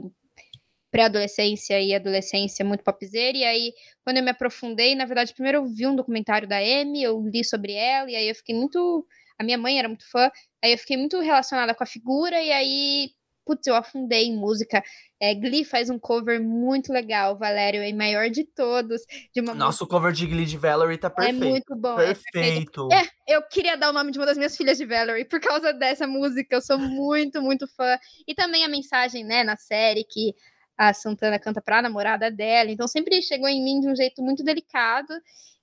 pré-adolescência 0.91 1.79
e 1.81 1.93
adolescência, 1.93 2.65
muito 2.65 2.83
popzera. 2.83 3.37
E 3.37 3.43
aí, 3.43 3.73
quando 4.03 4.17
eu 4.17 4.23
me 4.23 4.31
aprofundei, 4.31 4.95
na 4.95 5.05
verdade, 5.05 5.33
primeiro 5.33 5.59
eu 5.59 5.65
vi 5.67 5.87
um 5.87 5.95
documentário 5.95 6.47
da 6.47 6.57
Amy, 6.57 7.03
eu 7.03 7.21
li 7.27 7.43
sobre 7.45 7.73
ela, 7.73 8.09
e 8.09 8.15
aí 8.15 8.29
eu 8.29 8.35
fiquei 8.35 8.55
muito. 8.55 9.05
A 9.37 9.43
minha 9.43 9.57
mãe 9.57 9.79
era 9.79 9.87
muito 9.87 10.09
fã, 10.11 10.31
aí 10.63 10.71
eu 10.73 10.77
fiquei 10.77 10.97
muito 10.97 11.19
relacionada 11.21 11.73
com 11.75 11.83
a 11.83 11.87
figura, 11.87 12.41
e 12.41 12.51
aí, 12.51 13.11
putz, 13.45 13.65
eu 13.67 13.75
afundei 13.75 14.25
em 14.25 14.37
música. 14.37 14.83
É, 15.19 15.33
Glee 15.33 15.65
faz 15.65 15.89
um 15.89 15.99
cover 15.99 16.41
muito 16.41 16.93
legal, 16.93 17.37
Valério, 17.37 17.81
é 17.81 17.91
maior 17.91 18.29
de 18.29 18.43
todos, 18.43 19.01
de 19.33 19.41
uma 19.41 19.53
Nossa, 19.53 19.83
o 19.83 19.87
cover 19.87 20.11
de 20.11 20.25
Glee 20.27 20.45
de 20.45 20.57
Valerie 20.57 20.97
tá 20.97 21.09
música. 21.09 21.23
É 21.23 21.31
perfeito. 21.31 21.51
muito 21.51 21.75
bom. 21.75 21.99
é 21.99 22.13
perfeito. 22.13 22.31
perfeito. 22.31 22.89
É, 22.91 23.35
eu 23.35 23.41
queria 23.43 23.75
dar 23.75 23.89
o 23.89 23.93
nome 23.93 24.11
de 24.11 24.19
uma 24.19 24.25
das 24.25 24.37
minhas 24.37 24.55
filhas 24.55 24.77
de 24.77 24.85
Valerie 24.85 25.25
por 25.25 25.39
causa 25.39 25.73
dessa 25.73 26.07
música. 26.07 26.55
Eu 26.55 26.61
sou 26.61 26.77
muito, 26.77 27.41
muito 27.41 27.67
fã. 27.67 27.97
E 28.27 28.33
também 28.33 28.63
a 28.63 28.69
mensagem, 28.69 29.23
né, 29.23 29.43
na 29.43 29.57
série 29.57 30.03
que 30.03 30.33
a 30.77 30.93
Santana 30.93 31.37
canta 31.37 31.61
pra 31.61 31.81
namorada 31.81 32.31
dela. 32.31 32.71
Então 32.71 32.87
sempre 32.87 33.21
chegou 33.21 33.49
em 33.49 33.61
mim 33.61 33.81
de 33.81 33.89
um 33.89 33.95
jeito 33.95 34.21
muito 34.21 34.43
delicado. 34.43 35.13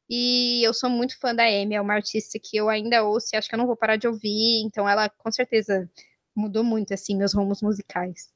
E 0.08 0.62
eu 0.62 0.72
sou 0.72 0.88
muito 0.88 1.18
fã 1.18 1.34
da 1.34 1.44
Amy, 1.44 1.74
é 1.74 1.80
uma 1.80 1.94
artista 1.94 2.38
que 2.38 2.56
eu 2.56 2.68
ainda 2.68 3.02
ouço 3.02 3.28
e 3.32 3.36
acho 3.36 3.48
que 3.48 3.54
eu 3.54 3.58
não 3.58 3.66
vou 3.66 3.76
parar 3.76 3.96
de 3.96 4.06
ouvir. 4.06 4.62
Então 4.64 4.88
ela 4.88 5.08
com 5.08 5.32
certeza 5.32 5.90
mudou 6.36 6.62
muito 6.64 6.94
assim 6.94 7.16
meus 7.16 7.32
rumos 7.34 7.62
musicais. 7.62 8.30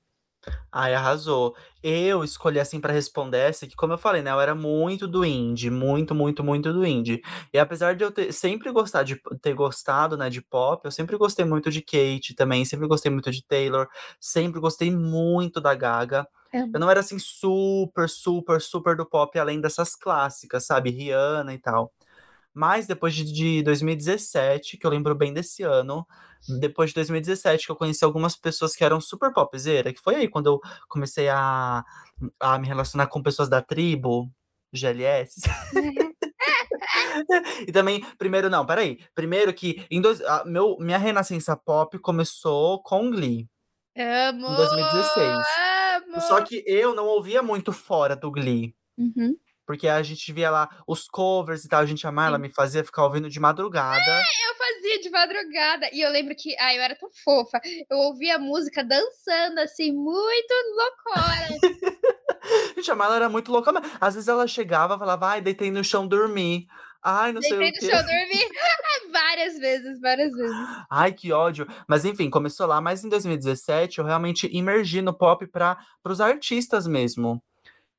Ai, 0.72 0.94
arrasou. 0.94 1.54
Eu 1.82 2.24
escolhi 2.24 2.58
assim 2.60 2.80
pra 2.80 2.92
responder 2.92 3.38
essa, 3.38 3.66
que 3.66 3.76
como 3.76 3.92
eu 3.92 3.98
falei, 3.98 4.22
né, 4.22 4.30
eu 4.30 4.40
era 4.40 4.54
muito 4.54 5.06
do 5.08 5.24
indie, 5.24 5.70
muito, 5.70 6.14
muito, 6.14 6.42
muito 6.44 6.72
do 6.72 6.84
indie. 6.86 7.20
E 7.52 7.58
apesar 7.58 7.94
de 7.94 8.04
eu 8.04 8.10
ter, 8.10 8.32
sempre 8.32 8.70
gostar 8.72 9.02
de 9.02 9.20
ter 9.42 9.54
gostado, 9.54 10.16
né, 10.16 10.30
de 10.30 10.40
pop, 10.42 10.84
eu 10.84 10.90
sempre 10.90 11.16
gostei 11.16 11.44
muito 11.44 11.70
de 11.70 11.82
Kate 11.82 12.34
também, 12.34 12.64
sempre 12.64 12.86
gostei 12.86 13.10
muito 13.10 13.30
de 13.30 13.44
Taylor, 13.44 13.88
sempre 14.20 14.60
gostei 14.60 14.90
muito 14.90 15.60
da 15.60 15.74
Gaga. 15.74 16.26
Amo. 16.52 16.70
Eu 16.74 16.80
não 16.80 16.90
era 16.90 17.00
assim 17.00 17.18
super, 17.18 18.08
super, 18.08 18.60
super 18.60 18.96
do 18.96 19.06
pop 19.06 19.38
além 19.38 19.60
dessas 19.60 19.94
clássicas, 19.94 20.64
sabe, 20.66 20.90
Rihanna 20.90 21.52
e 21.54 21.58
tal. 21.58 21.92
Mas 22.52 22.86
depois 22.86 23.14
de, 23.14 23.24
de 23.24 23.62
2017, 23.62 24.76
que 24.76 24.86
eu 24.86 24.90
lembro 24.90 25.14
bem 25.14 25.32
desse 25.32 25.62
ano, 25.62 26.06
depois 26.60 26.90
de 26.90 26.94
2017 26.94 27.66
que 27.66 27.72
eu 27.72 27.76
conheci 27.76 28.04
algumas 28.04 28.34
pessoas 28.36 28.74
que 28.74 28.82
eram 28.84 29.00
super 29.00 29.32
popzera, 29.32 29.92
que 29.92 30.00
foi 30.00 30.16
aí 30.16 30.28
quando 30.28 30.46
eu 30.46 30.60
comecei 30.88 31.28
a, 31.28 31.84
a 32.40 32.58
me 32.58 32.66
relacionar 32.66 33.06
com 33.06 33.22
pessoas 33.22 33.48
da 33.48 33.62
tribo, 33.62 34.30
GLS. 34.72 35.40
e 37.66 37.72
também, 37.72 38.04
primeiro, 38.18 38.48
não, 38.50 38.64
peraí. 38.66 38.98
Primeiro 39.14 39.52
que 39.52 39.84
em 39.90 40.00
dois, 40.00 40.20
a- 40.22 40.44
meu, 40.44 40.76
minha 40.80 40.98
renascença 40.98 41.56
pop 41.56 41.98
começou 41.98 42.82
com 42.82 43.10
Glee, 43.10 43.48
Amo! 43.96 44.46
em 44.48 44.56
2016. 44.56 45.28
Amo! 45.28 46.20
Só 46.22 46.40
que 46.42 46.62
eu 46.66 46.94
não 46.94 47.06
ouvia 47.06 47.42
muito 47.42 47.72
fora 47.72 48.16
do 48.16 48.30
Glee. 48.30 48.74
Uhum. 48.98 49.36
Porque 49.70 49.86
a 49.86 50.02
gente 50.02 50.32
via 50.32 50.50
lá 50.50 50.68
os 50.84 51.06
covers 51.06 51.64
e 51.64 51.68
tal, 51.68 51.78
a 51.78 51.86
gente 51.86 52.04
amava, 52.04 52.26
ela 52.26 52.38
me 52.38 52.52
fazia 52.52 52.82
ficar 52.82 53.04
ouvindo 53.04 53.30
de 53.30 53.38
madrugada. 53.38 54.20
Eu 54.48 54.56
fazia 54.56 55.00
de 55.00 55.08
madrugada. 55.10 55.88
E 55.92 56.00
eu 56.00 56.10
lembro 56.10 56.34
que, 56.34 56.58
ai, 56.58 56.76
eu 56.76 56.82
era 56.82 56.96
tão 56.96 57.08
fofa. 57.22 57.60
Eu 57.88 57.96
ouvia 57.98 58.34
a 58.34 58.38
música 58.40 58.82
dançando, 58.82 59.60
assim, 59.60 59.92
muito 59.92 60.52
loucona. 60.74 61.48
Gente, 62.74 62.90
a 62.90 62.96
Mala 62.96 63.14
era 63.14 63.28
muito 63.28 63.52
louca. 63.52 63.70
mas 63.70 63.88
Às 64.00 64.14
vezes 64.14 64.28
ela 64.28 64.44
chegava 64.48 64.96
e 64.96 64.98
falava, 64.98 65.28
ai, 65.28 65.40
deitei 65.40 65.70
no 65.70 65.84
chão 65.84 66.04
dormir. 66.04 66.66
Ai, 67.00 67.32
não 67.32 67.40
sei 67.40 67.56
Deitei 67.56 67.70
o 67.70 67.72
no 67.74 67.78
quê. 67.78 67.96
chão 67.96 68.04
dormir. 68.04 68.48
várias 69.12 69.56
vezes, 69.56 70.00
várias 70.00 70.32
vezes. 70.32 70.56
Ai, 70.90 71.12
que 71.12 71.30
ódio. 71.30 71.64
Mas 71.88 72.04
enfim, 72.04 72.28
começou 72.28 72.66
lá. 72.66 72.80
Mas 72.80 73.04
em 73.04 73.08
2017 73.08 74.00
eu 74.00 74.04
realmente 74.04 74.48
imergi 74.52 75.00
no 75.00 75.16
pop 75.16 75.46
para 75.46 75.78
os 76.04 76.20
artistas 76.20 76.88
mesmo. 76.88 77.40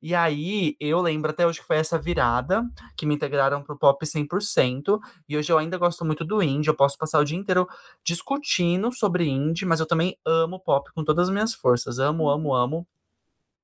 E 0.02 0.16
aí, 0.16 0.76
eu 0.80 1.00
lembro 1.00 1.30
até 1.30 1.46
hoje 1.46 1.60
que 1.60 1.66
foi 1.66 1.76
essa 1.76 1.96
virada 1.96 2.68
que 2.96 3.06
me 3.06 3.14
integraram 3.14 3.62
pro 3.62 3.78
pop 3.78 4.04
100%. 4.04 4.98
E 5.28 5.36
hoje 5.36 5.52
eu 5.52 5.58
ainda 5.58 5.78
gosto 5.78 6.04
muito 6.04 6.24
do 6.24 6.42
indie. 6.42 6.68
Eu 6.68 6.74
posso 6.74 6.98
passar 6.98 7.20
o 7.20 7.24
dia 7.24 7.38
inteiro 7.38 7.68
discutindo 8.04 8.90
sobre 8.90 9.28
indie, 9.28 9.64
mas 9.64 9.78
eu 9.78 9.86
também 9.86 10.18
amo 10.26 10.58
pop 10.58 10.90
com 10.92 11.04
todas 11.04 11.28
as 11.28 11.32
minhas 11.32 11.54
forças. 11.54 12.00
Amo, 12.00 12.28
amo, 12.28 12.52
amo. 12.52 12.84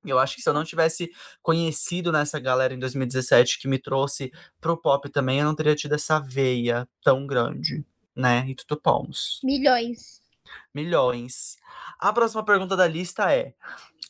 E 0.05 0.11
eu 0.11 0.19
acho 0.21 0.37
que 0.37 0.43
se 0.43 0.49
eu 0.49 0.55
não 0.55 0.63
tivesse 0.63 1.11
conhecido 1.43 2.13
nessa 2.13 2.39
galera 2.39 2.73
em 2.73 2.79
2017 2.79 3.59
que 3.59 3.67
me 3.67 3.79
trouxe 3.79 4.31
pro 4.61 4.77
pop 4.81 5.11
também, 5.11 5.41
eu 5.41 5.45
não 5.45 5.57
teria 5.57 5.75
tido 5.75 5.97
essa 5.97 6.21
veia 6.21 6.89
tão 7.03 7.27
grande, 7.27 7.85
né? 8.15 8.49
E 8.49 8.55
tudo 8.55 8.81
palmos. 8.81 9.41
Milhões. 9.43 10.23
Milhões. 10.73 11.57
A 11.99 12.13
próxima 12.13 12.45
pergunta 12.45 12.77
da 12.77 12.87
lista 12.87 13.33
é: 13.33 13.55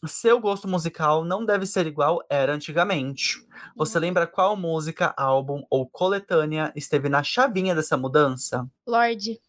Seu 0.06 0.38
gosto 0.40 0.68
musical 0.68 1.24
não 1.24 1.44
deve 1.44 1.66
ser 1.66 1.86
igual 1.86 2.20
era 2.30 2.52
antigamente. 2.54 3.36
Você 3.74 3.98
lembra 3.98 4.26
qual 4.26 4.56
música, 4.56 5.12
álbum 5.16 5.62
ou 5.68 5.88
coletânea 5.88 6.72
esteve 6.76 7.08
na 7.08 7.22
chavinha 7.22 7.74
dessa 7.74 7.96
mudança? 7.96 8.66
Lorde. 8.86 9.40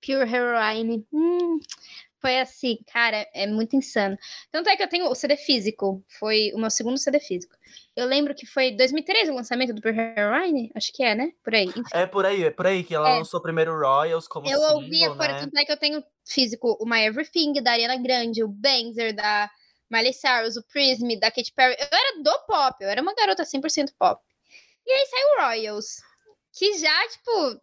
Pure 0.00 0.32
Heroine. 0.32 1.04
Hum, 1.12 1.58
foi 2.20 2.38
assim, 2.38 2.78
cara, 2.92 3.26
é 3.34 3.46
muito 3.48 3.74
insano. 3.74 4.16
Tanto 4.52 4.68
é 4.70 4.76
que 4.76 4.82
eu 4.84 4.88
tenho 4.88 5.08
o 5.10 5.14
CD 5.16 5.36
físico. 5.36 6.04
Foi 6.20 6.52
o 6.54 6.58
meu 6.60 6.70
segundo 6.70 6.96
CD 6.98 7.18
físico. 7.18 7.56
Eu 7.96 8.06
lembro 8.06 8.32
que 8.34 8.46
foi 8.46 8.70
2013 8.76 9.32
o 9.32 9.34
lançamento 9.34 9.74
do 9.74 9.82
Pure 9.82 9.96
Heroine. 9.98 10.70
Acho 10.76 10.92
que 10.92 11.02
é, 11.02 11.16
né? 11.16 11.32
Por 11.42 11.52
aí. 11.54 11.66
Enfim. 11.66 11.82
É 11.92 12.06
por 12.06 12.24
aí, 12.24 12.44
é 12.44 12.50
por 12.52 12.66
aí 12.68 12.84
que 12.84 12.94
ela 12.94 13.10
É. 13.10 13.18
lançou 13.18 13.40
primeiro 13.42 13.76
Royals 13.76 14.28
como 14.28 14.46
Eu 14.48 14.58
single, 14.60 14.74
ouvia, 14.76 15.14
né? 15.16 15.40
tanto 15.40 15.56
é 15.58 15.64
que 15.64 15.72
eu 15.72 15.76
tenho 15.76 16.02
físico 16.24 16.76
o 16.80 16.86
My 16.88 17.00
Everything, 17.04 17.54
da 17.54 17.72
Ariana 17.72 17.96
Grande, 17.96 18.44
o 18.44 18.48
Benzer, 18.48 19.12
da 19.16 19.50
Miley 19.90 20.12
Cyrus, 20.12 20.56
o 20.56 20.62
Prism, 20.64 21.18
da 21.18 21.30
Katy 21.30 21.52
Perry. 21.52 21.76
Eu 21.78 21.88
era 21.90 22.22
do 22.22 22.38
pop, 22.46 22.76
eu 22.82 22.88
era 22.88 23.00
uma 23.02 23.14
garota 23.14 23.44
100% 23.44 23.92
pop. 23.98 24.20
E 24.86 24.90
aí 24.92 25.06
saiu 25.06 25.46
Royals, 25.46 25.96
que 26.52 26.78
já, 26.78 27.08
tipo, 27.08 27.60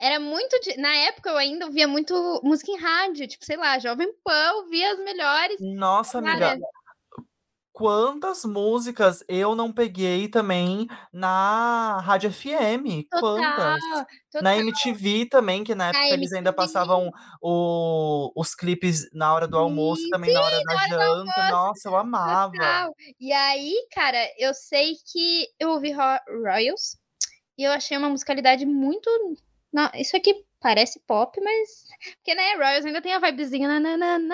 era 0.00 0.18
muito... 0.20 0.58
de- 0.60 0.76
Na 0.76 0.94
época 0.94 1.30
eu 1.30 1.36
ainda 1.36 1.66
ouvia 1.66 1.86
muito 1.88 2.40
música 2.44 2.70
em 2.72 2.78
rádio, 2.78 3.26
tipo, 3.26 3.44
sei 3.44 3.56
lá, 3.56 3.78
Jovem 3.78 4.12
Pan, 4.24 4.52
ouvia 4.54 4.92
as 4.92 4.98
melhores. 5.00 5.60
Nossa, 5.60 6.18
amiga, 6.18 6.38
Cara, 6.38 6.58
quantas 7.80 8.44
músicas 8.44 9.24
eu 9.26 9.54
não 9.54 9.72
peguei 9.72 10.28
também 10.28 10.86
na 11.12 11.98
Rádio 12.02 12.30
FM? 12.30 13.04
total, 13.10 13.20
Quantas? 13.20 13.80
total. 14.30 14.42
Na 14.42 14.56
MTV 14.56 15.26
também, 15.30 15.64
que 15.64 15.74
na 15.74 15.88
época 15.88 16.04
eles 16.12 16.30
ainda 16.32 16.50
MTV. 16.50 16.56
passavam 16.56 17.10
o- 17.42 18.30
os 18.36 18.54
clipes 18.54 19.08
na 19.14 19.32
hora 19.32 19.48
do 19.48 19.56
almoço, 19.56 20.02
Sim, 20.02 20.10
também 20.10 20.32
na 20.34 20.40
hora 20.42 20.62
da 20.62 20.72
hora 20.74 20.88
do 20.88 20.94
janta. 21.26 21.50
Nossa, 21.50 21.88
eu 21.88 21.96
amava. 21.96 22.52
Total. 22.52 22.94
E 23.18 23.32
aí, 23.32 23.74
cara, 23.94 24.18
eu 24.38 24.52
sei 24.52 24.94
que 25.10 25.46
eu 25.58 25.70
ouvi 25.70 25.90
Ro- 25.92 26.20
Royals. 26.44 26.98
E 27.58 27.64
eu 27.64 27.72
achei 27.72 27.96
uma 27.96 28.08
musicalidade 28.10 28.66
muito. 28.66 29.08
Não, 29.72 29.90
isso 29.94 30.16
aqui 30.16 30.34
parece 30.60 31.00
pop, 31.00 31.40
mas. 31.40 31.86
Porque, 32.16 32.34
né, 32.34 32.54
Royals 32.54 32.84
ainda 32.84 33.02
tem 33.02 33.12
a 33.12 33.18
vibezinha. 33.18 33.68
Nananana, 33.68 34.28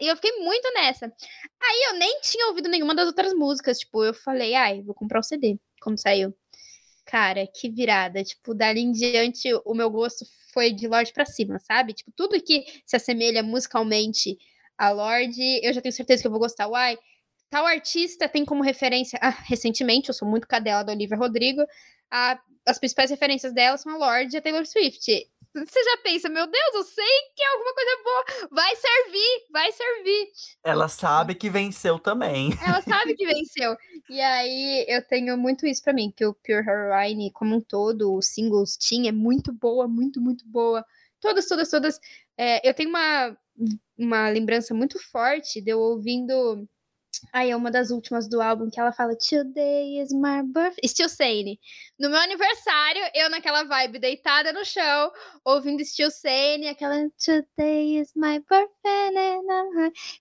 e 0.00 0.08
eu 0.08 0.16
fiquei 0.16 0.32
muito 0.40 0.70
nessa. 0.74 1.06
Aí 1.06 1.88
eu 1.90 1.98
nem 1.98 2.20
tinha 2.20 2.48
ouvido 2.48 2.68
nenhuma 2.68 2.94
das 2.94 3.06
outras 3.06 3.32
músicas. 3.32 3.78
Tipo, 3.78 4.04
eu 4.04 4.12
falei, 4.12 4.54
ai, 4.54 4.82
vou 4.82 4.94
comprar 4.94 5.20
o 5.20 5.22
CD 5.22 5.58
quando 5.80 6.00
saiu. 6.00 6.34
Cara, 7.04 7.46
que 7.46 7.70
virada. 7.70 8.22
Tipo, 8.22 8.54
dali 8.54 8.80
em 8.80 8.92
diante, 8.92 9.48
o 9.64 9.74
meu 9.74 9.90
gosto 9.90 10.26
foi 10.52 10.72
de 10.72 10.88
Lorde 10.88 11.12
pra 11.12 11.24
cima, 11.24 11.58
sabe? 11.60 11.94
Tipo, 11.94 12.12
tudo 12.14 12.42
que 12.42 12.64
se 12.84 12.96
assemelha 12.96 13.42
musicalmente 13.42 14.36
a 14.76 14.90
Lorde, 14.90 15.60
eu 15.62 15.72
já 15.72 15.80
tenho 15.80 15.92
certeza 15.92 16.22
que 16.22 16.26
eu 16.26 16.30
vou 16.30 16.40
gostar. 16.40 16.68
Uai, 16.68 16.98
tal 17.48 17.66
artista 17.66 18.28
tem 18.28 18.44
como 18.44 18.62
referência. 18.62 19.18
Ah, 19.22 19.30
recentemente, 19.30 20.08
eu 20.08 20.14
sou 20.14 20.28
muito 20.28 20.46
cadela 20.46 20.82
da 20.82 20.92
Olivia 20.92 21.16
Rodrigo. 21.16 21.62
A, 22.10 22.38
as 22.66 22.78
principais 22.78 23.10
referências 23.10 23.52
dela 23.52 23.76
são 23.78 23.92
a 23.94 23.96
Lorde 23.96 24.36
e 24.36 24.38
a 24.38 24.42
Taylor 24.42 24.66
Swift 24.66 25.10
você 25.54 25.82
já 25.82 25.96
pensa, 26.02 26.28
meu 26.28 26.46
Deus, 26.46 26.74
eu 26.74 26.84
sei 26.84 27.04
que 27.34 27.42
é 27.42 27.52
alguma 27.52 27.74
coisa 27.74 28.02
boa. 28.04 28.48
Vai 28.50 28.76
servir, 28.76 29.46
vai 29.50 29.72
servir. 29.72 30.28
Ela 30.62 30.88
sabe 30.88 31.34
que 31.34 31.48
venceu 31.50 31.98
também. 31.98 32.50
Ela 32.64 32.82
sabe 32.82 33.14
que 33.14 33.26
venceu. 33.26 33.76
E 34.10 34.20
aí 34.20 34.84
eu 34.88 35.06
tenho 35.06 35.36
muito 35.36 35.66
isso 35.66 35.82
para 35.82 35.92
mim, 35.92 36.12
que 36.14 36.24
o 36.24 36.34
Pure 36.34 36.66
Heroine, 36.66 37.32
como 37.32 37.56
um 37.56 37.60
todo, 37.60 38.14
o 38.14 38.22
singles 38.22 38.76
Team 38.76 39.06
é 39.06 39.12
muito 39.12 39.52
boa, 39.52 39.88
muito, 39.88 40.20
muito 40.20 40.46
boa. 40.46 40.84
Todas, 41.20 41.46
todas, 41.46 41.70
todas. 41.70 42.00
É, 42.36 42.66
eu 42.68 42.74
tenho 42.74 42.90
uma, 42.90 43.36
uma 43.96 44.28
lembrança 44.28 44.72
muito 44.74 44.98
forte 45.10 45.60
de 45.60 45.70
eu 45.70 45.80
ouvindo 45.80 46.68
Aí 47.32 47.50
é 47.50 47.56
uma 47.56 47.70
das 47.70 47.90
últimas 47.90 48.28
do 48.28 48.40
álbum 48.40 48.70
que 48.70 48.78
ela 48.80 48.92
fala 48.92 49.16
Today 49.16 50.00
is 50.00 50.12
my 50.12 50.42
birthday. 50.44 50.88
Steel 50.88 51.08
Sane. 51.08 51.58
No 51.98 52.08
meu 52.08 52.18
aniversário, 52.18 53.02
eu 53.14 53.28
naquela 53.30 53.64
vibe 53.64 53.98
deitada 53.98 54.52
no 54.52 54.64
chão, 54.64 55.10
ouvindo 55.44 55.84
Steel 55.84 56.10
Sane, 56.10 56.68
aquela 56.68 57.08
Today 57.24 57.98
is 57.98 58.12
my 58.14 58.38
birthday. 58.38 59.10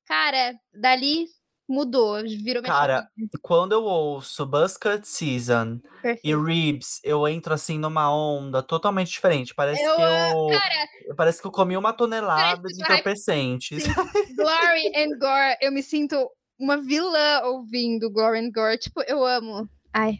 Cara, 0.05 0.55
dali 0.73 1.27
mudou, 1.67 2.21
virou 2.23 2.61
minha 2.61 2.73
Cara, 2.73 3.07
quando 3.41 3.73
eu 3.73 3.83
ouço 3.83 4.45
Buzzcut 4.45 5.05
Season 5.05 5.79
Perfeito. 6.01 6.21
e 6.23 6.35
Ribs, 6.35 7.01
eu 7.03 7.27
entro 7.27 7.53
assim 7.53 7.77
numa 7.77 8.09
onda 8.13 8.63
totalmente 8.63 9.11
diferente. 9.11 9.53
Parece 9.53 9.83
eu, 9.83 9.95
que 9.95 10.01
eu. 10.01 10.47
Cara, 10.47 11.15
parece 11.15 11.41
que 11.41 11.47
eu 11.47 11.51
comi 11.51 11.75
uma 11.75 11.91
tonelada 11.91 12.67
de 12.69 12.81
entorpecentes. 12.81 13.83
Glory 14.35 14.93
and 14.95 15.17
Gore, 15.19 15.57
eu 15.61 15.71
me 15.71 15.83
sinto 15.83 16.29
uma 16.59 16.77
vilã 16.77 17.41
ouvindo 17.45 18.09
Gore 18.09 18.39
and 18.39 18.51
Gore. 18.51 18.77
Tipo, 18.77 19.01
eu 19.07 19.25
amo. 19.25 19.69
Ai. 19.93 20.19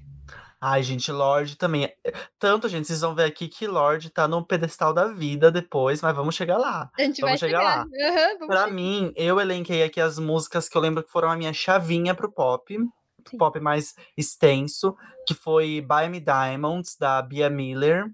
Ai, 0.59 0.81
gente, 0.81 1.11
Lorde 1.11 1.55
também. 1.55 1.91
Tanto, 2.39 2.67
gente, 2.67 2.87
vocês 2.87 3.01
vão 3.01 3.13
ver 3.13 3.25
aqui 3.25 3.47
que 3.47 3.67
Lorde 3.67 4.09
tá 4.09 4.27
no 4.27 4.43
pedestal 4.43 4.91
da 4.91 5.05
vida 5.05 5.51
depois, 5.51 6.01
mas 6.01 6.15
vamos 6.15 6.33
chegar 6.33 6.57
lá. 6.57 6.89
A 6.97 7.01
gente 7.03 7.21
vamos 7.21 7.39
vai 7.39 7.49
chegar, 7.49 7.59
chegar. 7.59 7.77
lá. 7.77 7.83
Uhum, 7.83 8.47
pra 8.47 8.63
chegar. 8.63 8.71
mim, 8.71 9.13
eu 9.15 9.39
elenquei 9.39 9.83
aqui 9.83 10.01
as 10.01 10.17
músicas 10.17 10.67
que 10.67 10.75
eu 10.75 10.81
lembro 10.81 11.03
que 11.03 11.11
foram 11.11 11.29
a 11.29 11.35
minha 11.35 11.53
chavinha 11.53 12.15
pro 12.15 12.31
pop. 12.31 12.75
Sim. 12.75 13.37
Pop 13.37 13.59
mais 13.59 13.93
extenso, 14.15 14.95
que 15.27 15.35
foi 15.35 15.81
Buy 15.81 16.09
Me 16.09 16.19
Diamonds, 16.19 16.95
da 16.97 17.21
Bia 17.21 17.49
Miller. 17.49 18.05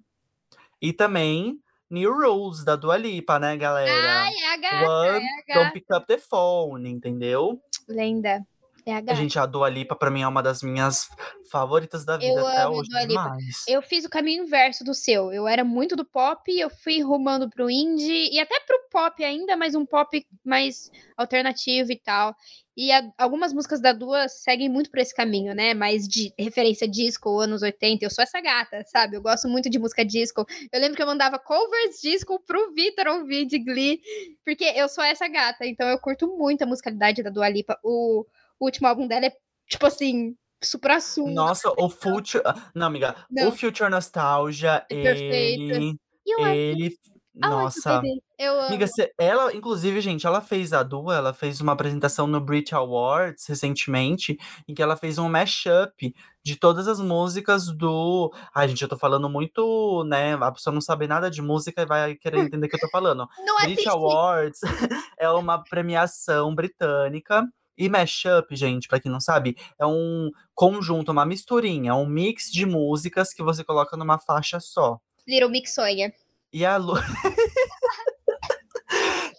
E 0.81 0.91
também 0.91 1.57
New 1.89 2.11
Rules, 2.11 2.65
da 2.65 2.75
Dua 2.75 2.97
Lipa, 2.97 3.39
né, 3.39 3.55
galera? 3.55 3.91
Ai, 3.91 4.33
é 4.33 4.53
a 4.53 4.57
gata, 4.57 4.89
One, 4.89 5.25
é 5.47 5.53
a 5.53 5.55
Don't 5.55 5.73
Pick 5.73 5.85
Up 5.95 6.07
the 6.07 6.17
Phone, 6.17 6.89
entendeu? 6.89 7.61
Lenda. 7.87 8.45
A, 8.85 9.11
a 9.11 9.15
gente, 9.15 9.37
a 9.39 9.45
Dua 9.45 9.69
Lipa, 9.69 9.95
pra 9.95 10.11
mim, 10.11 10.21
é 10.21 10.27
uma 10.27 10.43
das 10.43 10.61
minhas 10.61 11.09
favoritas 11.49 12.03
da 12.03 12.17
vida 12.17 12.39
eu 12.39 12.47
até 12.47 12.67
hoje. 12.67 12.89
Dua 12.89 13.01
Lipa. 13.01 13.23
Demais. 13.23 13.63
Eu 13.67 13.81
fiz 13.81 14.05
o 14.05 14.09
caminho 14.09 14.43
inverso 14.43 14.83
do 14.83 14.93
seu. 14.93 15.31
Eu 15.31 15.47
era 15.47 15.63
muito 15.63 15.95
do 15.95 16.03
pop, 16.03 16.41
eu 16.51 16.69
fui 16.69 17.01
rumando 17.01 17.49
pro 17.49 17.69
indie 17.69 18.29
e 18.31 18.39
até 18.39 18.59
pro 18.61 18.89
pop 18.91 19.23
ainda, 19.23 19.55
mas 19.55 19.75
um 19.75 19.85
pop 19.85 20.25
mais 20.43 20.91
alternativo 21.15 21.91
e 21.91 21.97
tal. 21.97 22.35
E 22.75 22.91
a, 22.91 23.13
algumas 23.17 23.53
músicas 23.53 23.79
da 23.79 23.93
Dua 23.93 24.27
seguem 24.27 24.67
muito 24.67 24.89
por 24.89 24.99
esse 24.99 25.13
caminho, 25.13 25.53
né? 25.53 25.73
Mais 25.73 26.07
de 26.07 26.33
referência 26.37 26.87
disco, 26.87 27.39
anos 27.39 27.61
80. 27.61 28.03
Eu 28.03 28.09
sou 28.09 28.23
essa 28.23 28.41
gata, 28.41 28.83
sabe? 28.87 29.15
Eu 29.15 29.21
gosto 29.21 29.47
muito 29.47 29.69
de 29.69 29.77
música 29.77 30.03
disco. 30.03 30.45
Eu 30.71 30.81
lembro 30.81 30.95
que 30.95 31.03
eu 31.03 31.07
mandava 31.07 31.37
covers 31.37 32.01
disco 32.01 32.39
pro 32.45 32.73
Vitor 32.73 33.07
ouvir 33.07 33.45
de 33.45 33.59
Glee, 33.59 34.01
porque 34.43 34.65
eu 34.75 34.89
sou 34.89 35.03
essa 35.03 35.27
gata. 35.27 35.65
Então 35.65 35.87
eu 35.87 35.99
curto 35.99 36.27
muito 36.35 36.63
a 36.63 36.65
musicalidade 36.65 37.21
da 37.21 37.29
Dua 37.29 37.47
Lipa. 37.47 37.79
O 37.83 38.25
o 38.59 38.65
último 38.65 38.87
álbum 38.87 39.07
dela 39.07 39.25
é, 39.25 39.33
tipo 39.67 39.85
assim, 39.85 40.35
super 40.63 40.91
assunto. 40.91 41.31
Nossa, 41.31 41.71
o 41.77 41.89
Future. 41.89 42.43
Não, 42.73 42.87
amiga. 42.87 43.15
Não. 43.29 43.49
O 43.49 43.51
Future 43.51 43.89
Nostalgia, 43.89 44.85
é 44.89 44.95
ele. 44.95 45.97
Ele. 46.25 46.97
Nossa. 47.35 48.01
Eu 48.37 48.53
amo. 48.53 48.67
Amiga, 48.67 48.85
ela, 49.17 49.53
inclusive, 49.55 49.99
gente, 50.01 50.27
ela 50.27 50.39
fez 50.39 50.71
a 50.71 50.83
Dua, 50.83 51.15
ela 51.15 51.33
fez 51.33 51.59
uma 51.61 51.71
apresentação 51.71 52.27
no 52.27 52.39
Brit 52.39 52.75
Awards 52.75 53.47
recentemente, 53.47 54.37
em 54.67 54.73
que 54.73 54.83
ela 54.83 54.95
fez 54.95 55.17
um 55.17 55.27
mashup 55.27 56.13
de 56.43 56.55
todas 56.55 56.87
as 56.87 56.99
músicas 56.99 57.67
do. 57.67 58.31
Ai, 58.53 58.67
gente, 58.67 58.83
eu 58.83 58.87
tô 58.87 58.97
falando 58.97 59.27
muito, 59.29 60.03
né? 60.05 60.35
A 60.35 60.51
pessoa 60.51 60.73
não 60.73 60.81
sabe 60.81 61.07
nada 61.07 61.29
de 61.31 61.41
música 61.41 61.81
e 61.81 61.85
vai 61.85 62.15
querer 62.15 62.37
entender 62.55 62.67
o 62.67 62.69
que 62.69 62.75
eu 62.75 62.81
tô 62.81 62.89
falando. 62.89 63.27
Não 63.39 63.55
Brit 63.63 63.89
Awards 63.89 64.59
é 65.17 65.29
uma 65.29 65.63
premiação 65.63 66.53
britânica 66.53 67.43
e 67.77 67.89
mashup, 67.89 68.55
gente, 68.55 68.87
para 68.87 68.99
quem 68.99 69.11
não 69.11 69.19
sabe, 69.19 69.55
é 69.79 69.85
um 69.85 70.31
conjunto, 70.53 71.11
uma 71.11 71.25
misturinha, 71.25 71.95
um 71.95 72.05
mix 72.05 72.51
de 72.51 72.65
músicas 72.65 73.33
que 73.33 73.43
você 73.43 73.63
coloca 73.63 73.97
numa 73.97 74.19
faixa 74.19 74.59
só. 74.59 74.99
Little 75.27 75.49
Mix 75.49 75.73
Sonha. 75.73 76.13
E 76.51 76.65
a 76.65 76.77
Lu... 76.77 76.93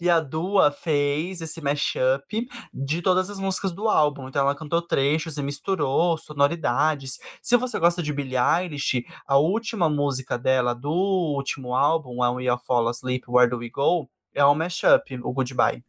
E 0.01 0.11
a 0.11 0.21
Dua 0.21 0.71
fez 0.71 1.41
esse 1.41 1.61
mashup 1.61 2.49
de 2.75 3.01
todas 3.01 3.31
as 3.31 3.39
músicas 3.39 3.73
do 3.73 3.89
álbum. 3.89 4.29
Então 4.29 4.43
ela 4.43 4.55
cantou 4.55 4.83
trechos 4.83 5.39
e 5.39 5.43
misturou 5.43 6.19
sonoridades. 6.19 7.19
Se 7.41 7.57
você 7.57 7.79
gosta 7.79 8.03
de 8.03 8.13
Billie 8.13 8.37
Eilish, 8.37 9.05
a 9.27 9.39
última 9.39 9.89
música 9.89 10.37
dela 10.37 10.75
do 10.75 10.91
último 10.91 11.75
álbum, 11.75 12.21
When 12.21 12.35
We 12.35 12.49
All 12.49 12.59
Fall 12.59 12.89
Asleep, 12.89 13.25
Where 13.29 13.49
Do 13.49 13.59
We 13.59 13.71
Go, 13.71 14.11
é 14.35 14.45
um 14.45 14.55
mashup, 14.55 15.15
o 15.23 15.33
Goodbye. 15.33 15.85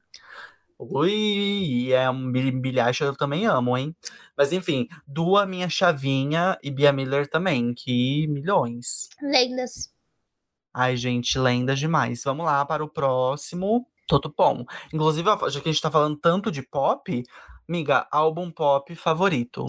Ui, 0.78 1.94
é 1.94 2.10
um 2.10 2.32
bilhete 2.32 3.02
eu 3.02 3.16
também 3.16 3.46
amo, 3.46 3.78
hein? 3.78 3.96
Mas 4.38 4.52
enfim, 4.52 4.88
Dua 5.08 5.46
Minha 5.46 5.70
Chavinha 5.70 6.58
e 6.62 6.70
Bia 6.70 6.92
Miller 6.92 7.30
também, 7.30 7.74
que 7.74 8.28
milhões. 8.28 9.08
Lendas. 9.22 9.94
Ai, 10.74 10.98
gente, 10.98 11.40
lendas 11.40 11.80
demais. 11.80 12.24
Vamos 12.26 12.46
lá 12.46 12.66
para 12.66 12.84
o 12.84 12.90
próximo. 12.90 13.88
Toto 14.06 14.30
Pom. 14.30 14.66
Inclusive, 14.94 15.30
já 15.50 15.62
que 15.62 15.70
a 15.70 15.72
gente 15.72 15.82
tá 15.82 15.90
falando 15.90 16.18
tanto 16.18 16.52
de 16.52 16.62
pop, 16.62 17.24
amiga, 17.68 18.06
álbum 18.12 18.52
pop 18.52 18.94
favorito. 18.96 19.68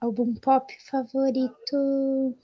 Álbum 0.00 0.34
pop 0.34 0.72
favorito. 0.88 2.36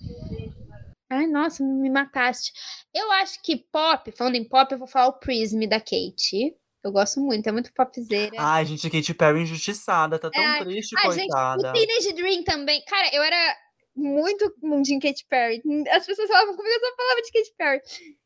Ai, 1.08 1.28
nossa, 1.28 1.62
me 1.62 1.88
mataste. 1.88 2.52
Eu 2.92 3.12
acho 3.12 3.40
que 3.40 3.56
pop, 3.56 4.10
falando 4.10 4.34
em 4.34 4.44
pop, 4.44 4.72
eu 4.72 4.78
vou 4.78 4.88
falar 4.88 5.06
o 5.06 5.18
Prism 5.20 5.60
da 5.68 5.78
Kate. 5.78 6.56
Eu 6.84 6.92
gosto 6.92 7.18
muito, 7.18 7.46
é 7.48 7.52
muito 7.52 7.72
popzeira. 7.72 8.36
Ai, 8.38 8.66
gente, 8.66 8.90
Katy 8.90 9.14
Perry 9.14 9.40
injustiçada, 9.40 10.18
tá 10.18 10.30
tão 10.30 10.42
é, 10.42 10.62
triste, 10.62 10.94
ai, 10.98 11.06
coitada. 11.06 11.68
Gente, 11.68 11.70
o 11.70 11.86
Teenage 11.86 12.12
Dream 12.12 12.44
também. 12.44 12.84
Cara, 12.84 13.08
eu 13.14 13.22
era 13.22 13.56
muito 13.96 14.54
mundinho 14.62 15.00
Katy 15.00 15.24
Perry. 15.26 15.62
As 15.90 16.04
pessoas 16.04 16.28
falavam 16.28 16.54
comigo, 16.54 16.74
eu 16.74 16.80
só 16.80 16.96
falava 16.96 17.22
de 17.22 17.32
Katy 17.32 17.54
Perry. 17.56 17.80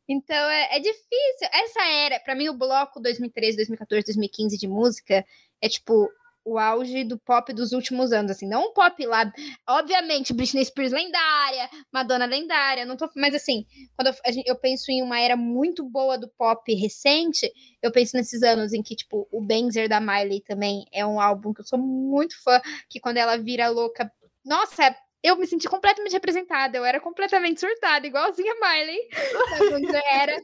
Então 0.09 0.49
é, 0.49 0.75
é 0.75 0.79
difícil. 0.79 1.47
Essa 1.53 1.85
era, 1.85 2.19
para 2.19 2.35
mim, 2.35 2.49
o 2.49 2.57
bloco 2.57 2.99
2013, 2.99 3.55
2014, 3.55 4.05
2015 4.07 4.57
de 4.57 4.67
música 4.67 5.25
é 5.61 5.69
tipo 5.69 6.09
o 6.43 6.57
auge 6.57 7.03
do 7.03 7.17
pop 7.17 7.51
dos 7.53 7.71
últimos 7.71 8.11
anos, 8.11 8.31
assim, 8.31 8.47
não 8.47 8.69
um 8.69 8.73
pop 8.73 9.05
lá, 9.05 9.31
obviamente, 9.67 10.33
Britney 10.33 10.65
Spears 10.65 10.91
lendária, 10.91 11.69
Madonna 11.91 12.25
lendária, 12.25 12.85
não 12.85 12.97
tô, 12.97 13.09
mas 13.15 13.35
assim, 13.35 13.65
quando 13.95 14.07
eu, 14.07 14.13
eu, 14.45 14.55
penso 14.55 14.91
em 14.91 15.01
uma 15.01 15.19
era 15.19 15.35
muito 15.35 15.83
boa 15.83 16.17
do 16.17 16.27
pop 16.29 16.73
recente, 16.73 17.51
eu 17.81 17.91
penso 17.91 18.15
nesses 18.15 18.41
anos 18.41 18.73
em 18.73 18.81
que, 18.81 18.95
tipo, 18.95 19.27
o 19.31 19.41
Benzer 19.41 19.87
da 19.87 19.99
Miley 19.99 20.41
também 20.41 20.85
é 20.91 21.05
um 21.05 21.19
álbum 21.19 21.53
que 21.53 21.61
eu 21.61 21.65
sou 21.65 21.79
muito 21.79 22.41
fã, 22.41 22.59
que 22.89 22.99
quando 22.99 23.17
ela 23.17 23.37
vira 23.37 23.69
louca, 23.69 24.11
nossa, 24.43 24.95
eu 25.21 25.35
me 25.35 25.45
senti 25.45 25.67
completamente 25.67 26.13
representada, 26.13 26.77
eu 26.77 26.85
era 26.85 26.99
completamente 26.99 27.59
surtada, 27.59 28.07
igualzinha 28.07 28.53
a 28.53 28.69
Miley, 28.69 28.99
era, 30.11 30.41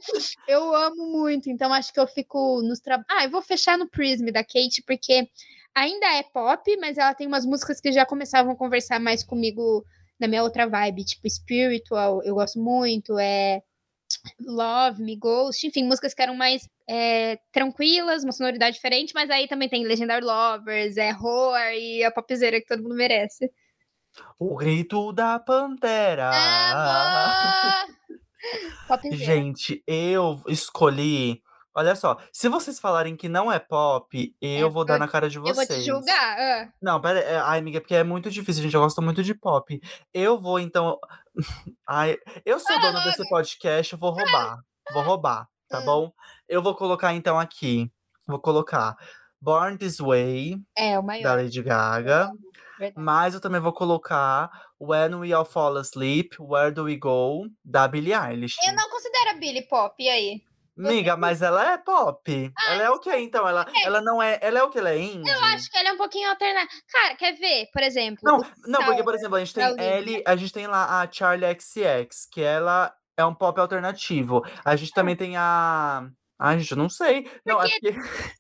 eu 0.48 0.76
amo 0.76 1.08
muito, 1.08 1.50
então 1.50 1.74
acho 1.74 1.94
que 1.94 2.00
eu 2.00 2.08
fico 2.08 2.62
nos 2.62 2.80
trabalhos, 2.80 3.08
ah, 3.10 3.24
eu 3.24 3.30
vou 3.30 3.42
fechar 3.42 3.78
no 3.78 3.90
Prism 3.90 4.26
da 4.26 4.44
Kate, 4.44 4.84
porque 4.86 5.30
ainda 5.76 6.08
é 6.16 6.24
pop, 6.24 6.78
mas 6.78 6.98
ela 6.98 7.14
tem 7.14 7.28
umas 7.28 7.46
músicas 7.46 7.82
que 7.82 7.92
já 7.92 8.06
começavam 8.06 8.54
a 8.54 8.56
conversar 8.56 9.00
mais 9.00 9.24
comigo 9.24 9.86
na 10.20 10.28
minha 10.28 10.44
outra 10.44 10.66
vibe, 10.68 11.04
tipo 11.04 11.30
Spiritual, 11.30 12.24
eu 12.24 12.36
gosto 12.36 12.58
muito, 12.58 13.20
é 13.20 13.62
Love 14.40 15.04
Me, 15.04 15.18
Ghost, 15.18 15.68
enfim, 15.68 15.86
músicas 15.86 16.14
que 16.14 16.22
eram 16.22 16.36
mais 16.36 16.70
é, 16.90 17.38
tranquilas, 17.52 18.24
uma 18.24 18.32
sonoridade 18.32 18.76
diferente, 18.76 19.14
mas 19.14 19.30
aí 19.30 19.48
também 19.48 19.68
tem 19.68 19.86
Legendary 19.86 20.26
Lovers, 20.26 20.96
é 20.96 21.12
Horror 21.14 21.74
e 21.74 22.04
a 22.04 22.12
popzeira 22.12 22.62
que 22.62 22.68
todo 22.68 22.82
mundo 22.82 22.96
merece. 22.96 23.52
O 24.40 24.56
grito 24.56 25.12
da 25.12 25.38
pantera. 25.40 26.30
Amor! 26.34 27.96
Popzera. 28.88 29.18
Gente, 29.18 29.84
eu 29.88 30.42
escolhi. 30.48 31.42
Olha 31.78 31.94
só, 31.96 32.18
se 32.32 32.48
vocês 32.48 32.80
falarem 32.80 33.16
que 33.18 33.28
não 33.28 33.52
é 33.52 33.60
pop, 33.60 34.34
eu 34.42 34.68
É, 34.68 34.70
vou 34.70 34.86
dar 34.86 34.96
eu- 34.96 35.00
na 35.00 35.08
cara 35.10 35.30
de 35.30 35.38
Eu 35.38 35.44
vou 35.44 35.52
te 35.52 35.58
vocês. 35.58 35.84
julgar. 35.86 36.38
ah. 36.40 36.70
Não, 36.82 37.02
pera 37.02 37.20
é, 37.20 37.38
ai, 37.38 37.60
amiga, 37.60 37.82
porque 37.82 37.96
é 37.96 38.04
muito 38.04 38.32
difícil, 38.32 38.64
gente. 38.64 38.74
Eu 38.76 38.82
gosto 38.82 39.02
muito 39.02 39.22
de 39.22 39.34
pop. 39.36 39.80
Eu 40.14 40.40
vou, 40.40 40.58
então. 40.60 40.98
Ai, 41.88 42.18
eu 42.46 42.60
sou 42.60 42.76
Fala 42.80 42.92
dona 42.94 43.04
desse 43.04 43.28
podcast, 43.28 43.92
eu 43.94 44.00
vou 44.00 44.12
roubar. 44.12 44.58
Vou 44.94 45.04
roubar, 45.04 45.48
tá 45.70 45.80
Ah. 45.80 45.82
bom? 45.82 46.12
Eu 46.48 46.62
vou 46.62 46.74
colocar, 46.76 47.14
então, 47.14 47.38
aqui. 47.40 47.92
Vou 48.26 48.40
colocar 48.40 48.96
Born 49.42 49.78
This 49.78 49.98
Way, 50.00 50.58
É, 50.78 50.98
o 50.98 51.02
da 51.02 51.08
maior. 51.08 51.36
Lady 51.38 51.62
Gaga. 51.62 52.32
Verdade. 52.80 52.94
Mas 53.06 53.34
eu 53.34 53.40
também 53.42 53.62
vou 53.62 53.72
colocar 53.74 54.50
When 54.80 55.16
We 55.16 55.32
All 55.34 55.46
Fall 55.46 55.78
Asleep, 55.78 56.36
Where 56.40 56.72
Do 56.72 56.84
We 56.86 56.96
Go, 56.98 57.48
da 57.64 57.88
Billie 57.88 58.14
Eilish. 58.14 58.56
Eu 58.68 58.74
não 58.74 58.90
considero 58.90 59.30
a 59.32 59.34
Billy 59.40 59.62
pop, 59.68 59.96
e 60.02 60.10
aí? 60.10 60.42
Amiga, 60.78 61.16
mas 61.16 61.42
ela 61.42 61.74
é 61.74 61.78
pop. 61.78 62.52
ela 62.68 62.84
é 62.84 62.90
o 62.90 63.00
que 63.00 63.16
então? 63.18 63.48
Ela, 63.48 63.66
ela 63.86 64.02
não 64.02 64.22
é. 64.22 64.38
Ela 64.42 64.60
é 64.60 64.64
o 64.64 64.70
que? 64.70 64.78
Ela 64.78 64.92
é 64.92 65.00
indie? 65.00 65.30
Eu 65.30 65.44
acho 65.46 65.70
que 65.72 65.78
ela 65.78 65.90
é 65.90 65.94
um 65.94 65.98
pouquinho 65.98 66.30
alternativa. 66.30 66.82
Cara, 66.92 67.16
quer 67.16 67.34
ver, 67.34 67.68
por 67.72 67.82
exemplo? 67.82 68.20
Não, 68.24 68.40
não, 68.68 68.84
porque, 68.84 69.04
por 69.04 69.16
exemplo, 69.16 69.36
a 69.36 69.40
gente 69.40 69.54
tem. 69.54 69.80
Ellie, 69.80 70.24
a 70.26 70.36
gente 70.36 70.52
tem 70.52 70.68
lá 70.68 71.02
a 71.02 71.12
Charlie 71.12 71.58
XX, 71.60 72.28
que 72.32 72.42
ela 72.42 72.94
é 73.18 73.26
um 73.26 73.34
pop 73.34 73.60
alternativo. 73.60 74.44
A 74.64 74.76
gente 74.76 74.92
também 74.92 75.16
tem 75.16 75.38
a. 75.38 76.08
Ai, 76.38 76.60
gente, 76.60 76.72
eu 76.72 76.78
não 76.78 76.90
sei. 76.90 77.30
Não, 77.46 77.62
é 77.62 77.70
porque. 77.70 77.96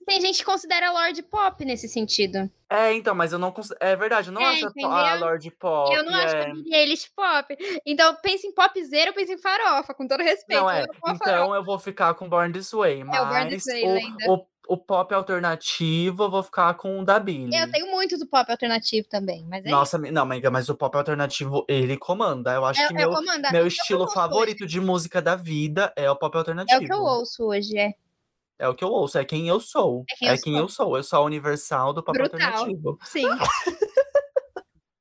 Tem 0.05 0.19
gente 0.19 0.39
que 0.39 0.45
considera 0.45 0.89
a 0.89 0.91
Lorde 0.91 1.23
pop 1.23 1.63
nesse 1.63 1.87
sentido. 1.87 2.49
É, 2.69 2.93
então, 2.93 3.15
mas 3.15 3.31
eu 3.31 3.39
não. 3.39 3.53
É 3.79 3.95
verdade, 3.95 4.29
eu 4.29 4.33
não 4.33 4.41
É, 4.41 4.45
acho 4.45 4.65
a 4.65 4.69
entendeu? 4.69 4.91
a 4.91 5.15
Lorde 5.15 5.51
Pop. 5.51 5.95
eu 5.95 6.03
não 6.03 6.13
acho 6.13 6.35
é... 6.35 6.41
a 6.41 6.53
Billie 6.53 6.75
Eilish 6.75 7.09
pop. 7.15 7.55
Então, 7.85 8.15
pensa 8.21 8.47
em 8.47 8.53
popzera, 8.53 9.11
eu 9.11 9.13
penso 9.13 9.31
em 9.31 9.37
farofa, 9.37 9.93
com 9.93 10.07
todo 10.07 10.21
respeito. 10.21 10.59
Não, 10.59 10.69
é. 10.69 10.81
eu 10.81 10.87
vou 10.87 10.95
farofa. 10.95 11.23
Então 11.23 11.55
eu 11.55 11.63
vou 11.63 11.79
ficar 11.79 12.13
com 12.15 12.27
Born 12.27 12.51
This 12.51 12.71
Way. 12.71 13.03
Mas 13.03 13.17
É, 13.17 13.21
o 13.21 13.25
Born 13.27 13.49
This 13.49 13.65
Way, 13.65 14.03
o, 14.27 14.33
o, 14.33 14.47
o 14.67 14.77
pop 14.77 15.13
alternativo 15.13 16.23
eu 16.23 16.29
vou 16.31 16.43
ficar 16.43 16.73
com 16.75 16.99
o 16.99 17.05
da 17.05 17.19
Billie. 17.19 17.55
Eu 17.57 17.71
tenho 17.71 17.89
muito 17.91 18.17
do 18.17 18.25
pop 18.27 18.49
alternativo 18.51 19.07
também, 19.07 19.45
mas 19.49 19.65
é 19.65 19.69
Nossa, 19.69 19.97
mi- 19.97 20.11
não, 20.11 20.23
amiga, 20.23 20.49
mas 20.51 20.69
o 20.69 20.75
pop 20.75 20.95
alternativo 20.97 21.65
ele 21.67 21.97
comanda. 21.97 22.53
Eu 22.53 22.65
acho 22.65 22.79
isso. 22.81 22.89
que 22.93 22.97
É, 22.97 23.01
é 23.01 23.05
meu, 23.07 23.15
comanda. 23.15 23.51
meu 23.51 23.65
É 23.65 23.67
estilo 23.67 24.07
favorito 24.09 24.65
de 24.65 24.79
música 24.81 25.21
da 25.21 25.35
vida 25.35 25.91
é 25.95 26.09
o 26.09 26.15
pop 26.15 26.35
É 26.35 26.39
alternativo. 26.39 26.83
o 26.83 26.85
que 26.85 26.93
eu 26.93 27.01
ouço 27.03 27.43
hoje, 27.45 27.77
é. 27.77 27.93
É 28.57 28.67
o 28.69 28.73
que 28.73 28.83
eu 28.83 28.89
ouço, 28.89 29.17
é 29.17 29.25
quem 29.25 29.47
eu 29.49 29.59
sou. 29.59 30.05
É 30.23 30.37
quem 30.37 30.57
eu 30.57 30.67
sou. 30.69 30.87
eu 30.87 30.93
sou. 30.93 30.97
Eu 30.97 31.03
sou 31.03 31.19
a 31.19 31.21
universal 31.23 31.91
do 31.93 32.01
pop 32.03 32.17
Brutal. 32.17 32.39
alternativo. 32.41 32.97
Sim. 33.03 33.27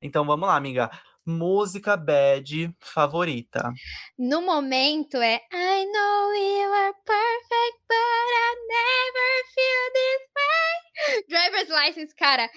Então 0.01 0.23
vamos 0.25 0.47
lá, 0.47 0.55
amiga. 0.55 0.91
Música 1.25 1.97
bad 1.97 2.71
favorita. 2.79 3.73
No 4.17 4.41
momento 4.41 5.17
é 5.17 5.41
I 5.51 5.85
know 5.85 6.33
you 6.33 6.71
are 6.71 6.93
perfect, 7.05 7.77
but 7.87 7.95
I 7.95 8.55
never 8.67 9.31
feel 9.55 9.85
this 9.93 10.21
way. 10.35 10.85
Driver's 11.29 11.69
license, 11.69 12.15
cara. 12.15 12.49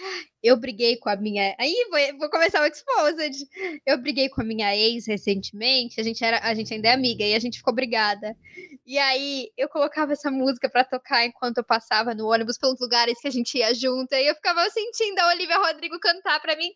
Eu 0.43 0.57
briguei 0.57 0.97
com 0.97 1.09
a 1.09 1.17
minha. 1.17 1.55
Aí 1.59 1.75
vou, 1.91 2.19
vou 2.19 2.31
começar 2.31 2.63
o 2.63 2.67
exposed. 2.67 3.47
Eu 3.87 3.99
briguei 3.99 4.29
com 4.29 4.43
a 4.43 4.45
minha 4.45 4.77
ex 4.77 5.07
recentemente. 5.07 6.01
A 6.01 6.05
gente, 6.05 6.25
era, 6.25 6.39
a 6.41 6.55
gente 6.55 6.73
ainda 6.73 6.89
é 6.89 6.93
amiga 6.93 7.25
e 7.25 7.35
a 7.35 7.39
gente 7.39 7.59
ficou 7.59 7.75
brigada. 7.75 8.37
E 8.89 8.99
aí 8.99 9.53
eu 9.55 9.69
colocava 9.69 10.15
essa 10.15 10.31
música 10.31 10.67
pra 10.67 10.83
tocar 10.83 11.23
enquanto 11.27 11.59
eu 11.59 11.65
passava 11.65 12.15
no 12.15 12.27
ônibus 12.27 12.57
pelos 12.57 12.81
lugares 12.81 13.21
que 13.21 13.29
a 13.29 13.31
gente 13.31 13.59
ia 13.59 13.75
junto. 13.75 14.15
E 14.15 14.27
eu 14.27 14.35
ficava 14.35 14.67
sentindo 14.71 15.19
a 15.19 15.29
Olivia 15.29 15.59
Rodrigo 15.59 16.01
cantar 16.01 16.41
pra 16.41 16.57
mim. 16.57 16.73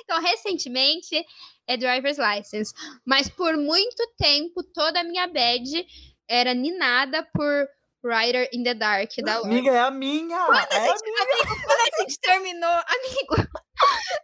Então, 0.00 0.18
recentemente 0.22 1.22
é 1.66 1.76
Driver's 1.76 2.16
License. 2.16 2.72
Mas 3.04 3.28
por 3.28 3.54
muito 3.58 4.02
tempo, 4.16 4.62
toda 4.62 5.00
a 5.00 5.04
minha 5.04 5.26
bad 5.26 5.86
era 6.26 6.54
ninada 6.54 7.22
por 7.34 7.68
Rider 8.02 8.48
in 8.50 8.62
the 8.62 8.72
Dark 8.72 9.10
da. 9.18 9.36
Amiga, 9.40 9.70
é 9.72 9.80
a 9.80 9.90
minha! 9.90 10.46
Quando 10.46 10.72
a, 10.72 10.74
é 10.74 10.78
a 10.78 10.96
gente, 10.96 11.04
amigo, 11.04 11.66
quando 11.66 11.80
a 11.80 12.00
gente 12.00 12.18
terminou, 12.18 12.70
amigo, 12.70 13.48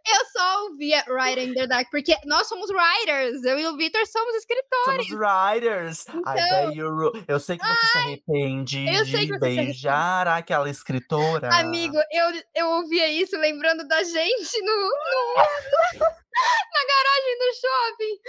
eu 0.07 0.25
só 0.33 0.65
ouvia 0.65 1.05
in 1.39 1.55
the 1.55 1.67
Dark, 1.67 1.89
porque 1.91 2.15
nós 2.25 2.47
somos 2.49 2.69
writers, 2.71 3.43
eu 3.45 3.59
e 3.59 3.67
o 3.67 3.77
Victor 3.77 4.07
somos 4.07 4.35
escritores. 4.37 5.07
Somos 5.07 5.09
riders. 5.09 6.07
I 6.09 6.35
bet 6.35 6.77
you 6.77 6.89
ru- 6.91 7.25
Eu 7.29 7.39
sei 7.41 7.59
que 7.59 7.65
você 7.67 7.87
se 7.87 7.99
arrepende 7.99 8.87
eu 8.89 9.05
sei 9.05 9.21
de 9.21 9.27
que 9.27 9.33
arrepende. 9.33 9.57
beijar 9.67 10.29
aquela 10.29 10.69
escritora. 10.71 11.55
Amigo, 11.55 11.97
eu, 12.11 12.43
eu 12.55 12.69
ouvia 12.71 13.09
isso 13.09 13.37
lembrando 13.37 13.87
da 13.87 14.03
gente 14.03 14.61
no, 14.63 14.75
no- 14.77 16.07
na 16.73 16.81
garagem 16.87 17.39
do 17.39 17.51
shopping. 17.55 18.21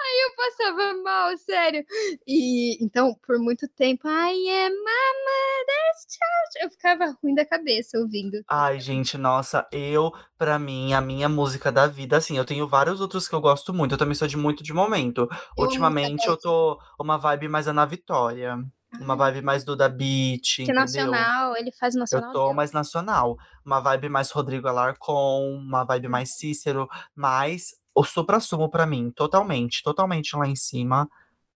Aí 0.00 0.22
eu 0.24 0.36
passava 0.36 0.94
mal, 1.02 1.36
sério. 1.36 1.84
E 2.26 2.82
então, 2.84 3.14
por 3.26 3.38
muito 3.38 3.68
tempo, 3.68 4.08
I 4.08 4.48
am 4.48 4.70
my 4.70 5.10
mother's 5.24 6.06
child. 6.08 6.64
Eu 6.64 6.70
ficava 6.70 7.16
ruim 7.22 7.34
da 7.34 7.44
cabeça 7.44 7.98
ouvindo. 7.98 8.42
Ai, 8.48 8.80
gente, 8.80 9.16
nossa, 9.16 9.66
eu, 9.72 10.12
pra 10.36 10.58
mim, 10.58 10.92
a 10.92 11.00
minha 11.00 11.28
música 11.28 11.70
da 11.70 11.86
vida, 11.86 12.16
assim, 12.16 12.36
eu 12.36 12.44
tenho 12.44 12.66
vários 12.66 13.00
outros 13.00 13.28
que 13.28 13.34
eu 13.34 13.40
gosto 13.40 13.72
muito. 13.72 13.92
Eu 13.92 13.98
também 13.98 14.14
sou 14.14 14.28
de 14.28 14.36
muito 14.36 14.62
de 14.62 14.72
momento. 14.72 15.28
Eu 15.56 15.64
Ultimamente 15.64 16.26
eu 16.26 16.36
tô 16.36 16.78
uma 16.98 17.16
vibe 17.18 17.48
mais 17.48 17.68
Ana 17.68 17.84
Vitória. 17.84 18.58
Uma 19.00 19.16
vibe 19.16 19.42
mais 19.42 19.64
Duda 19.64 19.88
Beat, 19.88 20.56
Que 20.56 20.62
entendeu? 20.62 20.80
nacional, 20.82 21.56
ele 21.56 21.72
faz 21.72 21.94
nacional. 21.94 22.28
Eu 22.28 22.32
tô 22.32 22.44
dele. 22.44 22.56
mais 22.56 22.72
nacional. 22.72 23.36
Uma 23.64 23.80
vibe 23.80 24.08
mais 24.08 24.30
Rodrigo 24.30 24.68
Alarcon, 24.68 25.56
uma 25.56 25.84
vibe 25.84 26.08
mais 26.08 26.36
Cícero, 26.36 26.88
mas 27.14 27.74
o 27.94 28.04
supra-sumo 28.04 28.68
pra 28.68 28.86
mim, 28.86 29.10
totalmente, 29.10 29.82
totalmente 29.82 30.36
lá 30.36 30.46
em 30.46 30.56
cima, 30.56 31.08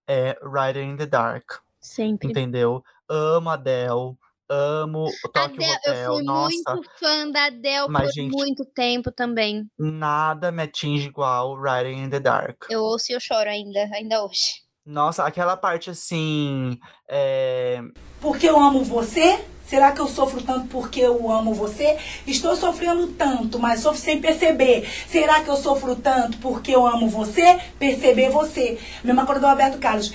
é 0.07 0.39
Rider 0.43 0.85
in 0.85 0.97
the 0.97 1.07
Dark, 1.07 1.51
Sempre. 1.81 2.29
entendeu? 2.31 2.83
Amo 3.09 3.51
Adele, 3.51 4.17
amo 4.49 5.07
o 5.07 5.29
Tokyo 5.29 5.63
Adele, 5.65 5.79
eu 5.85 5.93
Hotel, 5.93 6.15
fui 6.15 6.23
nossa, 6.25 6.75
muito 6.75 6.91
fã 6.99 7.31
da 7.31 7.45
Adele 7.47 7.89
Mas, 7.89 8.07
por 8.07 8.13
gente, 8.15 8.33
muito 8.33 8.65
tempo 8.65 9.11
também. 9.13 9.69
nada 9.79 10.51
me 10.53 10.63
atinge 10.63 11.09
igual 11.09 11.57
Rider 11.61 11.93
in 11.93 12.09
the 12.09 12.21
Dark. 12.21 12.65
Eu 12.71 12.83
ouço 12.83 13.11
e 13.13 13.15
eu 13.15 13.21
choro 13.21 13.49
ainda, 13.51 13.81
ainda 13.93 14.25
hoje. 14.25 14.63
Nossa, 14.89 15.25
aquela 15.25 15.55
parte 15.55 15.91
assim, 15.91 16.81
é, 17.07 17.79
Porque 18.23 18.49
eu 18.49 18.59
amo 18.59 18.83
você? 18.83 19.39
Será 19.67 19.93
que 19.93 20.01
eu 20.01 20.07
sofro 20.07 20.43
tanto 20.43 20.67
porque 20.69 21.03
eu 21.03 21.31
amo 21.31 21.53
você? 21.53 21.99
Estou 22.27 22.57
sofrendo 22.57 23.09
tanto, 23.09 23.59
mas 23.59 23.81
sofro 23.81 24.01
sem 24.01 24.19
perceber. 24.19 24.89
Será 25.07 25.45
que 25.45 25.51
eu 25.51 25.57
sofro 25.57 25.95
tanto 25.95 26.39
porque 26.39 26.75
eu 26.75 26.87
amo 26.87 27.07
você? 27.07 27.61
Perceber 27.79 28.31
você. 28.31 28.81
Mesma 29.05 29.27
coisa 29.27 29.43
do 29.43 29.47
Roberto 29.47 29.79
Carlos. 29.79 30.11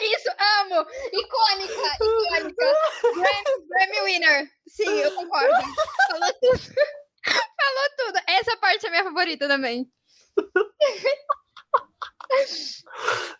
Isso, 0.00 0.30
amo! 0.62 0.84
Icônica, 1.12 1.96
icônica. 2.02 2.66
Grammy, 3.14 3.68
Grammy 3.68 4.00
winner. 4.04 4.50
Sim, 4.66 4.90
eu 4.98 5.12
concordo. 5.12 5.64
Falou 6.10 6.32
tudo. 6.40 6.58
Falou 7.24 7.88
tudo. 7.98 8.18
Essa 8.26 8.56
parte 8.56 8.84
é 8.84 8.90
minha 8.90 9.04
favorita 9.04 9.46
também. 9.46 9.86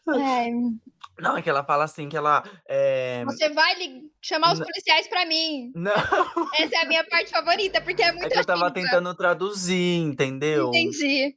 Ai, 0.08 0.50
não, 1.18 1.36
é 1.36 1.42
que 1.42 1.48
ela 1.48 1.64
fala 1.64 1.84
assim, 1.84 2.08
que 2.08 2.16
ela, 2.16 2.42
é, 2.68 3.24
você 3.24 3.48
vai 3.50 3.74
chamar 4.20 4.52
os 4.52 4.58
policiais 4.58 5.06
pra 5.06 5.24
mim. 5.24 5.70
não, 5.74 5.92
Essa 6.58 6.76
é 6.76 6.82
a 6.82 6.86
minha 6.86 7.04
parte 7.04 7.30
favorita, 7.30 7.80
porque 7.80 8.02
é 8.02 8.10
muito 8.12 8.26
é 8.26 8.30
que 8.30 8.38
eu 8.38 8.44
tava 8.44 8.66
ativa. 8.66 8.86
tentando 8.86 9.14
traduzir, 9.14 10.00
entendeu? 10.00 10.68
Entendi. 10.68 11.36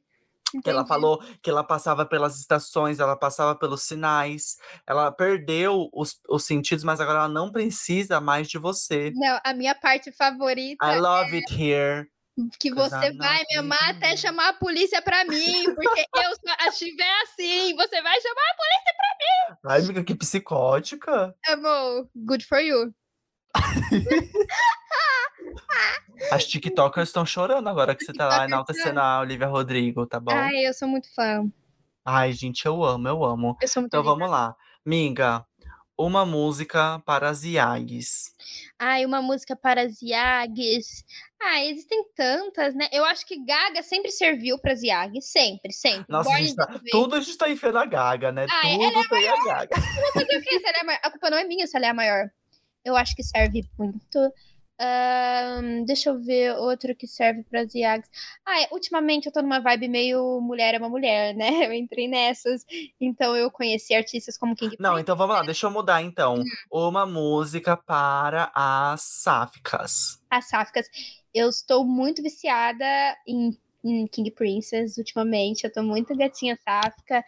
Que 0.62 0.70
ela 0.70 0.80
entendi. 0.80 0.88
falou 0.88 1.22
que 1.42 1.50
ela 1.50 1.62
passava 1.62 2.06
pelas 2.06 2.38
estações, 2.40 2.98
ela 2.98 3.16
passava 3.16 3.54
pelos 3.54 3.82
sinais, 3.82 4.56
ela 4.86 5.12
perdeu 5.12 5.88
os, 5.92 6.18
os 6.28 6.44
sentidos, 6.44 6.82
mas 6.82 7.00
agora 7.00 7.20
ela 7.20 7.28
não 7.28 7.52
pessa 7.52 8.20
mais 8.20 8.48
de 8.48 8.58
você. 8.58 9.12
Não, 9.14 9.38
a 9.44 9.52
minha 9.54 9.74
parte 9.74 10.10
favorita 10.10 10.84
I 10.84 10.98
love 10.98 11.36
it 11.36 11.54
here. 11.54 12.08
Que 12.60 12.72
você 12.72 13.12
vai 13.12 13.42
me 13.50 13.56
amar 13.58 13.90
até 13.90 14.16
chamar 14.16 14.50
a 14.50 14.52
polícia 14.52 15.02
pra 15.02 15.24
mim, 15.24 15.64
porque 15.74 16.06
eu 16.16 16.30
estiver 16.70 17.22
assim, 17.22 17.74
você 17.74 18.00
vai 18.02 18.20
chamar 18.20 18.50
a 18.50 18.54
polícia. 18.56 19.58
Ai, 19.66 19.80
amiga, 19.80 20.04
que 20.04 20.14
psicótica. 20.14 21.34
Amor, 21.48 22.08
good 22.14 22.44
for 22.46 22.60
you. 22.60 22.94
As 26.32 26.44
TikTokers 26.46 27.08
estão 27.08 27.24
chorando 27.24 27.68
agora 27.68 27.94
que 27.94 28.04
você 28.04 28.12
tá 28.12 28.26
lá 28.26 28.44
enaltecendo 28.44 29.00
a 29.00 29.20
Olivia 29.20 29.46
Rodrigo, 29.46 30.06
tá 30.06 30.18
bom? 30.20 30.32
Ai, 30.32 30.66
eu 30.66 30.74
sou 30.74 30.88
muito 30.88 31.12
fã. 31.14 31.44
Ai, 32.04 32.32
gente, 32.32 32.64
eu 32.66 32.82
amo, 32.84 33.08
eu 33.08 33.24
amo. 33.24 33.56
Eu 33.60 33.68
sou 33.68 33.82
muito 33.82 33.90
Então 33.90 34.00
linda. 34.02 34.12
vamos 34.14 34.30
lá. 34.30 34.54
Miga, 34.84 35.44
uma 35.98 36.24
música 36.24 37.02
para 37.04 37.28
as 37.28 37.42
Iags. 37.42 38.32
Ai, 38.78 39.04
uma 39.04 39.20
música 39.20 39.56
para 39.56 39.82
as 39.82 40.00
Yags. 40.00 41.04
Ah, 41.42 41.64
existem 41.64 42.04
tantas, 42.14 42.74
né? 42.74 42.88
Eu 42.92 43.04
acho 43.04 43.26
que 43.26 43.44
Gaga 43.44 43.82
sempre 43.82 44.12
serviu 44.12 44.58
para 44.60 44.72
as 44.72 44.82
Yags. 44.82 45.26
Sempre, 45.26 45.72
sempre. 45.72 46.06
Nossa, 46.08 46.30
a 46.32 46.36
gente 46.40 46.54
tá, 46.54 46.80
tudo 46.90 47.16
a 47.16 47.20
gente 47.20 47.36
tá 47.36 47.50
enfiando 47.50 47.78
a 47.78 47.84
Gaga, 47.84 48.30
né? 48.30 48.46
Ah, 48.48 48.68
ela 48.68 48.92
tudo 48.92 49.08
tem 49.08 49.28
a 49.28 49.44
Gaga. 49.44 49.76
Vou 49.76 50.12
fazer 50.12 50.38
o 50.38 50.42
quê 50.42 50.60
se 50.60 50.66
ela 50.66 50.78
é 50.78 50.80
a 50.80 50.84
maior? 50.84 51.00
A 51.02 51.10
culpa 51.10 51.30
não 51.30 51.38
é 51.38 51.44
minha 51.44 51.66
se 51.66 51.76
ela 51.76 51.86
é 51.86 51.90
a 51.90 51.94
maior. 51.94 52.30
Eu 52.84 52.96
acho 52.96 53.16
que 53.16 53.22
serve 53.24 53.68
muito 53.76 54.32
Ahn, 54.80 55.84
deixa 55.84 56.10
eu 56.10 56.20
ver 56.20 56.54
outro 56.56 56.94
que 56.94 57.06
serve 57.06 57.42
para 57.42 57.62
as 57.62 57.74
Yags. 57.74 58.08
Ah, 58.46 58.62
é, 58.62 58.68
ultimamente 58.70 59.26
eu 59.26 59.32
tô 59.32 59.42
numa 59.42 59.58
vibe 59.60 59.88
meio 59.88 60.40
mulher 60.40 60.74
é 60.74 60.78
uma 60.78 60.88
mulher, 60.88 61.34
né? 61.34 61.48
Eu 61.68 61.72
entrei 61.72 62.06
nessas, 62.08 62.64
então 63.00 63.36
eu 63.36 63.50
conheci 63.50 63.94
artistas 63.94 64.38
como 64.38 64.54
King 64.54 64.76
Não, 64.78 64.90
Prince. 64.90 65.02
então 65.02 65.16
vamos 65.16 65.34
lá, 65.36 65.42
deixa 65.42 65.66
eu 65.66 65.70
mudar 65.70 66.00
então. 66.02 66.42
Uma 66.70 67.04
música 67.04 67.76
para 67.76 68.50
as 68.54 69.02
sáficas. 69.02 70.20
As 70.30 70.48
sáficas. 70.48 70.86
Eu 71.34 71.48
estou 71.48 71.84
muito 71.84 72.22
viciada 72.22 72.84
em, 73.26 73.56
em 73.84 74.06
King 74.06 74.30
Princess 74.30 74.96
ultimamente. 74.96 75.64
Eu 75.64 75.72
tô 75.72 75.82
muito 75.82 76.16
gatinha 76.16 76.56
sáfica, 76.64 77.24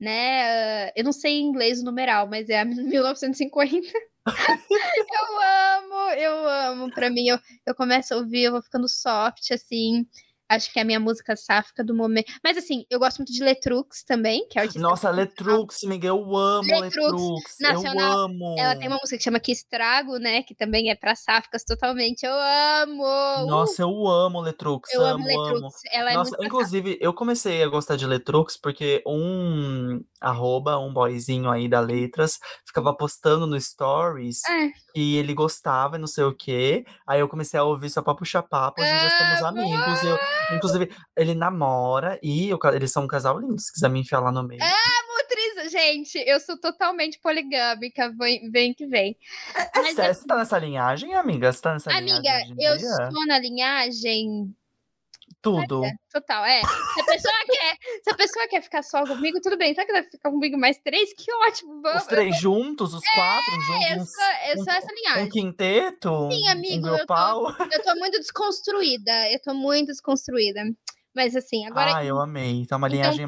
né? 0.00 0.86
Ah, 0.88 0.92
Eu 0.96 1.04
não 1.04 1.12
sei 1.12 1.40
em 1.40 1.44
inglês 1.46 1.80
o 1.80 1.84
numeral, 1.84 2.28
mas 2.28 2.48
é 2.48 2.60
a 2.60 2.64
1950. 2.64 3.88
eu 5.10 5.40
amo, 5.40 6.10
eu 6.12 6.48
amo. 6.48 6.90
Pra 6.92 7.10
mim, 7.10 7.28
eu, 7.28 7.38
eu 7.66 7.74
começo 7.74 8.14
a 8.14 8.18
ouvir, 8.18 8.44
eu 8.44 8.52
vou 8.52 8.62
ficando 8.62 8.88
soft, 8.88 9.50
assim. 9.52 10.06
Acho 10.48 10.72
que 10.72 10.78
é 10.78 10.82
a 10.82 10.84
minha 10.84 10.98
música 11.00 11.36
sáfica 11.36 11.84
do 11.84 11.94
momento. 11.94 12.32
Mas 12.42 12.56
assim, 12.56 12.84
eu 12.90 12.98
gosto 12.98 13.18
muito 13.18 13.32
de 13.32 13.42
Letrux 13.42 14.02
também, 14.04 14.46
que 14.48 14.58
é 14.58 14.62
artista 14.62 14.80
Nossa. 14.80 15.10
Letrux, 15.10 15.84
amiga, 15.84 16.08
eu 16.08 16.36
amo 16.36 16.62
Letrux, 16.80 16.94
Letrux. 17.12 17.60
Eu 17.60 17.72
nacional. 17.74 18.18
amo. 18.20 18.56
Ela 18.58 18.76
tem 18.76 18.88
uma 18.88 18.96
música 18.96 19.16
que 19.18 19.24
chama 19.24 19.40
Que 19.40 19.52
Estrago, 19.52 20.16
né? 20.18 20.42
Que 20.42 20.54
também 20.54 20.90
é 20.90 20.94
pra 20.94 21.14
sáficas 21.14 21.64
totalmente. 21.64 22.24
Eu 22.24 22.32
amo! 22.32 23.02
Uh, 23.04 23.46
Nossa, 23.46 23.82
eu 23.82 24.06
amo 24.08 24.40
Letrux. 24.40 24.92
eu 24.94 25.04
amo 25.04 25.24
amo, 25.28 25.40
amo. 25.40 25.54
Letrux. 25.54 25.74
Ela 25.92 26.12
é 26.12 26.14
Nossa, 26.14 26.30
muito 26.30 26.44
inclusive, 26.46 26.98
eu 27.00 27.12
comecei 27.12 27.62
a 27.62 27.68
gostar 27.68 27.96
de 27.96 28.06
Letrux 28.06 28.56
porque 28.56 29.02
um 29.06 30.02
arroba, 30.20 30.78
um 30.78 30.92
boyzinho 30.92 31.50
aí 31.50 31.68
da 31.68 31.80
Letras, 31.80 32.38
ficava 32.66 32.94
postando 32.94 33.46
no 33.46 33.60
Stories 33.60 34.40
É. 34.48 34.68
que 34.94 35.16
ele 35.16 35.32
gostava 35.34 35.96
e 35.96 35.98
não 35.98 36.06
sei 36.06 36.24
o 36.24 36.34
quê. 36.34 36.84
Aí 37.06 37.20
eu 37.20 37.28
comecei 37.28 37.58
a 37.58 37.64
ouvir 37.64 37.90
só 37.90 38.02
pra 38.02 38.14
puxar 38.14 38.42
papo, 38.42 38.80
hoje 38.80 38.90
em 38.90 38.98
dia 38.98 39.10
somos 39.10 39.42
amigos. 39.44 40.02
Eu, 40.02 40.18
inclusive, 40.54 40.90
ele 41.16 41.34
namora 41.34 42.18
e 42.22 42.50
eles 42.74 42.92
são 42.92 43.04
um 43.04 43.08
casal 43.08 43.38
lindo, 43.38 43.58
se 43.60 43.72
quiser 43.72 43.88
me 43.88 44.00
enfiar 44.00 44.20
lá 44.20 44.32
no 44.32 44.42
meio. 44.42 44.60
Nutriz, 45.28 45.70
gente, 45.70 46.18
eu 46.26 46.40
sou 46.40 46.58
totalmente 46.58 47.20
poligâmica, 47.20 48.12
vem, 48.18 48.50
vem 48.50 48.74
que 48.74 48.86
vem. 48.86 49.16
É 49.54 49.80
Mas 49.80 49.94
sério, 49.94 50.14
você 50.14 50.26
tá 50.26 50.36
nessa 50.36 50.58
linhagem, 50.58 51.14
amiga? 51.14 51.52
Você 51.52 51.60
tá 51.60 51.72
nessa 51.74 51.92
Amiga, 51.92 52.18
linhagem 52.18 52.56
em 52.58 52.64
eu 52.64 52.80
sou 52.80 53.26
na 53.26 53.38
linhagem 53.38 54.54
Tudo. 55.52 55.82
total, 56.12 56.44
é. 56.44 56.60
Se 56.62 57.00
a 57.00 57.04
pessoa 57.04 57.34
quer, 57.46 57.76
se 58.02 58.10
a 58.10 58.14
pessoa 58.14 58.48
quer 58.48 58.62
ficar 58.62 58.82
só 58.82 59.06
comigo, 59.06 59.40
tudo 59.40 59.56
bem. 59.56 59.74
Se 59.74 59.80
ela 59.80 59.86
quiser 59.86 60.10
ficar 60.10 60.30
comigo 60.30 60.58
mais 60.58 60.78
três, 60.78 61.12
que 61.14 61.32
ótimo, 61.32 61.80
vamos. 61.82 62.02
Os 62.02 62.08
três 62.08 62.36
juntos, 62.40 62.94
os 62.94 63.02
quatro 63.14 63.54
Eu 63.54 63.60
juntos. 63.62 64.12
sou, 64.12 64.24
eu 64.24 64.60
um- 64.60 64.64
sou 64.64 64.72
essa 64.72 64.86
Um 64.92 64.94
linhagem. 64.94 65.28
quinteto? 65.28 66.28
Sim, 66.30 66.48
amigo, 66.48 66.88
um 66.88 66.96
eu 66.96 67.06
tô-? 67.06 67.50
Eu 67.72 67.82
tô 67.82 67.94
muito 67.96 68.18
desconstruída. 68.18 69.30
Eu 69.32 69.40
tô 69.40 69.54
muito 69.54 69.88
desconstruída. 69.88 70.62
Mas 71.14 71.34
assim, 71.34 71.66
agora 71.66 71.96
Ah, 71.96 72.04
eu 72.04 72.20
amei. 72.20 72.64
Tá 72.66 72.76
uma 72.76 72.86
Então, 72.86 73.10
linhagem. 73.12 73.26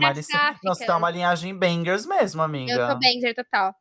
Não, 0.63 0.75
você 0.75 0.87
tá 0.87 0.97
uma 0.97 1.11
linhagem 1.11 1.57
bangers 1.59 2.07
mesmo, 2.07 2.41
amiga. 2.41 2.73
eu 2.73 2.89
tô 2.89 2.99
Benzer 2.99 3.35
total. 3.35 3.75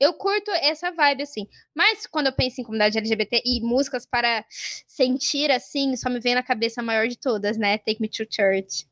Eu 0.00 0.14
curto 0.14 0.50
essa 0.50 0.90
vibe, 0.90 1.22
assim. 1.22 1.46
Mas 1.76 2.06
quando 2.06 2.26
eu 2.28 2.32
penso 2.32 2.60
em 2.60 2.64
comunidade 2.64 2.96
LGBT 2.96 3.42
e 3.44 3.60
músicas 3.60 4.06
para 4.06 4.44
sentir, 4.86 5.50
assim, 5.50 5.94
só 5.96 6.08
me 6.08 6.18
vem 6.18 6.34
na 6.34 6.42
cabeça 6.42 6.80
a 6.80 6.84
maior 6.84 7.06
de 7.06 7.18
todas, 7.18 7.58
né? 7.58 7.76
Take 7.76 8.00
Me 8.00 8.08
to 8.08 8.24
Church. 8.28 8.88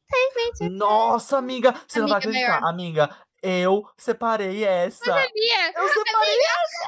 Nossa, 0.71 1.39
amiga, 1.39 1.75
você 1.87 2.01
não 2.01 2.09
vai 2.09 2.19
Amiga 2.19 2.31
acreditar. 2.31 2.69
Amiga, 2.69 3.17
eu 3.43 3.85
separei 3.97 4.65
essa. 4.65 5.11
Eu 5.11 5.89
separei. 5.89 6.39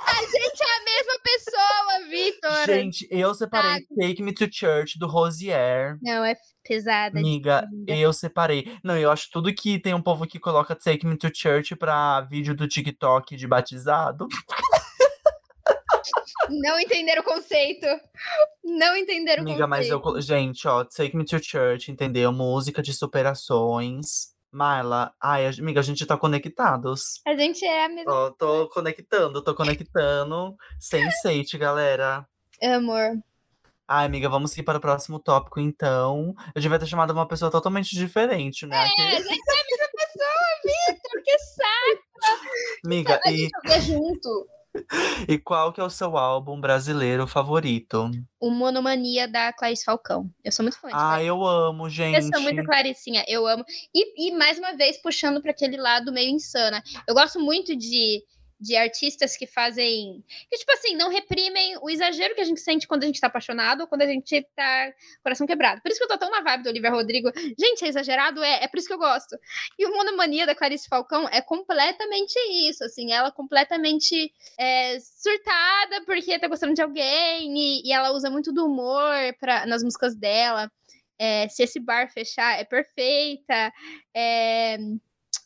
A 0.06 0.20
gente 0.22 0.62
é 0.62 0.76
a 0.76 0.84
mesma 0.84 1.18
pessoa, 1.22 2.08
Vitor. 2.08 2.66
Gente, 2.66 3.08
eu 3.10 3.34
separei 3.34 3.86
Take 3.98 4.22
Me 4.22 4.32
to 4.32 4.48
Church 4.50 4.98
do 4.98 5.06
Rosier. 5.06 5.98
Não, 6.02 6.24
é 6.24 6.34
pesada. 6.64 7.18
Amiga, 7.18 7.60
amiga. 7.60 7.94
eu 7.94 8.12
separei. 8.12 8.76
Não, 8.82 8.96
eu 8.96 9.10
acho 9.10 9.30
tudo 9.30 9.54
que 9.54 9.78
tem 9.78 9.94
um 9.94 10.02
povo 10.02 10.26
que 10.26 10.38
coloca 10.38 10.74
Take 10.74 11.06
Me 11.06 11.16
to 11.16 11.30
Church 11.34 11.76
pra 11.76 12.22
vídeo 12.22 12.54
do 12.54 12.66
TikTok 12.66 13.36
de 13.36 13.46
batizado. 13.46 14.26
Não 16.48 16.80
entenderam 16.80 17.22
o 17.22 17.24
conceito. 17.24 17.86
Não 18.64 18.96
entenderam 18.96 19.44
o 19.44 19.46
Amiga, 19.48 19.66
mas 19.66 19.88
eu. 19.88 20.00
conceito. 20.00 20.26
Gente, 20.26 20.66
ó, 20.66 20.84
Take 20.84 21.16
Me 21.16 21.24
to 21.24 21.42
Church, 21.42 21.90
entendeu? 21.90 22.32
Música 22.32 22.82
de 22.82 22.92
superações. 22.92 24.29
Marla, 24.52 25.14
ai, 25.20 25.46
amiga, 25.46 25.78
a 25.78 25.82
gente 25.82 26.04
tá 26.04 26.16
conectados. 26.16 27.20
A 27.24 27.36
gente 27.36 27.64
é 27.64 27.84
a 27.84 27.88
mesma. 27.88 28.12
Ó, 28.12 28.30
tô 28.30 28.68
conectando, 28.68 29.42
tô 29.42 29.54
conectando. 29.54 30.56
Sense8, 30.80 31.56
galera. 31.58 32.26
Amor. 32.60 33.12
Ai, 33.86 34.06
amiga, 34.06 34.28
vamos 34.28 34.56
ir 34.56 34.62
para 34.64 34.78
o 34.78 34.80
próximo 34.80 35.20
tópico, 35.20 35.60
então. 35.60 36.34
Eu 36.54 36.60
devia 36.60 36.78
ter 36.78 36.86
chamado 36.86 37.12
uma 37.12 37.26
pessoa 37.26 37.50
totalmente 37.50 37.94
diferente, 37.94 38.66
né? 38.66 38.76
É, 38.76 38.80
a 38.80 39.20
gente 39.20 39.28
é 39.28 39.52
a 39.52 39.64
mesma 39.64 39.88
pessoa, 39.96 40.94
Vitor. 40.94 41.22
Que 41.24 41.38
saco. 41.38 42.10
Amiga, 42.86 43.20
A 43.24 43.30
e, 43.30 43.36
gente 43.36 43.50
joga 43.64 43.80
junto. 43.80 44.48
E 45.28 45.38
qual 45.38 45.72
que 45.72 45.80
é 45.80 45.84
o 45.84 45.90
seu 45.90 46.16
álbum 46.16 46.60
brasileiro 46.60 47.26
favorito? 47.26 48.10
O 48.40 48.50
Monomania 48.50 49.26
da 49.26 49.52
Clarice 49.52 49.84
Falcão. 49.84 50.30
Eu 50.44 50.52
sou 50.52 50.62
muito 50.62 50.78
fã 50.78 50.88
Ah, 50.88 50.90
Clarice. 50.92 51.26
eu 51.28 51.44
amo, 51.44 51.86
Eu 51.86 51.90
gente. 51.90 52.22
sou 52.32 52.40
muito 52.40 52.62
Claricinha, 52.64 53.24
eu 53.28 53.46
amo. 53.46 53.64
E, 53.94 54.28
e 54.28 54.36
mais 54.36 54.58
uma 54.58 54.72
vez, 54.76 55.00
puxando 55.02 55.40
para 55.42 55.50
aquele 55.50 55.76
lado 55.76 56.12
meio 56.12 56.30
insana. 56.30 56.82
Eu 57.06 57.14
gosto 57.14 57.40
muito 57.40 57.76
de, 57.76 58.22
de 58.60 58.76
artistas 58.76 59.36
que 59.36 59.46
fazem. 59.46 60.22
Que, 60.50 60.58
tipo 60.58 60.70
assim, 60.72 60.94
não 60.94 61.08
reprimem 61.08 61.78
o 61.80 61.88
exagero 61.88 62.34
que 62.34 62.40
a 62.40 62.44
gente 62.44 62.60
sente 62.60 62.86
quando 62.86 63.04
a 63.04 63.06
gente 63.06 63.20
tá 63.20 63.28
apaixonado 63.28 63.82
ou 63.82 63.86
quando 63.86 64.02
a 64.02 64.06
gente 64.06 64.46
tá 64.54 64.92
coração 65.22 65.46
quebrado. 65.46 65.80
Por 65.80 65.90
isso 65.90 65.98
que 65.98 66.04
eu 66.04 66.08
tô 66.08 66.18
tão 66.18 66.30
na 66.30 66.42
vibe 66.42 66.64
do 66.64 66.68
Olivia 66.68 66.90
Rodrigo. 66.90 67.30
Gente, 67.58 67.84
é 67.84 67.88
exagerado? 67.88 68.42
É, 68.42 68.64
é 68.64 68.68
por 68.68 68.78
isso 68.78 68.86
que 68.86 68.92
eu 68.92 68.98
gosto. 68.98 69.38
E 69.78 69.86
o 69.86 69.94
Monomania 69.94 70.46
da 70.46 70.54
Clarice 70.54 70.88
Falcão 70.88 71.26
é 71.28 71.40
completamente 71.40 72.38
isso, 72.68 72.84
assim. 72.84 73.12
Ela 73.12 73.32
completamente 73.32 74.32
é, 74.58 74.98
surtada 75.00 76.04
porque 76.04 76.38
tá 76.38 76.46
gostando 76.46 76.74
de 76.74 76.82
alguém 76.82 77.56
e, 77.56 77.88
e 77.88 77.92
ela 77.92 78.12
usa 78.12 78.28
muito 78.30 78.52
do 78.52 78.66
humor 78.66 79.14
pra, 79.40 79.64
nas 79.64 79.82
músicas 79.82 80.14
dela. 80.14 80.70
É, 81.18 81.48
se 81.48 81.62
esse 81.62 81.78
bar 81.78 82.10
fechar, 82.10 82.58
é 82.58 82.64
perfeita. 82.64 83.72
É, 84.14 84.78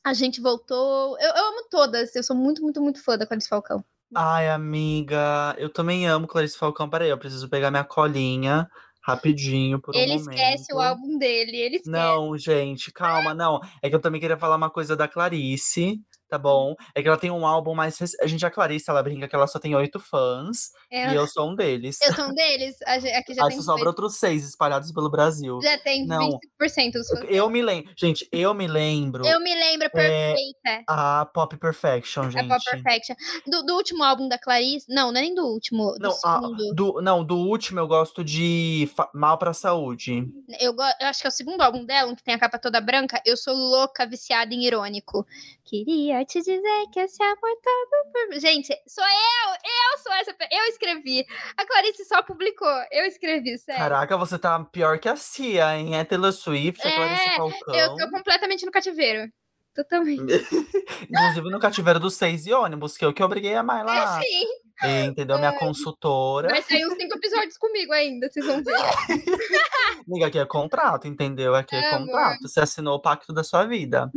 a 0.04 0.12
gente 0.12 0.40
voltou. 0.40 1.18
Eu, 1.18 1.28
eu 1.28 1.48
amo 1.48 1.68
todas. 1.70 2.14
Eu 2.14 2.22
sou 2.22 2.36
muito, 2.36 2.62
muito, 2.62 2.80
muito 2.80 3.02
fã 3.02 3.16
da 3.16 3.26
Clarice 3.26 3.48
Falcão. 3.48 3.84
Ai, 4.14 4.48
amiga, 4.48 5.54
eu 5.58 5.68
também 5.68 6.06
amo 6.06 6.26
Clarice 6.26 6.56
Falcão. 6.56 6.88
Peraí, 6.88 7.08
eu 7.08 7.18
preciso 7.18 7.48
pegar 7.48 7.70
minha 7.70 7.84
colinha 7.84 8.68
rapidinho 9.02 9.78
por 9.80 9.94
um 9.94 9.98
ele 9.98 10.16
momento. 10.16 10.30
esquece 10.30 10.74
o 10.74 10.80
álbum 10.80 11.18
dele. 11.18 11.56
Ele 11.56 11.76
esquece. 11.76 11.90
Não, 11.90 12.36
gente, 12.38 12.90
calma, 12.90 13.34
não. 13.34 13.60
É 13.82 13.88
que 13.88 13.94
eu 13.94 14.00
também 14.00 14.20
queria 14.20 14.38
falar 14.38 14.56
uma 14.56 14.70
coisa 14.70 14.96
da 14.96 15.06
Clarice, 15.06 16.00
tá 16.34 16.38
bom? 16.38 16.74
É 16.94 17.00
que 17.02 17.06
ela 17.08 17.16
tem 17.16 17.30
um 17.30 17.46
álbum 17.46 17.74
mais. 17.74 17.96
rec- 17.98 18.10
A 18.20 18.26
gente, 18.26 18.44
a 18.44 18.50
Clarice, 18.50 18.90
ela 18.90 19.02
brinca 19.02 19.28
que 19.28 19.34
ela 19.36 19.46
só 19.46 19.58
tem 19.60 19.74
oito 19.76 20.00
fãs 20.00 20.70
É, 20.90 21.12
e 21.12 21.14
eu 21.14 21.26
sou 21.28 21.50
um 21.50 21.54
deles. 21.54 21.98
eu 22.02 22.12
sou 22.12 22.24
um 22.26 22.34
deles. 22.34 22.76
A 22.86 22.98
gente- 22.98 23.14
Aqui 23.14 23.34
já 23.34 23.44
Aí 23.44 23.50
tem, 23.50 23.62
sobra 23.62 23.88
outros 23.88 24.16
seis 24.16 24.44
espalhados 24.48 24.90
pelo 24.92 25.08
Brasil. 25.10 25.60
já 25.62 25.78
tem 25.78 26.04
Não. 26.06 26.18
25% 26.60 26.92
dos 26.92 27.08
fãs. 27.08 27.24
Eu 27.28 27.48
me 27.48 27.62
lembro. 27.62 27.92
Gente, 27.96 28.28
eu 28.32 28.52
me 28.52 28.66
lembro. 28.66 29.24
Eu 29.26 29.38
me 29.40 29.54
lembro, 29.54 29.88
perfeita. 29.90 30.82
A 30.88 31.24
Pop 31.32 31.56
Perfection, 31.56 32.24
A 32.24 32.30
gente. 32.30 32.48
Pop 32.48 32.64
Perfection. 32.64 33.14
Do, 33.46 33.62
do 33.62 33.74
último 33.74 34.02
álbum 34.02 34.28
da 34.28 34.38
Clarice. 34.38 34.86
Não, 34.88 35.12
não 35.12 35.18
é 35.18 35.22
nem 35.22 35.34
do 35.34 35.46
último. 35.46 35.92
Do 35.92 35.98
Não, 36.00 36.10
a- 36.24 36.40
segundo. 36.40 36.74
do, 36.74 37.00
não, 37.02 37.24
do 37.24 37.36
último 37.36 37.78
eu 37.80 37.86
gosto 37.86 38.24
de 38.24 38.90
Fa- 38.96 39.10
Mal 39.14 39.38
pra 39.38 39.52
Saúde. 39.52 40.26
Eu, 40.60 40.72
go- 40.74 40.82
eu 41.00 41.06
acho 41.06 41.20
que 41.20 41.26
é 41.26 41.28
o 41.28 41.32
segundo 41.32 41.60
álbum 41.62 41.84
dela, 41.84 42.10
um 42.10 42.14
que 42.14 42.22
tem 42.24 42.34
a 42.34 42.38
capa 42.38 42.58
toda 42.58 42.80
branca. 42.80 43.20
Eu 43.24 43.36
sou 43.36 43.54
louca, 43.54 44.06
viciada 44.06 44.52
em 44.54 44.64
irônico. 44.64 45.26
Queria 45.64 46.24
te 46.26 46.40
dizer 46.40 46.86
que 46.92 47.00
esse 47.00 47.22
amor 47.22 47.56
todo 47.62 48.12
por... 48.12 48.38
Gente, 48.38 48.68
sou 48.86 49.04
eu! 49.04 49.50
Eu 49.54 49.98
sou 49.98 50.12
essa. 50.12 50.36
Eu 50.50 50.64
escrevi. 50.66 51.24
A 51.56 51.66
Clarice 51.66 52.04
só 52.04 52.22
publicou. 52.22 52.68
Eu 52.92 53.06
escrevi, 53.06 53.56
sério. 53.56 53.80
Caraca, 53.80 54.16
você 54.18 54.38
tá 54.38 54.62
pior 54.64 54.98
que 54.98 55.08
a 55.08 55.16
Cia, 55.16 55.76
hein? 55.78 55.96
É 55.96 56.04
Taylor 56.04 56.32
Swift, 56.32 56.86
é 56.86 56.94
Clarice 56.94 57.28
É, 57.28 57.36
Falcão. 57.36 57.74
Eu 57.74 57.96
tô 57.96 58.10
completamente 58.10 58.66
no 58.66 58.72
cativeiro. 58.72 59.32
Totalmente. 59.74 60.20
Inclusive 61.10 61.50
no 61.50 61.58
cativeiro 61.58 61.98
dos 61.98 62.14
seis 62.14 62.46
e 62.46 62.52
ônibus, 62.52 62.96
que 62.96 63.04
eu 63.04 63.12
que 63.12 63.22
obriguei 63.22 63.54
a 63.54 63.60
amar 63.60 63.84
lá. 63.86 64.20
Sim. 64.20 64.46
Entendeu? 64.82 65.38
Minha 65.38 65.52
consultora. 65.58 66.48
Vai 66.48 66.62
sair 66.62 66.84
uns 66.86 66.94
cinco 66.94 67.16
episódios 67.16 67.56
comigo 67.56 67.92
ainda, 67.92 68.28
vocês 68.28 68.44
vão 68.44 68.62
ver. 68.62 68.74
Amiga, 70.06 70.26
aqui 70.26 70.38
é 70.38 70.44
contrato, 70.44 71.06
entendeu? 71.06 71.54
Aqui 71.54 71.74
é 71.76 71.80
É, 71.80 71.94
amor. 71.94 72.06
contrato. 72.06 72.42
Você 72.42 72.60
assinou 72.60 72.96
o 72.96 73.00
pacto 73.00 73.32
da 73.32 73.42
sua 73.44 73.64
vida. 73.64 74.10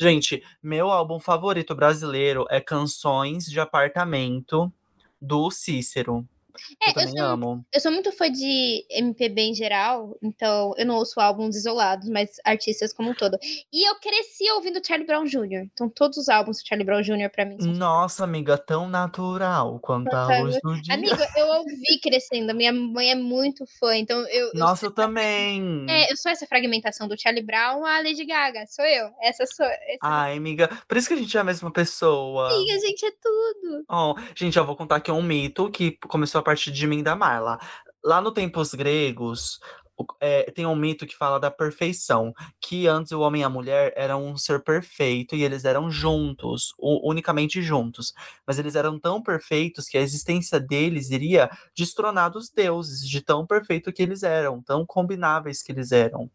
Gente, 0.00 0.42
meu 0.62 0.90
álbum 0.90 1.18
favorito 1.18 1.74
brasileiro 1.74 2.46
é 2.48 2.60
Canções 2.60 3.44
de 3.44 3.58
Apartamento, 3.60 4.72
do 5.20 5.50
Cícero. 5.50 6.26
É, 6.82 6.90
eu 6.90 6.94
também 6.94 7.08
sou, 7.10 7.22
amo. 7.22 7.66
eu 7.72 7.80
sou 7.80 7.92
muito 7.92 8.12
fã 8.12 8.30
de 8.30 8.84
MPB 8.90 9.40
em 9.42 9.54
geral, 9.54 10.16
então 10.22 10.72
eu 10.76 10.86
não 10.86 10.96
ouço 10.96 11.20
álbuns 11.20 11.56
isolados, 11.56 12.08
mas 12.08 12.30
artistas 12.44 12.92
como 12.92 13.10
um 13.10 13.14
todo. 13.14 13.38
E 13.72 13.88
eu 13.88 13.94
cresci 14.00 14.50
ouvindo 14.52 14.84
Charlie 14.84 15.06
Brown 15.06 15.24
Jr., 15.24 15.68
então 15.72 15.88
todos 15.88 16.18
os 16.18 16.28
álbuns 16.28 16.58
do 16.58 16.68
Charlie 16.68 16.84
Brown 16.84 17.02
Jr. 17.02 17.30
pra 17.30 17.44
mim 17.44 17.56
são 17.60 17.72
Nossa, 17.72 18.24
amiga, 18.24 18.58
tão 18.58 18.88
natural 18.88 19.78
quanto 19.80 20.14
a 20.14 20.38
luz 20.40 20.58
do 20.62 20.80
dia. 20.80 20.94
Amiga, 20.94 21.28
eu 21.36 21.46
ouvi 21.46 22.00
crescendo. 22.02 22.54
Minha 22.54 22.72
mãe 22.72 23.10
é 23.10 23.14
muito 23.14 23.64
fã, 23.78 23.96
então 23.96 24.18
eu. 24.28 24.46
eu 24.48 24.50
Nossa, 24.54 24.86
eu 24.86 24.90
também. 24.90 25.86
É, 25.88 26.10
eu 26.10 26.16
sou 26.16 26.30
essa 26.30 26.46
fragmentação 26.46 27.08
do 27.08 27.20
Charlie 27.20 27.44
Brown 27.44 27.84
a 27.84 28.00
Lady 28.00 28.24
Gaga. 28.24 28.66
Sou 28.66 28.84
eu. 28.84 29.10
Essa 29.22 29.46
sou. 29.46 29.66
Essa 29.66 29.98
Ai, 30.02 30.36
amiga, 30.36 30.68
por 30.86 30.96
isso 30.96 31.08
que 31.08 31.14
a 31.14 31.16
gente 31.16 31.36
é 31.36 31.40
a 31.40 31.44
mesma 31.44 31.70
pessoa. 31.70 32.52
amiga, 32.52 32.78
gente, 32.80 33.04
é 33.04 33.10
tudo. 33.10 33.84
Ó, 33.88 34.14
gente, 34.34 34.56
eu 34.56 34.64
vou 34.64 34.76
contar 34.76 34.96
aqui 34.96 35.10
um 35.10 35.22
mito 35.22 35.70
que 35.70 35.92
começou 36.08 36.40
a 36.40 36.42
partir 36.46 36.70
de 36.70 36.86
mim 36.86 37.00
e 37.00 37.02
da 37.02 37.16
Marla. 37.16 37.58
Lá 38.04 38.20
no 38.20 38.30
tempos 38.30 38.72
gregos, 38.72 39.58
é, 40.20 40.48
tem 40.52 40.64
um 40.64 40.76
mito 40.76 41.06
que 41.06 41.16
fala 41.16 41.40
da 41.40 41.50
perfeição, 41.50 42.32
que 42.60 42.86
antes 42.86 43.10
o 43.10 43.20
homem 43.20 43.42
e 43.42 43.44
a 43.44 43.48
mulher 43.48 43.92
eram 43.96 44.24
um 44.24 44.36
ser 44.36 44.62
perfeito 44.62 45.34
e 45.34 45.42
eles 45.42 45.64
eram 45.64 45.90
juntos, 45.90 46.72
unicamente 46.78 47.60
juntos. 47.60 48.14
Mas 48.46 48.60
eles 48.60 48.76
eram 48.76 48.98
tão 48.98 49.20
perfeitos 49.20 49.88
que 49.88 49.98
a 49.98 50.00
existência 50.00 50.60
deles 50.60 51.10
iria 51.10 51.50
destronar 51.74 52.30
dos 52.30 52.48
deuses, 52.48 53.08
de 53.08 53.20
tão 53.20 53.44
perfeito 53.44 53.92
que 53.92 54.02
eles 54.02 54.22
eram, 54.22 54.62
tão 54.62 54.86
combináveis 54.86 55.62
que 55.62 55.72
eles 55.72 55.90
eram. 55.90 56.30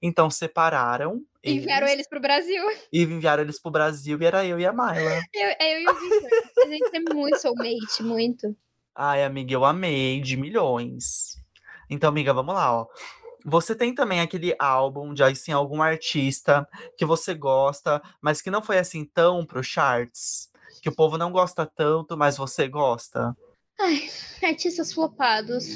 Então 0.00 0.30
separaram 0.30 1.24
Enviaram 1.42 1.86
eles 1.86 1.94
eles 1.94 2.08
pro 2.08 2.20
Brasil. 2.20 2.62
e 2.92 3.02
enviaram 3.02 3.42
eles 3.42 3.60
pro 3.60 3.70
Brasil 3.70 4.18
e 4.20 4.24
era 4.24 4.44
eu 4.44 4.58
e 4.60 4.66
a 4.66 4.72
Marla. 4.72 5.20
Eu, 5.32 5.48
é 5.58 5.74
eu 5.74 5.80
e 5.80 5.88
o 5.88 5.94
Victor. 5.94 6.30
A 6.64 6.66
gente 6.66 6.96
é 6.96 7.14
muito 7.14 7.38
soulmate, 7.40 8.02
muito. 8.02 8.56
Ai, 8.98 9.22
amiga, 9.22 9.52
eu 9.52 9.62
amei 9.62 10.22
de 10.22 10.38
milhões. 10.38 11.36
Então, 11.90 12.08
amiga, 12.08 12.32
vamos 12.32 12.54
lá, 12.54 12.80
ó. 12.80 12.86
Você 13.44 13.74
tem 13.76 13.94
também 13.94 14.20
aquele 14.20 14.56
álbum 14.58 15.12
de 15.12 15.22
assim, 15.22 15.52
algum 15.52 15.82
artista 15.82 16.66
que 16.96 17.04
você 17.04 17.34
gosta, 17.34 18.02
mas 18.22 18.40
que 18.40 18.50
não 18.50 18.62
foi 18.62 18.78
assim 18.78 19.04
tão 19.04 19.44
pro 19.44 19.62
charts? 19.62 20.50
Que 20.80 20.88
o 20.88 20.94
povo 20.94 21.18
não 21.18 21.30
gosta 21.30 21.66
tanto, 21.66 22.16
mas 22.16 22.38
você 22.38 22.66
gosta? 22.68 23.36
Ai, 23.78 24.08
artistas 24.42 24.94
flopados 24.94 25.66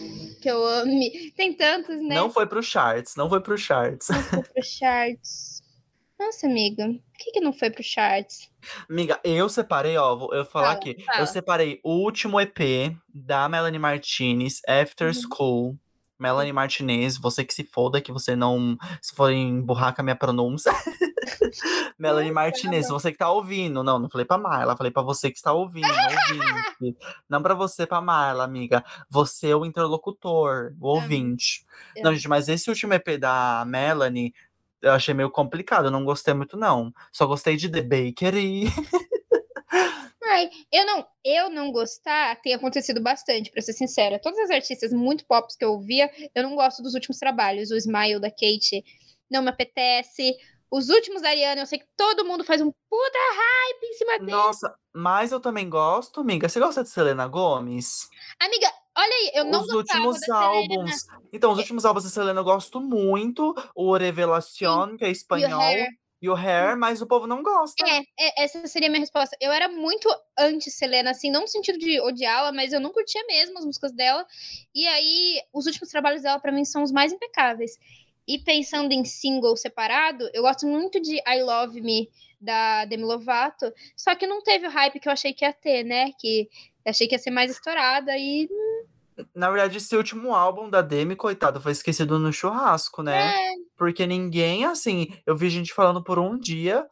que 0.41 0.51
eu 0.51 0.65
ame. 0.65 1.31
Tem 1.37 1.53
tantos, 1.53 1.97
né? 1.97 2.15
Não 2.15 2.31
foi 2.31 2.47
pro 2.47 2.63
charts, 2.63 3.17
não 3.17 3.29
foi 3.29 3.41
pro 3.41 3.59
charts. 3.59 4.07
foi 4.07 4.43
pro 4.43 4.63
charts. 4.65 5.60
Nossa, 6.21 6.47
amiga. 6.47 6.87
Por 6.87 7.01
que, 7.19 7.33
que 7.33 7.41
não 7.41 7.51
foi 7.53 7.71
pro 7.71 7.83
charts? 7.83 8.51
Amiga, 8.91 9.19
eu 9.25 9.49
separei, 9.49 9.97
ó, 9.97 10.15
vou 10.15 10.35
eu 10.35 10.45
falar 10.45 10.67
Fala, 10.67 10.77
aqui. 10.79 11.03
fala. 11.05 11.21
Eu 11.21 11.27
separei 11.27 11.81
o 11.83 11.95
último 12.05 12.39
EP 12.39 12.95
da 13.13 13.49
Melanie 13.49 13.79
Martinez, 13.81 14.61
After 14.69 15.09
Uhum. 15.09 15.15
School. 15.15 15.79
Melanie 16.19 16.53
Martinez, 16.53 17.17
você 17.17 17.43
que 17.43 17.55
se 17.55 17.65
foda, 17.65 17.99
que 18.03 18.13
você 18.13 18.37
não. 18.37 18.77
Se 19.01 19.15
for 19.15 19.33
emburrar 19.33 19.95
com 19.95 20.03
a 20.03 20.05
minha 20.05 20.15
pronúncia. 20.15 20.71
Melanie 21.99 22.31
Martinez, 22.31 22.89
você 22.89 23.11
que 23.11 23.17
tá 23.17 23.31
ouvindo. 23.31 23.83
Não, 23.83 23.99
não 23.99 24.11
falei 24.11 24.27
pra 24.27 24.37
Marla, 24.37 24.77
falei 24.77 24.93
pra 24.93 25.03
você 25.03 25.31
que 25.31 25.39
está 25.39 25.53
ouvindo. 25.55 25.87
ouvinte. 25.89 26.99
Não 27.27 27.43
pra 27.43 27.55
você, 27.55 27.87
pra 27.87 28.03
Marla, 28.03 28.45
amiga. 28.45 28.85
Você 29.09 29.49
é 29.49 29.57
o 29.57 29.65
interlocutor, 29.65 30.75
o 30.79 30.89
ouvinte. 30.89 31.65
Não, 32.03 32.15
gente, 32.15 32.29
mas 32.29 32.51
esse 32.51 32.69
último 32.69 32.93
EP 32.93 33.17
da 33.19 33.65
Melanie. 33.67 34.35
Eu 34.83 34.93
achei 34.93 35.13
meio 35.13 35.31
complicado, 35.31 35.87
eu 35.87 35.91
não 35.91 36.05
gostei 36.05 36.33
muito, 36.35 36.57
não. 36.57 36.93
Só 37.13 37.27
gostei 37.27 37.57
de 37.57 37.69
The 37.69 37.83
Bakery. 37.83 38.65
Ai, 40.23 40.49
eu 40.73 40.87
não, 40.87 41.07
eu 41.25 41.51
não 41.51 41.73
gostar 41.73 42.41
tem 42.41 42.55
acontecido 42.55 43.01
bastante, 43.01 43.51
pra 43.51 43.61
ser 43.61 43.73
sincera. 43.73 44.19
Todas 44.19 44.39
as 44.39 44.51
artistas 44.51 44.93
muito 44.93 45.27
pop 45.27 45.47
que 45.57 45.65
eu 45.65 45.73
ouvia, 45.73 46.11
eu 46.35 46.43
não 46.43 46.55
gosto 46.55 46.83
dos 46.83 46.95
últimos 46.95 47.19
trabalhos. 47.19 47.71
O 47.71 47.77
Smile 47.77 48.21
da 48.21 48.31
Kate 48.31 48.85
não 49.31 49.43
me 49.43 49.51
apetece. 49.51 50.35
Os 50.71 50.89
últimos 50.89 51.21
da 51.21 51.31
Ariana, 51.31 51.63
eu 51.63 51.67
sei 51.67 51.81
que 51.81 51.87
todo 51.97 52.25
mundo 52.25 52.45
faz 52.45 52.61
um 52.61 52.71
puta 52.71 53.19
hype 53.71 53.85
em 53.85 53.93
cima 53.95 54.19
dele. 54.19 54.31
Nossa, 54.31 54.75
mas 54.95 55.33
eu 55.33 55.41
também 55.41 55.69
gosto, 55.69 56.21
amiga. 56.21 56.49
Você 56.49 56.59
gosta 56.59 56.83
de 56.83 56.89
Selena 56.89 57.27
Gomes? 57.27 58.09
Amiga, 58.41 58.73
olha 58.97 59.13
aí, 59.13 59.33
eu 59.35 59.45
não 59.45 59.61
os 59.61 59.73
últimos 59.73 60.29
álbuns. 60.29 61.07
Então, 61.33 61.53
os 61.53 61.59
últimos 61.59 61.85
álbuns 61.85 62.05
da 62.05 62.11
Selena 62.11 62.41
eu 62.41 62.45
gosto 62.45 62.81
muito. 62.81 63.55
O 63.75 63.97
Revelación, 63.97 64.97
que 64.97 65.05
é 65.05 65.11
espanhol. 65.11 65.61
E 66.23 66.29
o 66.29 66.35
Hair, 66.35 66.77
mas 66.77 67.01
o 67.01 67.07
povo 67.07 67.27
não 67.27 67.43
gosta. 67.43 67.83
É, 67.89 68.03
é, 68.19 68.45
essa 68.45 68.67
seria 68.67 68.89
a 68.89 68.91
minha 68.91 69.01
resposta. 69.01 69.35
Eu 69.41 69.51
era 69.51 69.69
muito 69.69 70.07
anti-Selena, 70.39 71.13
assim, 71.13 71.31
não 71.31 71.41
no 71.43 71.49
sentido 71.49 71.79
de 71.79 71.99
odiá-la, 71.99 72.53
mas 72.53 72.75
eu 72.75 72.81
não 72.81 72.93
curtia 72.93 73.25
mesmo 73.27 73.57
as 73.57 73.65
músicas 73.65 73.91
dela. 73.93 74.27
E 74.75 74.87
aí, 74.87 75.41
os 75.51 75.65
últimos 75.65 75.89
trabalhos 75.89 76.21
dela, 76.21 76.39
pra 76.39 76.53
mim, 76.53 76.63
são 76.67 76.83
os 76.83 76.93
mais 76.93 77.11
impecáveis. 77.11 77.79
E 78.31 78.39
pensando 78.39 78.93
em 78.93 79.05
single 79.05 79.57
separado, 79.57 80.31
eu 80.33 80.43
gosto 80.43 80.65
muito 80.65 81.01
de 81.01 81.17
I 81.17 81.43
Love 81.43 81.81
Me, 81.81 82.09
da 82.41 82.85
Demi 82.85 83.03
Lovato, 83.03 83.73
só 83.97 84.15
que 84.15 84.25
não 84.25 84.41
teve 84.41 84.69
o 84.69 84.71
hype 84.71 85.01
que 85.01 85.09
eu 85.09 85.13
achei 85.13 85.35
que 85.35 85.45
ia 85.45 85.53
ter, 85.53 85.83
né? 85.83 86.13
Que 86.17 86.49
achei 86.87 87.09
que 87.09 87.15
ia 87.17 87.19
ser 87.19 87.33
mais 87.33 87.51
estourada 87.51 88.17
e 88.17 88.49
Na 89.35 89.51
verdade, 89.51 89.79
esse 89.79 89.97
último 89.97 90.33
álbum 90.33 90.71
da 90.71 90.81
Demi, 90.81 91.17
coitado, 91.17 91.61
foi 91.61 91.73
esquecido 91.73 92.21
no 92.21 92.33
churrasco, 92.33 93.03
né? 93.03 93.35
é, 93.35 93.55
Porque 93.77 94.07
ninguém, 94.07 94.65
assim, 94.65 95.09
eu 95.27 95.37
vi 95.37 95.51
gente 95.51 95.75
falando 95.75 96.01
por 96.01 96.21
um 96.21 96.39
dia. 96.39 96.87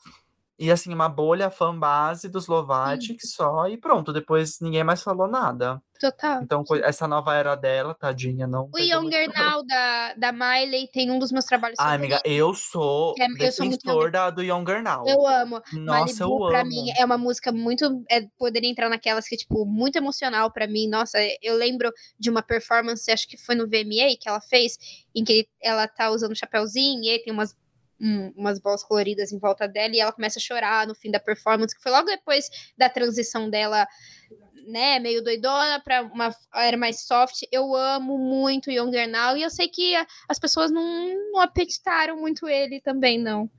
E 0.59 0.73
assim, 0.73 0.93
uma 0.93 1.09
bolha 1.09 1.51
fã 1.51 1.77
base 1.79 2.29
dos 2.29 2.49
Lovatic 2.49 3.21
só, 3.25 3.69
e 3.69 3.77
pronto, 3.77 4.13
depois 4.13 4.59
ninguém 4.61 4.83
mais 4.83 5.03
falou 5.03 5.29
nada. 5.29 5.81
total. 6.01 6.43
Então, 6.43 6.65
essa 6.83 7.07
nova 7.07 7.33
era 7.35 7.55
dela, 7.55 7.95
tadinha, 7.95 8.47
não. 8.47 8.69
O 8.75 8.79
Younger. 8.79 9.29
Now 9.37 9.65
da, 9.65 10.15
da 10.15 10.33
Miley 10.33 10.89
tem 10.93 11.11
um 11.11 11.19
dos 11.19 11.31
meus 11.31 11.45
trabalhos 11.45 11.79
Ai, 11.79 11.95
amiga, 11.95 12.21
eu 12.25 12.55
sou 12.55 13.15
É, 13.19 13.27
eu 13.47 13.53
sou 13.53 13.67
muito 13.67 13.83
defensor 13.83 14.11
da, 14.11 14.31
do 14.31 14.43
Younger 14.43 14.83
Now. 14.83 15.07
Eu 15.07 15.25
amo. 15.27 15.63
Nossa, 15.73 16.25
Malibu, 16.25 16.45
eu 16.45 16.49
pra 16.49 16.61
amo. 16.63 16.71
mim, 16.71 16.91
é 16.97 17.05
uma 17.05 17.19
música 17.19 17.53
muito. 17.53 18.03
É, 18.11 18.23
poderia 18.37 18.69
entrar 18.69 18.89
naquelas 18.89 19.29
que, 19.29 19.37
tipo, 19.37 19.65
muito 19.65 19.97
emocional 19.97 20.51
pra 20.51 20.67
mim. 20.67 20.89
Nossa, 20.89 21.19
eu 21.41 21.55
lembro 21.55 21.93
de 22.19 22.31
uma 22.31 22.43
performance, 22.43 23.11
acho 23.11 23.29
que 23.29 23.37
foi 23.37 23.55
no 23.55 23.67
VMA 23.67 24.17
que 24.21 24.29
ela 24.29 24.41
fez, 24.41 24.77
em 25.15 25.23
que 25.23 25.49
ela 25.63 25.87
tá 25.87 26.11
usando 26.11 26.33
um 26.33 26.35
chapéuzinho 26.35 27.05
e 27.05 27.11
aí 27.11 27.19
tem 27.23 27.33
umas, 27.33 27.57
um- 28.01 28.33
umas 28.37 28.59
bolas 28.59 28.83
coloridas 28.85 29.33
em 29.33 29.39
volta 29.39 29.67
dela 29.69 29.95
e 29.95 30.01
ela 30.01 30.13
começa 30.13 30.39
a 30.39 30.43
chorar 30.43 30.87
no 30.87 30.95
fim 30.95 31.11
da 31.11 31.19
performance, 31.21 31.75
que 31.75 31.83
foi 31.83 31.93
logo 31.93 32.07
depois 32.07 32.49
da 32.77 32.89
transição 32.89 33.49
dela. 33.51 33.87
Né, 34.67 34.99
meio 34.99 35.25
doidona 35.25 35.81
pra 35.83 36.03
uma 36.03 36.31
era 36.55 36.77
mais 36.77 37.01
soft. 37.07 37.43
Eu 37.51 37.75
amo 37.75 38.19
muito 38.19 38.71
Younger 38.71 39.09
Now 39.09 39.35
e 39.35 39.43
eu 39.43 39.49
sei 39.49 39.67
que 39.67 39.97
a- 39.97 40.07
as 40.29 40.39
pessoas 40.39 40.71
não, 40.71 40.83
não 41.33 41.41
apetitaram 41.41 42.19
muito 42.19 42.47
ele 42.47 42.79
também, 42.81 43.19
não. 43.19 43.51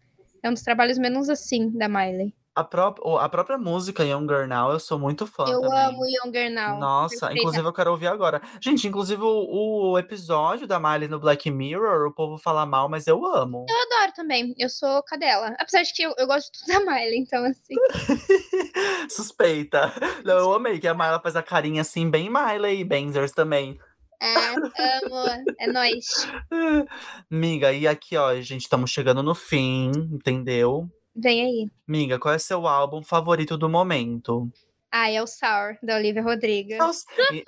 É 0.44 0.50
um 0.50 0.54
dos 0.54 0.62
trabalhos 0.62 1.00
menos 1.00 1.28
assim 1.28 1.72
da 1.72 1.90
Miley. 1.90 2.34
A, 2.60 2.64
pró 2.64 2.94
a 3.20 3.30
própria 3.30 3.58
música 3.58 4.04
Younger 4.04 4.48
Now, 4.48 4.72
eu 4.72 4.80
sou 4.80 5.00
muito 5.00 5.26
fã 5.26 5.46
Eu 5.48 5.62
também. 5.62 5.86
amo 5.86 6.02
Younger 6.06 6.52
Now. 6.52 6.78
Nossa, 6.80 7.20
Perfeita. 7.20 7.40
inclusive 7.40 7.68
eu 7.68 7.74
quero 7.74 7.92
ouvir 7.92 8.08
agora. 8.08 8.42
Gente, 8.62 8.88
inclusive 8.88 9.22
o, 9.22 9.92
o 9.92 9.98
episódio 9.98 10.68
da 10.68 10.80
Miley 10.80 11.08
no 11.08 11.20
Black 11.20 11.50
Mirror, 11.50 12.08
o 12.08 12.14
povo 12.14 12.38
fala 12.38 12.66
mal, 12.66 12.90
mas 12.90 13.08
eu 13.08 13.26
amo. 13.26 13.66
Eu 13.70 13.76
adoro 13.98 14.14
também. 14.16 14.54
Eu 14.58 14.70
sou 14.70 15.02
cadela. 15.04 15.56
Apesar 15.60 15.84
de 15.84 15.94
que 15.94 16.04
eu, 16.04 16.14
eu 16.18 16.28
gosto 16.28 16.52
de 16.52 16.60
tudo 16.60 16.74
da 16.74 16.80
Miley, 16.92 17.20
então 17.20 17.44
assim. 17.46 17.76
Suspeita. 19.10 19.92
Não, 20.24 20.38
eu 20.38 20.54
amei 20.54 20.80
que 20.80 20.88
a 20.88 20.94
Miley 20.94 21.20
faz 21.22 21.36
a 21.36 21.44
carinha 21.44 21.82
assim, 21.82 22.10
bem 22.10 22.30
Miley 22.30 22.80
e 22.82 22.84
Benzers 22.84 23.32
também. 23.32 23.80
É, 24.22 24.36
amo. 24.36 25.46
É 25.60 25.68
nóis. 25.72 26.28
Miga, 27.32 27.72
e 27.72 27.88
aqui, 27.88 28.18
ó, 28.18 28.34
gente, 28.42 28.62
estamos 28.64 28.92
chegando 28.92 29.24
no 29.24 29.34
fim, 29.34 29.92
entendeu? 30.12 30.90
Vem 31.22 31.42
aí. 31.46 31.68
Miga, 31.88 32.18
qual 32.20 32.34
é 32.34 32.40
seu 32.40 32.66
álbum 32.68 33.04
favorito 33.04 33.58
do 33.58 33.68
momento? 33.70 34.50
Ah, 34.92 35.10
é 35.12 35.22
o 35.22 35.28
Sour, 35.28 35.78
da 35.84 35.98
Olivia 35.98 36.24
Rodrigo. 36.24 36.74
É 36.74 36.84
o, 36.84 36.92
e- 37.32 37.44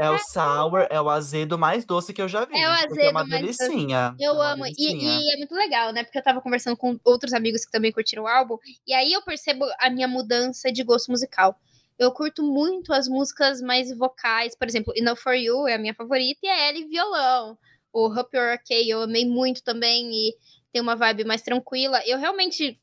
é 0.00 0.10
o 0.10 0.18
sour, 0.18 0.86
é 0.90 1.00
o 1.00 1.08
azedo 1.10 1.58
mais 1.58 1.84
doce 1.84 2.12
que 2.12 2.22
eu 2.22 2.28
já 2.28 2.44
vi. 2.44 2.56
É 2.56 2.68
o 2.68 2.74
gente, 2.76 2.88
porque 2.88 3.02
é 3.02 3.10
uma 3.10 3.20
azedo 3.22 3.30
mais 3.30 3.46
doce. 3.46 3.58
delicinha. 3.58 4.14
é 4.20 4.24
Eu 4.24 4.32
uma 4.34 4.52
amo. 4.52 4.66
E, 4.66 4.70
delicinha. 4.72 5.18
e 5.20 5.34
é 5.34 5.36
muito 5.36 5.54
legal, 5.54 5.92
né? 5.92 6.04
Porque 6.04 6.18
eu 6.18 6.22
tava 6.22 6.40
conversando 6.40 6.76
com 6.76 6.98
outros 7.04 7.32
amigos 7.32 7.64
que 7.64 7.72
também 7.72 7.90
curtiram 7.92 8.24
o 8.24 8.28
álbum. 8.28 8.56
E 8.86 8.92
aí 8.94 9.12
eu 9.12 9.22
percebo 9.22 9.64
a 9.80 9.90
minha 9.90 10.06
mudança 10.06 10.70
de 10.70 10.82
gosto 10.84 11.10
musical. 11.10 11.56
Eu 11.98 12.12
curto 12.12 12.42
muito 12.42 12.92
as 12.92 13.08
músicas 13.08 13.60
mais 13.60 13.96
vocais. 13.96 14.56
Por 14.56 14.68
exemplo, 14.68 14.92
Enough 14.96 15.16
For 15.16 15.34
You 15.34 15.66
é 15.68 15.74
a 15.74 15.78
minha 15.78 15.94
favorita. 15.94 16.40
E 16.42 16.48
a 16.48 16.68
Ellie 16.68 16.86
violão. 16.88 17.56
O 17.92 18.06
Hope 18.08 18.36
You're 18.36 18.54
Okay 18.56 18.92
eu 18.92 19.02
amei 19.02 19.24
muito 19.26 19.62
também. 19.62 20.10
E 20.12 20.34
tem 20.74 20.82
uma 20.82 20.96
vibe 20.96 21.22
mais 21.24 21.40
tranquila. 21.40 22.02
Eu 22.04 22.18
realmente 22.18 22.76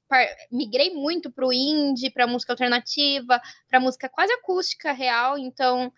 migrei 0.49 0.91
muito 0.93 1.29
pro 1.29 1.51
indie, 1.51 2.09
pra 2.09 2.25
música 2.25 2.53
alternativa, 2.53 3.41
pra 3.69 3.81
música 3.81 4.07
quase 4.07 4.31
acústica 4.31 4.93
real. 4.93 5.37
Então 5.37 5.91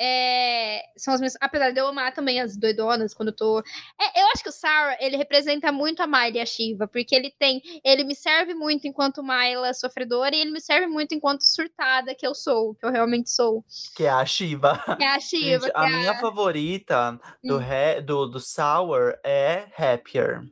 é, 0.00 0.80
são 0.96 1.12
as 1.14 1.20
minhas. 1.20 1.36
Apesar 1.40 1.70
de 1.72 1.80
eu 1.80 1.88
amar 1.88 2.12
também 2.12 2.40
as 2.40 2.56
doidonas 2.56 3.12
quando 3.14 3.30
eu 3.30 3.34
tô. 3.36 3.58
É, 4.00 4.20
eu 4.22 4.26
acho 4.32 4.42
que 4.44 4.48
o 4.48 4.52
Sour, 4.52 4.94
ele 5.00 5.16
representa 5.16 5.72
muito 5.72 6.00
a 6.02 6.06
Miley 6.06 6.34
e 6.36 6.40
a 6.40 6.46
Shiva, 6.46 6.86
porque 6.86 7.16
ele 7.16 7.34
tem. 7.36 7.60
Ele 7.82 8.04
me 8.04 8.14
serve 8.14 8.54
muito 8.54 8.86
enquanto 8.86 9.22
Myla 9.24 9.72
sofredora 9.74 10.36
e 10.36 10.40
ele 10.40 10.50
me 10.52 10.60
serve 10.60 10.86
muito 10.86 11.14
enquanto 11.16 11.42
surtada 11.42 12.14
que 12.14 12.24
eu 12.26 12.34
sou, 12.34 12.74
que 12.76 12.86
eu 12.86 12.92
realmente 12.92 13.28
sou. 13.30 13.64
Que 13.96 14.04
é 14.04 14.10
a 14.10 14.24
Shiva. 14.24 14.78
Que 14.96 15.02
é 15.02 15.14
a 15.14 15.18
Shiva. 15.18 15.66
Gente, 15.66 15.72
a 15.76 15.86
é 15.88 15.96
minha 15.96 16.14
favorita 16.20 17.18
do, 17.42 17.56
Hum. 17.56 17.58
re- 17.58 18.00
do, 18.00 18.26
do 18.26 18.38
Sour 18.38 19.14
é 19.24 19.66
Happier. 19.76 20.42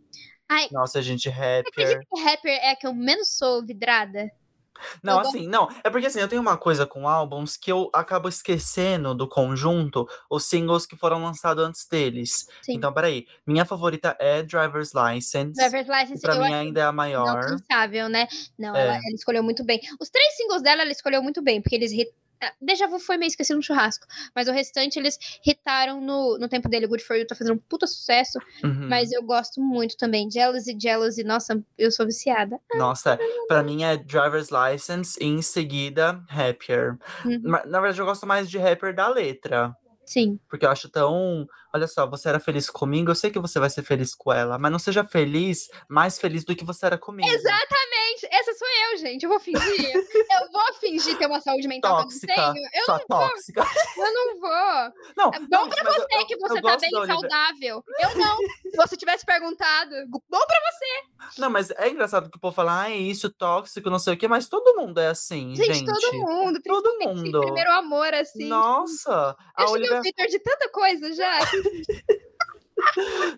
Ai. 0.48 0.68
Nossa, 0.70 1.02
gente, 1.02 1.28
Você 1.28 1.34
Happier. 1.34 1.64
acredita 1.68 2.00
que 2.12 2.20
rapper 2.22 2.52
é 2.52 2.70
a 2.72 2.76
que 2.76 2.86
eu 2.86 2.94
menos 2.94 3.28
sou 3.36 3.64
vidrada? 3.64 4.30
Não, 5.02 5.14
Eu 5.14 5.22
gosto- 5.22 5.36
assim, 5.38 5.48
não. 5.48 5.68
É 5.82 5.88
porque 5.88 6.06
assim, 6.06 6.20
eu 6.20 6.28
tenho 6.28 6.42
uma 6.42 6.58
coisa 6.58 6.86
com 6.86 7.08
álbuns 7.08 7.56
que 7.56 7.72
eu 7.72 7.88
acabo 7.94 8.28
esquecendo 8.28 9.14
do 9.14 9.26
conjunto 9.26 10.06
os 10.30 10.44
singles 10.44 10.84
que 10.84 10.94
foram 10.94 11.22
lançados 11.24 11.64
antes 11.64 11.86
deles. 11.88 12.46
Sim. 12.60 12.74
Então, 12.74 12.92
peraí. 12.92 13.26
Minha 13.46 13.64
favorita 13.64 14.14
é 14.20 14.42
Driver's 14.42 14.92
License. 14.92 15.54
Driver's 15.54 15.88
License, 15.88 16.20
pra 16.20 16.34
mim 16.36 16.52
ainda 16.52 16.80
é 16.80 16.84
a 16.84 16.92
maior. 16.92 17.26
inalcançável, 17.26 18.08
né? 18.10 18.28
Não, 18.58 18.76
É. 18.76 18.82
ela, 18.82 18.94
ela 18.96 19.14
escolheu 19.14 19.42
muito 19.42 19.64
bem. 19.64 19.80
Os 19.98 20.10
três 20.10 20.36
singles 20.36 20.60
dela, 20.60 20.82
ela 20.82 20.92
escolheu 20.92 21.22
muito 21.22 21.40
bem, 21.42 21.62
porque 21.62 21.74
eles. 21.74 21.92
Ah, 22.42 22.52
Deja 22.60 22.86
Vu 22.86 22.98
foi 22.98 23.16
meio 23.16 23.28
esquecido 23.28 23.56
no 23.56 23.62
churrasco, 23.62 24.06
mas 24.34 24.48
o 24.48 24.52
restante 24.52 24.98
eles 24.98 25.18
hitaram 25.44 26.00
no, 26.00 26.38
no 26.38 26.48
tempo 26.48 26.68
dele. 26.68 26.86
Good 26.86 27.02
For 27.04 27.16
You 27.16 27.26
tá 27.26 27.34
fazendo 27.34 27.56
um 27.56 27.58
puta 27.68 27.86
sucesso, 27.86 28.38
Uhum. 28.62 28.88
mas 28.88 29.12
eu 29.12 29.22
gosto 29.22 29.60
muito 29.60 29.96
também. 29.96 30.30
Jealousy, 30.30 30.76
Jealousy, 30.80 31.24
nossa, 31.24 31.62
eu 31.78 31.90
sou 31.90 32.06
viciada. 32.06 32.58
Nossa, 32.74 33.18
pra 33.48 33.62
mim 33.62 33.82
é 33.84 33.96
Driver's 33.96 34.48
License 34.50 35.18
e 35.20 35.26
em 35.26 35.42
seguida 35.42 36.22
Happier. 36.28 36.96
Uhum. 37.24 37.40
Na 37.42 37.80
verdade, 37.80 38.00
eu 38.00 38.06
gosto 38.06 38.26
mais 38.26 38.48
de 38.50 38.58
Happier 38.58 38.94
da 38.94 39.08
letra. 39.08 39.74
Sim. 40.04 40.38
Porque 40.48 40.64
eu 40.64 40.70
acho 40.70 40.88
tão. 40.88 41.48
Olha 41.76 41.86
só, 41.86 42.06
você 42.06 42.30
era 42.30 42.40
feliz 42.40 42.70
comigo, 42.70 43.10
eu 43.10 43.14
sei 43.14 43.30
que 43.30 43.38
você 43.38 43.58
vai 43.60 43.68
ser 43.68 43.82
feliz 43.82 44.14
com 44.14 44.32
ela, 44.32 44.58
mas 44.58 44.72
não 44.72 44.78
seja 44.78 45.04
feliz, 45.04 45.68
mais 45.90 46.18
feliz 46.18 46.42
do 46.42 46.56
que 46.56 46.64
você 46.64 46.86
era 46.86 46.96
comigo. 46.96 47.28
Exatamente! 47.28 48.26
Essa 48.30 48.54
sou 48.54 48.66
eu, 48.92 48.96
gente. 48.96 49.24
Eu 49.24 49.28
vou 49.28 49.38
fingir. 49.38 49.94
eu 49.94 50.50
vou 50.50 50.74
fingir 50.80 51.18
ter 51.18 51.26
uma 51.26 51.38
saúde 51.42 51.68
mental 51.68 52.02
Tóxica. 52.02 52.26
que 52.32 52.40
eu 52.40 52.46
não 52.46 52.52
tenho. 52.54 52.66
Eu, 52.74 52.84
Sua 52.86 52.98
tóxica. 53.00 53.66
eu 53.98 54.14
não 54.14 54.40
vou. 54.40 54.92
Não, 55.18 55.30
É 55.34 55.38
bom 55.40 55.46
não, 55.50 55.68
pra 55.68 55.82
eu- 55.84 55.92
você 55.92 56.06
eu- 56.16 56.26
que 56.26 56.34
eu 56.34 56.38
você 56.40 56.62
tá 56.62 56.76
bem 56.78 56.90
saudável. 56.90 57.84
Eu 58.00 58.16
não. 58.16 58.36
Se 58.70 58.76
você 58.76 58.96
tivesse 58.96 59.26
perguntado, 59.26 59.90
bom 60.10 60.20
pra 60.46 60.56
Não, 61.38 61.50
mas 61.50 61.70
é 61.72 61.88
engraçado 61.90 62.30
que 62.30 62.36
o 62.38 62.40
povo 62.40 62.54
fala, 62.54 62.82
ah, 62.84 62.90
é 62.90 62.96
isso, 62.96 63.30
tóxico, 63.30 63.90
não 63.90 63.98
sei 63.98 64.14
o 64.14 64.16
quê, 64.16 64.26
mas 64.28 64.48
todo 64.48 64.76
mundo 64.76 64.98
é 64.98 65.08
assim, 65.08 65.54
gente. 65.54 65.74
Gente, 65.74 65.84
todo 65.86 66.12
mundo. 66.14 66.60
Todo 66.64 66.98
mundo. 67.00 67.40
Primeiro 67.40 67.70
amor, 67.72 68.12
assim. 68.14 68.46
Nossa, 68.48 69.36
a 69.54 69.62
Eu 69.62 69.68
xinguei 69.68 69.82
Olivia 69.82 69.98
o 69.98 70.02
Victor 70.02 70.26
de 70.26 70.38
tanta 70.38 70.68
coisa 70.70 71.12
já. 71.14 71.38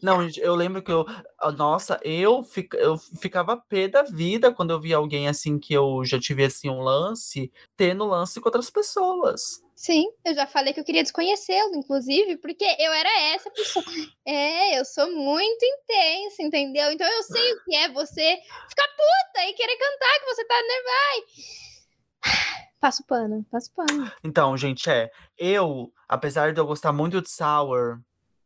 Não, 0.02 0.22
gente, 0.22 0.40
eu 0.40 0.54
lembro 0.54 0.82
que 0.82 0.90
eu. 0.90 1.04
ah, 1.38 1.50
Nossa, 1.52 1.98
eu, 2.02 2.42
fica, 2.42 2.76
eu 2.76 2.96
ficava 2.98 3.56
pé 3.56 3.88
da 3.88 4.02
vida 4.02 4.52
quando 4.52 4.70
eu 4.70 4.80
via 4.80 4.96
alguém 4.96 5.28
assim 5.28 5.58
que 5.58 5.72
eu 5.72 6.04
já 6.04 6.18
tive 6.18 6.44
assim 6.44 6.68
um 6.68 6.80
lance, 6.80 7.52
tendo 7.76 8.04
lance 8.04 8.40
com 8.40 8.48
outras 8.48 8.70
pessoas. 8.70 9.62
Sim, 9.74 10.06
eu 10.24 10.34
já 10.34 10.46
falei 10.46 10.72
que 10.72 10.80
eu 10.80 10.84
queria 10.84 11.04
desconhecê-lo, 11.04 11.76
inclusive, 11.76 12.36
porque 12.38 12.64
eu 12.64 12.92
era 12.92 13.20
essa 13.32 13.50
pessoa. 13.50 13.84
É, 14.26 14.78
eu 14.78 14.84
sou 14.84 15.10
muito 15.12 15.64
intensa, 15.64 16.42
entendeu? 16.42 16.90
Então 16.90 17.06
eu 17.06 17.22
sei 17.22 17.52
o 17.52 17.64
que 17.64 17.76
é 17.76 17.88
você 17.88 18.38
ficar 18.68 18.88
puta 18.88 19.46
e 19.48 19.54
querer 19.54 19.76
cantar 19.76 20.18
que 20.20 20.26
você 20.26 20.44
tá 20.44 20.54
nervosa. 20.62 22.58
Passo 22.80 23.04
pano, 23.06 23.44
passo 23.50 23.72
pano. 23.74 24.10
Então, 24.22 24.56
gente, 24.56 24.88
é. 24.88 25.10
Eu, 25.36 25.92
apesar 26.08 26.52
de 26.52 26.60
eu 26.60 26.66
gostar 26.66 26.92
muito 26.92 27.20
de 27.20 27.30
Sour, 27.30 28.00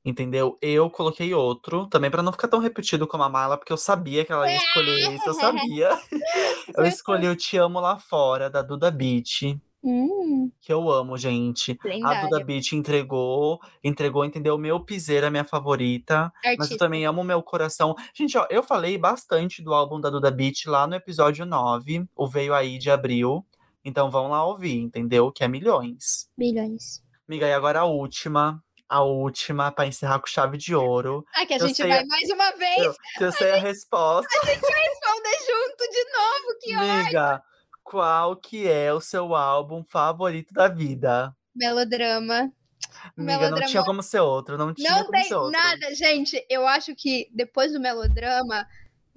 entendeu? 0.04 0.58
Eu 0.60 0.90
coloquei 0.90 1.32
outro, 1.34 1.86
também 1.86 2.10
pra 2.10 2.22
não 2.22 2.32
ficar 2.32 2.48
tão 2.48 2.60
repetido 2.60 3.06
como 3.06 3.22
a 3.22 3.28
Mala, 3.28 3.56
porque 3.56 3.72
eu 3.72 3.76
sabia 3.76 4.24
que 4.24 4.32
ela 4.32 4.50
ia 4.50 4.56
escolher 4.56 5.14
isso, 5.14 5.28
eu 5.28 5.34
sabia. 5.34 5.90
Eu 6.76 6.86
escolhi 6.86 7.28
o 7.28 7.36
Te 7.36 7.58
Amo 7.58 7.80
Lá 7.80 7.98
Fora, 7.98 8.48
da 8.48 8.62
Duda 8.62 8.90
Beat, 8.90 9.58
Hum, 9.84 10.48
que 10.60 10.72
eu 10.72 10.88
amo, 10.88 11.18
gente. 11.18 11.72
A 11.72 11.74
Duda 11.74 12.20
lendário. 12.22 12.46
Beat 12.46 12.72
entregou, 12.72 13.58
entregou, 13.82 14.24
entendeu? 14.24 14.56
Meu 14.56 14.78
Piseira, 14.78 15.28
minha 15.28 15.44
favorita. 15.44 16.32
Mas 16.44 16.44
eu 16.44 16.62
Artista. 16.62 16.78
também 16.78 17.04
amo 17.04 17.24
meu 17.24 17.42
coração. 17.42 17.96
Gente, 18.14 18.38
ó, 18.38 18.46
eu 18.48 18.62
falei 18.62 18.96
bastante 18.96 19.60
do 19.60 19.74
álbum 19.74 20.00
da 20.00 20.08
Duda 20.08 20.30
Beat 20.30 20.66
lá 20.66 20.86
no 20.86 20.94
episódio 20.94 21.44
9, 21.44 22.06
o 22.14 22.28
Veio 22.28 22.54
Aí 22.54 22.78
de 22.78 22.90
Abril. 22.90 23.44
Então 23.84 24.08
vão 24.08 24.28
lá 24.28 24.44
ouvir, 24.46 24.76
entendeu? 24.78 25.32
Que 25.32 25.42
é 25.42 25.48
milhões. 25.48 26.28
Milhões. 26.38 27.02
Miga, 27.28 27.48
e 27.48 27.52
agora 27.52 27.80
a 27.80 27.84
última. 27.84 28.62
A 28.94 29.02
última, 29.02 29.72
pra 29.72 29.86
encerrar 29.86 30.18
com 30.20 30.26
chave 30.26 30.58
de 30.58 30.74
ouro. 30.74 31.24
Ah, 31.34 31.46
que 31.46 31.54
a 31.54 31.56
Eu 31.56 31.66
gente 31.66 31.82
vai 31.82 32.00
a- 32.00 32.04
mais 32.06 32.28
uma 32.30 32.50
vez 32.52 32.76
Eu, 32.84 32.94
eu 33.20 33.32
sei 33.32 33.50
a 33.52 33.56
resposta. 33.56 34.28
responder 34.44 35.36
junto 35.46 35.90
de 35.90 36.04
novo, 36.12 36.58
que 36.60 36.76
ó. 36.76 37.04
Miga, 37.04 37.42
qual 37.82 38.36
que 38.36 38.68
é 38.68 38.92
o 38.92 39.00
seu 39.00 39.34
álbum 39.34 39.82
favorito 39.82 40.52
da 40.52 40.68
vida? 40.68 41.34
Melodrama. 41.56 42.42
Miga, 42.44 42.52
não 43.16 43.24
Melodrama. 43.24 43.66
tinha 43.66 43.82
como 43.84 44.02
ser 44.02 44.20
outro. 44.20 44.58
Não 44.58 44.74
tinha 44.74 44.90
Não 44.90 44.98
como 44.98 45.10
tem 45.12 45.24
ser 45.24 45.34
outro. 45.36 45.52
nada, 45.52 45.94
gente. 45.94 46.44
Eu 46.50 46.66
acho 46.66 46.94
que 46.94 47.30
depois 47.34 47.72
do 47.72 47.80
melodrama 47.80 48.66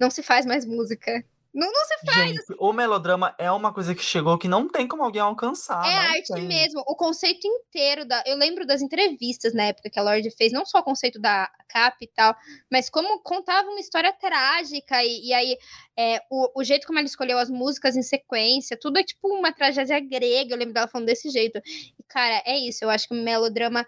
não 0.00 0.10
se 0.10 0.22
faz 0.22 0.46
mais 0.46 0.64
música. 0.64 1.22
Não, 1.56 1.72
não 1.72 1.84
se 1.86 1.96
Gente, 2.12 2.44
o 2.58 2.70
melodrama 2.70 3.34
é 3.38 3.50
uma 3.50 3.72
coisa 3.72 3.94
que 3.94 4.02
chegou 4.02 4.36
que 4.36 4.46
não 4.46 4.68
tem 4.68 4.86
como 4.86 5.02
alguém 5.02 5.22
alcançar. 5.22 5.82
é 5.86 6.18
arte 6.18 6.32
tem. 6.34 6.46
mesmo. 6.46 6.82
O 6.86 6.94
conceito 6.94 7.46
inteiro 7.46 8.04
da. 8.04 8.22
Eu 8.26 8.36
lembro 8.36 8.66
das 8.66 8.82
entrevistas 8.82 9.54
na 9.54 9.64
época 9.64 9.88
que 9.88 9.98
a 9.98 10.02
Lorde 10.02 10.30
fez, 10.30 10.52
não 10.52 10.66
só 10.66 10.80
o 10.80 10.82
conceito 10.82 11.18
da 11.18 11.50
capa 11.66 11.96
e 12.02 12.08
tal, 12.08 12.36
mas 12.70 12.90
como 12.90 13.20
contava 13.22 13.70
uma 13.70 13.80
história 13.80 14.12
trágica. 14.12 15.02
E, 15.02 15.28
e 15.28 15.32
aí, 15.32 15.56
é, 15.98 16.20
o, 16.30 16.60
o 16.60 16.62
jeito 16.62 16.86
como 16.86 16.98
ela 16.98 17.08
escolheu 17.08 17.38
as 17.38 17.48
músicas 17.48 17.96
em 17.96 18.02
sequência, 18.02 18.78
tudo 18.78 18.98
é 18.98 19.02
tipo 19.02 19.26
uma 19.26 19.50
tragédia 19.50 19.98
grega. 19.98 20.52
Eu 20.52 20.58
lembro 20.58 20.74
dela 20.74 20.88
falando 20.88 21.06
desse 21.06 21.30
jeito. 21.30 21.58
E, 21.64 22.02
cara, 22.06 22.42
é 22.44 22.58
isso. 22.58 22.84
Eu 22.84 22.90
acho 22.90 23.08
que 23.08 23.14
o 23.14 23.22
melodrama. 23.22 23.86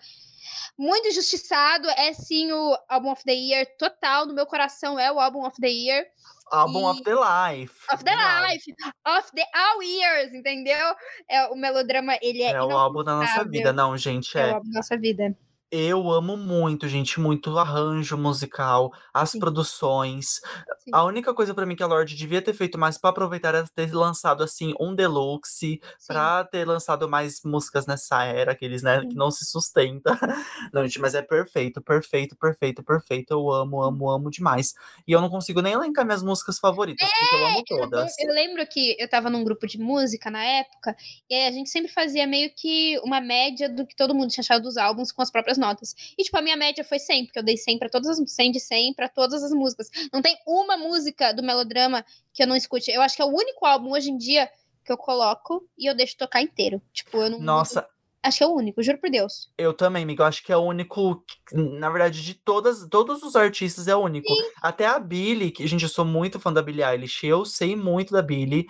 Muito 0.77 1.09
injustiçado, 1.09 1.89
é 1.91 2.13
sim 2.13 2.53
o 2.53 2.79
Album 2.89 3.13
of 3.13 3.25
the 3.25 3.33
Year 3.33 3.67
total, 3.79 4.27
no 4.27 4.35
meu 4.35 4.47
coração 4.47 4.99
é 4.99 5.11
o 5.13 5.19
Album 5.19 5.47
of 5.47 5.61
the 5.61 5.69
Year. 5.69 6.07
Album 6.51 6.81
E- 6.81 6.85
of 6.93 7.03
the 7.03 7.15
Life. 7.15 7.75
Of 7.93 8.03
the 8.05 8.11
Demais. 8.11 8.65
life, 8.67 8.75
of 9.07 9.31
the 9.35 9.45
all 9.55 9.83
years, 9.83 10.33
entendeu? 10.33 10.95
É, 11.29 11.47
o 11.49 11.55
melodrama, 11.57 12.17
ele 12.23 12.43
é, 12.43 12.53
É 12.53 12.63
o 12.63 12.71
álbum 12.71 13.05
da 13.05 13.17
nossa 13.17 13.45
vida. 13.45 13.73
Não, 13.73 13.97
gente, 13.99 14.37
É 14.39 14.45
o 14.45 14.47
é. 14.47 14.51
álbum 14.55 14.71
da 14.71 14.79
nossa 14.79 14.97
vida. 14.97 15.37
Eu 15.71 16.11
amo 16.11 16.35
muito, 16.35 16.89
gente, 16.89 17.21
muito 17.21 17.51
o 17.51 17.59
arranjo 17.59 18.17
musical, 18.17 18.91
as 19.13 19.33
Sim. 19.33 19.39
produções. 19.39 20.41
Sim. 20.79 20.91
A 20.95 21.05
única 21.05 21.35
coisa 21.35 21.53
pra 21.53 21.67
mim 21.67 21.77
que 21.77 21.83
a 21.83 21.87
Lorde 21.87 22.17
devia 22.17 22.41
ter 22.41 22.55
feito 22.55 22.79
mais 22.79 22.97
pra 22.97 23.11
aproveitar 23.11 23.49
era 23.55 23.65
ter 23.75 23.93
lançado 23.95 24.43
assim 24.43 24.73
um 24.81 24.95
deluxe, 24.95 25.79
Sim. 25.99 26.07
pra 26.07 26.43
ter 26.45 26.65
lançado 26.67 27.07
mais 27.07 27.43
músicas 27.45 27.87
nessa 27.87 28.25
era, 28.25 28.53
aqueles, 28.53 28.83
né, 28.83 29.03
que 29.07 29.15
não 29.15 29.31
se 29.31 29.45
sustenta. 29.45 30.11
Não, 30.73 30.83
gente, 30.85 31.01
mas 31.01 31.15
é 31.15 31.23
perfeito, 31.23 31.81
perfeito, 31.83 32.35
perfeito, 32.37 32.83
perfeito. 32.83 33.31
Eu 33.33 33.51
amo, 33.53 33.83
amo, 33.83 34.11
amo 34.11 34.31
demais. 34.31 34.75
E 35.07 35.13
eu 35.13 35.21
não 35.21 35.29
consigo 35.31 35.61
nem 35.63 35.73
elencar 35.73 36.05
minhas 36.05 36.23
músicas 36.23 36.59
favoritas, 36.59 37.09
porque 37.09 37.35
eu 37.35 37.39
amo 37.47 37.47
Era 37.49 37.55
bom- 37.57 37.65
todas. 37.91 38.13
Eu 38.19 38.33
lembro 38.35 38.67
que 38.67 38.97
eu 38.99 39.09
tava 39.09 39.31
num 39.31 39.45
grupo 39.45 39.67
de 39.67 39.79
música 39.79 40.31
na 40.31 40.43
época, 40.45 40.95
e 41.29 41.35
aí 41.35 41.47
a 41.47 41.53
gente 41.53 41.71
sempre 41.71 41.91
fazia 41.91 42.27
meio 42.27 42.51
que 42.55 42.99
uma 43.03 43.21
média 43.21 43.69
do 43.69 43.87
que 43.87 43.95
todo 43.97 44.15
mundo 44.15 44.31
tinha 44.31 44.43
achado 44.43 44.63
dos 44.63 44.77
álbuns 44.77 45.11
com 45.13 45.23
as 45.23 45.31
próprias 45.31 45.58
notas. 45.59 45.95
E, 46.17 46.23
tipo, 46.23 46.39
a 46.39 46.43
minha 46.43 46.57
média 46.57 46.83
foi 46.83 46.99
100, 46.99 47.27
porque 47.27 47.39
eu 47.39 47.43
dei 47.43 47.57
100 47.57 47.79
pra 47.79 47.89
todas 47.89 48.09
as 48.09 48.31
100 48.31 48.53
de 48.53 48.61
100 48.61 48.95
pra 48.95 49.09
todas 49.09 49.43
as 49.43 49.53
músicas. 49.53 49.91
Não 50.13 50.23
tem 50.23 50.37
uma 50.47 50.77
música 50.77 51.33
do 51.33 51.43
melodrama 51.43 52.05
que 52.33 52.43
eu 52.43 52.47
não 52.47 52.57
escute. 52.57 52.91
Eu 52.91 53.03
acho 53.03 53.17
que 53.17 53.23
é 53.23 53.25
o 53.25 53.29
único 53.29 53.67
álbum 53.67 53.91
hoje 53.91 54.11
em 54.11 54.17
dia 54.17 54.49
que 54.85 54.93
eu 54.93 54.97
coloco 54.97 55.69
e 55.77 55.87
eu 55.91 55.95
deixo 55.95 56.17
tocar 56.17 56.41
inteiro. 56.41 56.81
Tipo, 56.93 57.19
eu 57.19 57.31
não. 57.31 57.41
Nossa, 57.41 57.87
Acho 58.23 58.39
que 58.39 58.45
é 58.45 58.47
o 58.47 58.55
único, 58.55 58.83
juro 58.83 58.99
por 58.99 59.09
Deus. 59.09 59.49
Eu 59.57 59.73
também, 59.73 60.03
amigo. 60.03 60.23
Acho 60.23 60.45
que 60.45 60.53
é 60.53 60.57
o 60.57 60.63
único. 60.63 61.25
Na 61.53 61.89
verdade, 61.89 62.23
de 62.23 62.35
todas, 62.35 62.87
todos 62.89 63.23
os 63.23 63.37
artistas 63.37 63.87
é 63.87 63.95
o 63.95 64.01
único. 64.01 64.29
Até 64.61 64.87
a 64.87 64.99
Billie, 64.99 65.53
que, 65.53 65.67
gente, 65.67 65.85
eu 65.85 65.89
sou 65.89 66.05
muito 66.05 66.41
fã 66.41 66.53
da 66.53 66.61
Billie 66.61 66.85
Eilish. 66.85 67.25
Eu 67.25 67.45
sei 67.45 67.77
muito 67.77 68.13
da 68.13 68.21
Billie. 68.21 68.67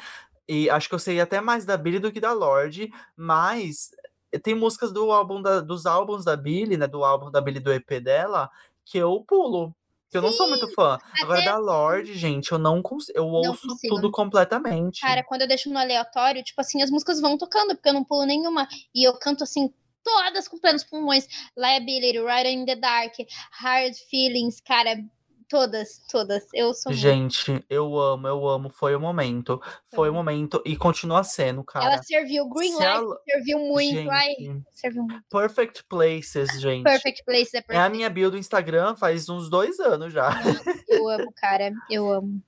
E 0.46 0.68
acho 0.68 0.88
que 0.88 0.94
eu 0.94 0.98
sei 0.98 1.20
até 1.20 1.40
mais 1.40 1.64
da 1.64 1.76
Billie 1.76 1.98
do 1.98 2.12
que 2.12 2.20
da 2.20 2.32
Lorde. 2.32 2.90
Mas 3.16 3.90
tem 4.42 4.54
músicas 4.54 4.92
do 4.92 5.10
álbum 5.12 5.40
da- 5.40 5.60
dos 5.60 5.86
álbuns 5.86 6.24
da 6.24 6.36
Billie, 6.36 6.76
né? 6.76 6.86
Do 6.86 7.04
álbum 7.04 7.30
da 7.30 7.40
Billie 7.40 7.60
do 7.60 7.72
EP 7.72 8.00
dela, 8.00 8.50
que 8.84 8.98
eu 8.98 9.24
pulo. 9.26 9.74
Que 10.10 10.16
eu 10.16 10.22
não 10.22 10.32
sou 10.32 10.48
muito 10.48 10.66
fã. 10.72 10.98
Agora, 11.22 11.44
da 11.44 11.58
Lorde, 11.58 12.14
gente, 12.14 12.50
eu 12.50 12.58
não 12.58 12.80
consigo. 12.80 13.18
Eu 13.18 13.26
ouço 13.26 13.68
consigo. 13.68 13.94
tudo 13.94 14.10
completamente. 14.10 15.02
Cara, 15.02 15.22
quando 15.22 15.42
eu 15.42 15.48
deixo 15.48 15.68
no 15.70 15.78
aleatório, 15.78 16.42
tipo 16.42 16.58
assim, 16.60 16.80
as 16.82 16.90
músicas 16.90 17.20
vão 17.20 17.36
tocando, 17.36 17.74
porque 17.74 17.88
eu 17.90 17.92
não 17.92 18.02
pulo 18.02 18.24
nenhuma. 18.24 18.66
E 18.94 19.06
eu 19.06 19.12
canto 19.18 19.44
assim, 19.44 19.70
todas 20.02 20.48
com 20.48 20.58
plenos 20.58 20.82
pulmões. 20.82 21.26
Liability, 21.54 22.18
Right 22.20 22.48
in 22.48 22.64
the 22.64 22.76
Dark, 22.76 23.12
Hard 23.50 23.94
Feelings, 24.10 24.60
cara. 24.62 24.96
Todas, 25.48 26.00
todas. 26.10 26.44
Eu 26.52 26.74
sou 26.74 26.92
muito. 26.92 27.00
Gente, 27.00 27.64
eu 27.70 27.98
amo, 27.98 28.28
eu 28.28 28.46
amo. 28.46 28.68
Foi 28.68 28.94
o 28.94 29.00
momento. 29.00 29.60
Foi 29.94 30.10
o 30.10 30.12
momento 30.12 30.62
e 30.66 30.76
continua 30.76 31.24
sendo, 31.24 31.64
cara. 31.64 31.86
Ela 31.86 32.02
serviu. 32.02 32.46
Green 32.50 32.72
se 32.72 32.82
Light 32.82 32.96
ela- 32.98 33.20
serviu 33.30 33.58
muito. 33.60 34.10
Ai, 34.10 34.34
Gente, 34.38 34.64
serviu 34.74 35.02
muito. 35.04 35.24
Perfect 35.30 35.84
Places, 35.84 36.60
gente. 36.60 36.84
Perfect 36.84 37.24
Place 37.24 37.50
é 37.56 37.58
É 37.58 37.60
a 37.60 37.64
perfect. 37.64 37.96
minha 37.96 38.10
bio 38.10 38.30
do 38.30 38.36
Instagram 38.36 38.94
faz 38.96 39.28
uns 39.30 39.48
dois 39.48 39.80
anos 39.80 40.12
já. 40.12 40.30
Eu 40.86 41.08
amo, 41.08 41.32
cara. 41.34 41.72
Eu 41.90 42.12
amo. 42.12 42.42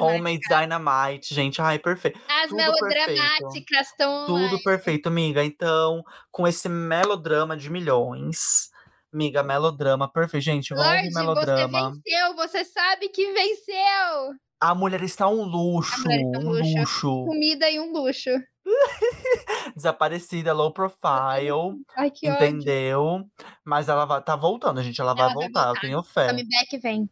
Homemade 0.00 0.40
Dynamite, 0.48 1.32
gente. 1.32 1.60
Ai, 1.62 1.78
perfeito. 1.78 2.18
As 2.28 2.48
tudo 2.48 2.56
melodramáticas 2.56 3.86
estão. 3.88 4.26
Tudo 4.26 4.60
perfeito, 4.64 5.06
amiga. 5.08 5.44
Então, 5.44 6.02
com 6.32 6.44
esse 6.48 6.68
melodrama 6.68 7.56
de 7.56 7.70
milhões. 7.70 8.70
Amiga, 9.12 9.42
melodrama 9.42 10.10
perfeito. 10.10 10.42
Gente, 10.44 10.70
vamos 10.70 10.84
Lorde, 10.84 10.98
ouvir 11.02 11.12
você 11.12 11.18
melodrama. 11.20 11.92
venceu. 11.92 12.36
Você 12.36 12.64
sabe 12.64 13.08
que 13.08 13.32
venceu. 13.32 14.32
A 14.60 14.74
mulher 14.74 15.02
está 15.02 15.26
um 15.28 15.42
luxo, 15.42 16.08
está 16.10 16.38
um 16.38 16.42
um 16.42 16.50
luxo. 16.50 16.78
luxo. 16.78 17.24
Comida 17.26 17.68
e 17.70 17.80
um 17.80 17.92
luxo. 17.92 18.30
Desaparecida, 19.74 20.52
low 20.52 20.72
profile, 20.72 21.50
Ai, 21.96 22.10
que 22.10 22.28
ódio. 22.30 22.46
entendeu? 22.46 23.22
Mas 23.64 23.88
ela 23.88 24.04
vai, 24.04 24.22
tá 24.22 24.36
voltando, 24.36 24.82
gente. 24.82 25.00
Ela 25.00 25.14
vai 25.14 25.24
Ela 25.24 25.34
vai 25.34 25.44
voltar, 25.44 25.60
eu 25.60 25.66
voltar. 25.66 25.80
tenho 25.80 26.02
fé. 26.02 26.28
Comeback 26.28 26.78
vem. 26.78 27.08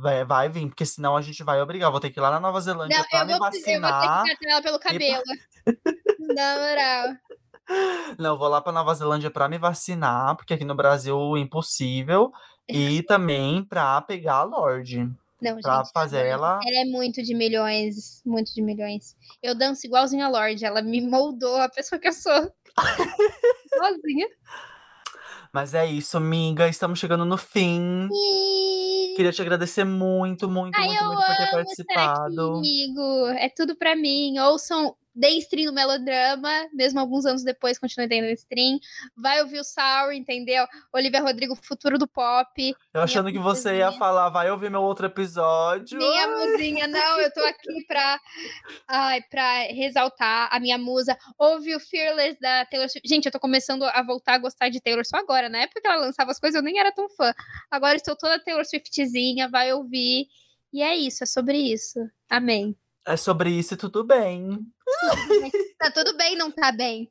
Vai, 0.00 0.24
vai 0.24 0.48
vir, 0.48 0.66
porque 0.68 0.86
senão 0.86 1.14
a 1.16 1.20
gente 1.20 1.42
vai 1.44 1.60
obrigar. 1.60 1.90
Vou 1.90 2.00
ter 2.00 2.10
que 2.10 2.18
ir 2.18 2.22
lá 2.22 2.30
na 2.30 2.40
Nova 2.40 2.60
Zelândia 2.60 2.96
Não, 2.98 3.04
pra 3.08 3.20
eu 3.20 3.26
me 3.26 3.38
vou, 3.38 3.50
precisar- 3.50 3.72
eu 3.72 3.80
vou 3.80 3.90
vacinar. 3.90 4.22
ter 4.22 4.30
que 4.30 4.36
catar 4.36 4.50
ela 4.52 4.62
pelo 4.62 4.78
cabelo. 4.78 5.22
Na 6.36 6.56
moral. 6.58 7.16
Não, 8.18 8.36
vou 8.36 8.48
lá 8.48 8.60
pra 8.60 8.72
Nova 8.72 8.94
Zelândia 8.94 9.30
pra 9.30 9.48
me 9.48 9.58
vacinar, 9.58 10.36
porque 10.36 10.54
aqui 10.54 10.64
no 10.64 10.74
Brasil 10.74 11.36
impossível. 11.36 12.32
E 12.68 13.02
também 13.02 13.62
pra 13.64 14.00
pegar 14.00 14.36
a 14.36 14.42
Lorde. 14.44 15.08
Não, 15.40 15.60
Pra 15.60 15.78
gente. 15.82 15.92
fazer 15.92 16.24
ela. 16.24 16.58
Ela 16.64 16.80
é 16.82 16.84
muito 16.86 17.22
de 17.22 17.34
milhões. 17.34 18.22
Muito 18.24 18.54
de 18.54 18.62
milhões. 18.62 19.14
Eu 19.42 19.54
danço 19.54 19.86
igualzinho 19.86 20.24
a 20.24 20.28
Lorde. 20.28 20.64
Ela 20.64 20.80
me 20.80 21.00
moldou 21.02 21.56
a 21.56 21.68
pessoa 21.68 21.98
que 21.98 22.08
eu 22.08 22.12
sou. 22.12 22.50
Sozinha. 23.76 24.26
Mas 25.52 25.74
é 25.74 25.86
isso, 25.86 26.16
amiga. 26.16 26.68
Estamos 26.68 26.98
chegando 26.98 27.24
no 27.24 27.36
fim. 27.36 28.08
E... 28.12 29.12
Queria 29.16 29.30
te 29.32 29.42
agradecer 29.42 29.84
muito, 29.84 30.48
muito, 30.48 30.76
Ai, 30.76 30.86
muito, 30.88 31.02
eu 31.02 31.06
muito 31.12 31.26
por 31.26 31.36
ter 31.36 31.42
amo 31.42 31.42
estar 31.42 31.44
aqui, 31.44 31.84
participado. 31.86 32.52
amigo. 32.56 33.26
É 33.38 33.48
tudo 33.48 33.76
pra 33.76 33.94
mim. 33.94 34.38
Ouçam, 34.38 34.96
deem 35.14 35.38
stream 35.38 35.66
no 35.66 35.72
Melodrama, 35.72 36.68
mesmo 36.72 36.98
alguns 36.98 37.24
anos 37.24 37.44
depois, 37.44 37.78
continue 37.78 38.08
tendo 38.08 38.26
stream. 38.32 38.78
Vai 39.16 39.40
ouvir 39.40 39.60
o 39.60 39.64
Sour, 39.64 40.12
entendeu? 40.12 40.66
Olivia 40.92 41.20
Rodrigo, 41.20 41.54
futuro 41.54 41.98
do 41.98 42.08
pop. 42.08 42.74
Eu 42.92 43.00
achando 43.00 43.30
que 43.30 43.38
você 43.38 43.78
ia 43.78 43.92
falar, 43.92 44.28
vai 44.30 44.50
ouvir 44.50 44.70
meu 44.70 44.82
outro 44.82 45.06
episódio. 45.06 45.98
Minha 45.98 46.28
musinha, 46.28 46.86
não, 46.88 47.20
eu 47.20 47.32
tô 47.32 47.40
aqui 47.40 47.84
pra, 47.86 48.20
ai, 48.88 49.22
pra 49.22 49.58
ressaltar 49.72 50.48
a 50.50 50.58
minha 50.58 50.78
musa. 50.78 51.16
Ouve 51.38 51.74
o 51.74 51.80
Fearless 51.80 52.40
da 52.40 52.64
Taylor 52.66 52.88
Swift. 52.88 53.08
Gente, 53.08 53.26
eu 53.26 53.32
tô 53.32 53.38
começando 53.38 53.84
a 53.84 54.02
voltar 54.02 54.34
a 54.34 54.38
gostar 54.38 54.68
de 54.68 54.80
Taylor 54.80 55.04
só 55.06 55.18
agora. 55.18 55.48
Na 55.48 55.58
época 55.58 55.80
que 55.80 55.86
ela 55.86 56.04
lançava 56.04 56.30
as 56.30 56.40
coisas, 56.40 56.56
eu 56.56 56.62
nem 56.62 56.78
era 56.78 56.92
tão 56.92 57.08
fã. 57.08 57.32
Agora 57.70 57.96
estou 57.96 58.16
toda 58.16 58.42
Taylor 58.42 58.64
Swiftzinha, 58.64 59.48
vai 59.48 59.72
ouvir. 59.72 60.26
E 60.72 60.82
é 60.82 60.96
isso, 60.96 61.22
é 61.22 61.26
sobre 61.26 61.56
isso. 61.56 62.00
Amém. 62.28 62.76
É 63.06 63.16
sobre 63.16 63.50
isso 63.50 63.74
e 63.74 63.76
tudo 63.76 64.02
bem. 64.02 64.58
Tá 65.78 65.90
tudo 65.90 66.16
bem, 66.16 66.36
não 66.36 66.50
tá 66.50 66.72
bem? 66.72 67.10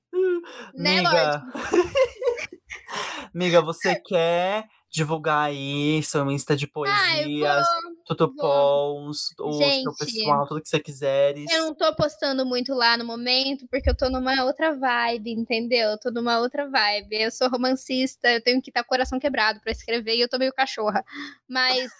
Né, 0.73 1.01
Lorde? 1.01 1.45
Miga. 1.45 1.45
Miga, 3.33 3.61
você 3.61 3.95
quer 3.95 4.67
divulgar 4.89 5.49
aí 5.49 6.01
seu 6.03 6.29
Insta 6.31 6.55
de 6.55 6.65
Ai, 6.65 6.71
poesias, 6.71 7.67
tutupons, 8.05 9.33
o 9.39 9.95
pessoal, 9.97 10.47
tudo 10.47 10.61
que 10.61 10.69
você 10.69 10.79
quiseres. 10.79 11.51
Eu 11.51 11.65
não 11.65 11.75
tô 11.75 11.95
postando 11.95 12.45
muito 12.45 12.73
lá 12.73 12.97
no 12.97 13.05
momento, 13.05 13.67
porque 13.67 13.89
eu 13.89 13.95
tô 13.95 14.09
numa 14.09 14.43
outra 14.43 14.75
vibe, 14.77 15.31
entendeu? 15.31 15.91
Eu 15.91 15.97
tô 15.97 16.11
numa 16.11 16.39
outra 16.39 16.69
vibe. 16.69 17.15
Eu 17.15 17.31
sou 17.31 17.49
romancista, 17.49 18.29
eu 18.29 18.41
tenho 18.41 18.61
que 18.61 18.69
estar 18.69 18.83
com 18.83 18.87
o 18.87 18.89
coração 18.89 19.19
quebrado 19.19 19.59
pra 19.61 19.71
escrever 19.71 20.15
e 20.15 20.21
eu 20.21 20.29
tô 20.29 20.37
meio 20.37 20.53
cachorra. 20.53 21.03
Mas 21.47 21.91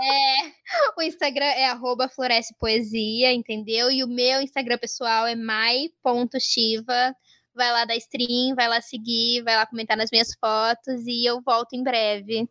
é, 0.00 0.34
o 0.98 1.02
Instagram 1.02 1.44
é 1.44 1.66
arroba 1.66 2.08
Floresce 2.08 2.54
Poesia, 2.58 3.32
entendeu? 3.32 3.90
E 3.90 4.02
o 4.02 4.08
meu 4.08 4.40
Instagram 4.40 4.78
pessoal 4.78 5.26
é 5.26 5.34
mai.shiva. 5.34 7.14
Vai 7.54 7.70
lá 7.70 7.84
dar 7.84 7.96
stream, 7.96 8.54
vai 8.54 8.66
lá 8.66 8.80
seguir, 8.80 9.42
vai 9.42 9.56
lá 9.56 9.66
comentar 9.66 9.96
nas 9.96 10.10
minhas 10.10 10.34
fotos 10.40 11.06
e 11.06 11.28
eu 11.28 11.42
volto 11.42 11.74
em 11.74 11.82
breve. 11.82 12.48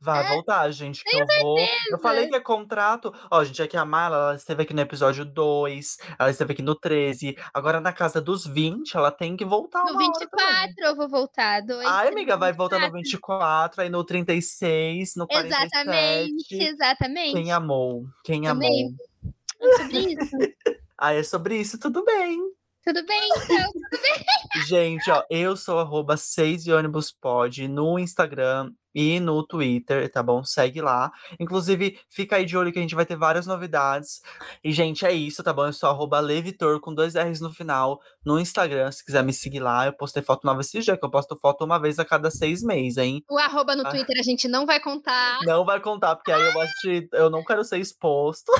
Vai 0.00 0.26
voltar, 0.28 0.70
gente, 0.70 1.02
que 1.02 1.16
eu 1.16 1.26
vou. 1.40 1.58
Eu 1.90 1.98
falei 1.98 2.28
que 2.28 2.36
é 2.36 2.40
contrato. 2.40 3.12
Ó, 3.30 3.42
gente, 3.44 3.62
aqui 3.62 3.76
a 3.76 3.84
Mala, 3.84 4.16
ela 4.16 4.34
esteve 4.34 4.62
aqui 4.62 4.74
no 4.74 4.80
episódio 4.80 5.24
2, 5.24 5.98
ela 6.18 6.30
esteve 6.30 6.52
aqui 6.52 6.62
no 6.62 6.74
13. 6.74 7.36
Agora 7.52 7.80
na 7.80 7.92
casa 7.92 8.20
dos 8.20 8.46
20, 8.46 8.96
ela 8.96 9.10
tem 9.10 9.36
que 9.36 9.44
voltar 9.44 9.84
No 9.84 9.92
uma 9.92 10.04
hora 10.04 10.28
também. 10.28 10.46
24 10.46 10.84
eu 10.84 10.96
vou 10.96 11.08
voltar. 11.08 11.60
Dois, 11.62 11.86
Ai, 11.86 12.06
três, 12.06 12.12
amiga, 12.12 12.36
vai 12.36 12.52
voltar 12.52 12.78
no 12.78 12.92
24, 12.92 13.82
aí 13.82 13.88
no 13.88 14.04
36, 14.04 15.16
no 15.16 15.26
47. 15.26 15.64
Exatamente, 15.64 16.54
exatamente. 16.54 17.32
Quem 17.32 17.52
amou? 17.52 18.04
Quem 18.22 18.46
amou? 18.46 18.68
É 19.60 19.76
sobre 19.78 19.98
isso. 20.12 20.36
Ah, 20.98 21.12
é 21.12 21.22
sobre 21.22 21.60
isso, 21.60 21.78
tudo 21.78 22.02
bem. 22.06 22.38
Tudo 22.82 23.04
bem, 23.04 23.28
então. 23.36 23.72
Gente, 24.66 25.10
ó, 25.10 25.22
eu 25.28 25.56
sou 25.56 25.78
arroba 25.78 26.16
6 26.16 26.64
pod 27.20 27.68
no 27.68 27.98
Instagram 27.98 28.72
e 28.96 29.20
no 29.20 29.46
Twitter, 29.46 30.10
tá 30.10 30.22
bom? 30.22 30.42
Segue 30.42 30.80
lá. 30.80 31.12
Inclusive, 31.38 32.00
fica 32.08 32.36
aí 32.36 32.46
de 32.46 32.56
olho 32.56 32.72
que 32.72 32.78
a 32.78 32.82
gente 32.82 32.94
vai 32.94 33.04
ter 33.04 33.14
várias 33.14 33.46
novidades. 33.46 34.22
E, 34.64 34.72
gente, 34.72 35.04
é 35.04 35.12
isso, 35.12 35.42
tá 35.42 35.52
bom? 35.52 35.66
Eu 35.66 35.72
sou 35.74 35.90
arroba 35.90 36.18
Levitor 36.18 36.80
com 36.80 36.94
dois 36.94 37.14
R's 37.14 37.38
no 37.42 37.52
final 37.52 38.00
no 38.24 38.40
Instagram. 38.40 38.90
Se 38.90 39.04
quiser 39.04 39.22
me 39.22 39.34
seguir 39.34 39.60
lá, 39.60 39.84
eu 39.84 39.92
postei 39.92 40.22
foto 40.22 40.46
nova 40.46 40.62
esse 40.62 40.80
dia, 40.80 40.96
que 40.96 41.04
eu 41.04 41.10
posto 41.10 41.36
foto 41.36 41.62
uma 41.62 41.78
vez 41.78 41.98
a 41.98 42.06
cada 42.06 42.30
seis 42.30 42.62
meses, 42.62 42.96
hein? 42.96 43.22
O 43.28 43.38
arroba 43.38 43.76
no 43.76 43.86
Ah. 43.86 43.90
Twitter 43.90 44.16
a 44.18 44.22
gente 44.22 44.48
não 44.48 44.64
vai 44.64 44.80
contar. 44.80 45.40
Não 45.44 45.62
vai 45.62 45.78
contar, 45.78 46.16
porque 46.16 46.32
aí 46.32 46.42
eu 46.42 46.58
acho 46.62 46.72
que 46.80 47.08
eu 47.12 47.28
não 47.28 47.44
quero 47.44 47.62
ser 47.64 47.78
exposto. 47.78 48.50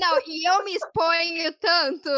Não, 0.00 0.18
e 0.26 0.48
eu 0.48 0.64
me 0.64 0.74
exponho 0.74 1.54
tanto 1.60 2.10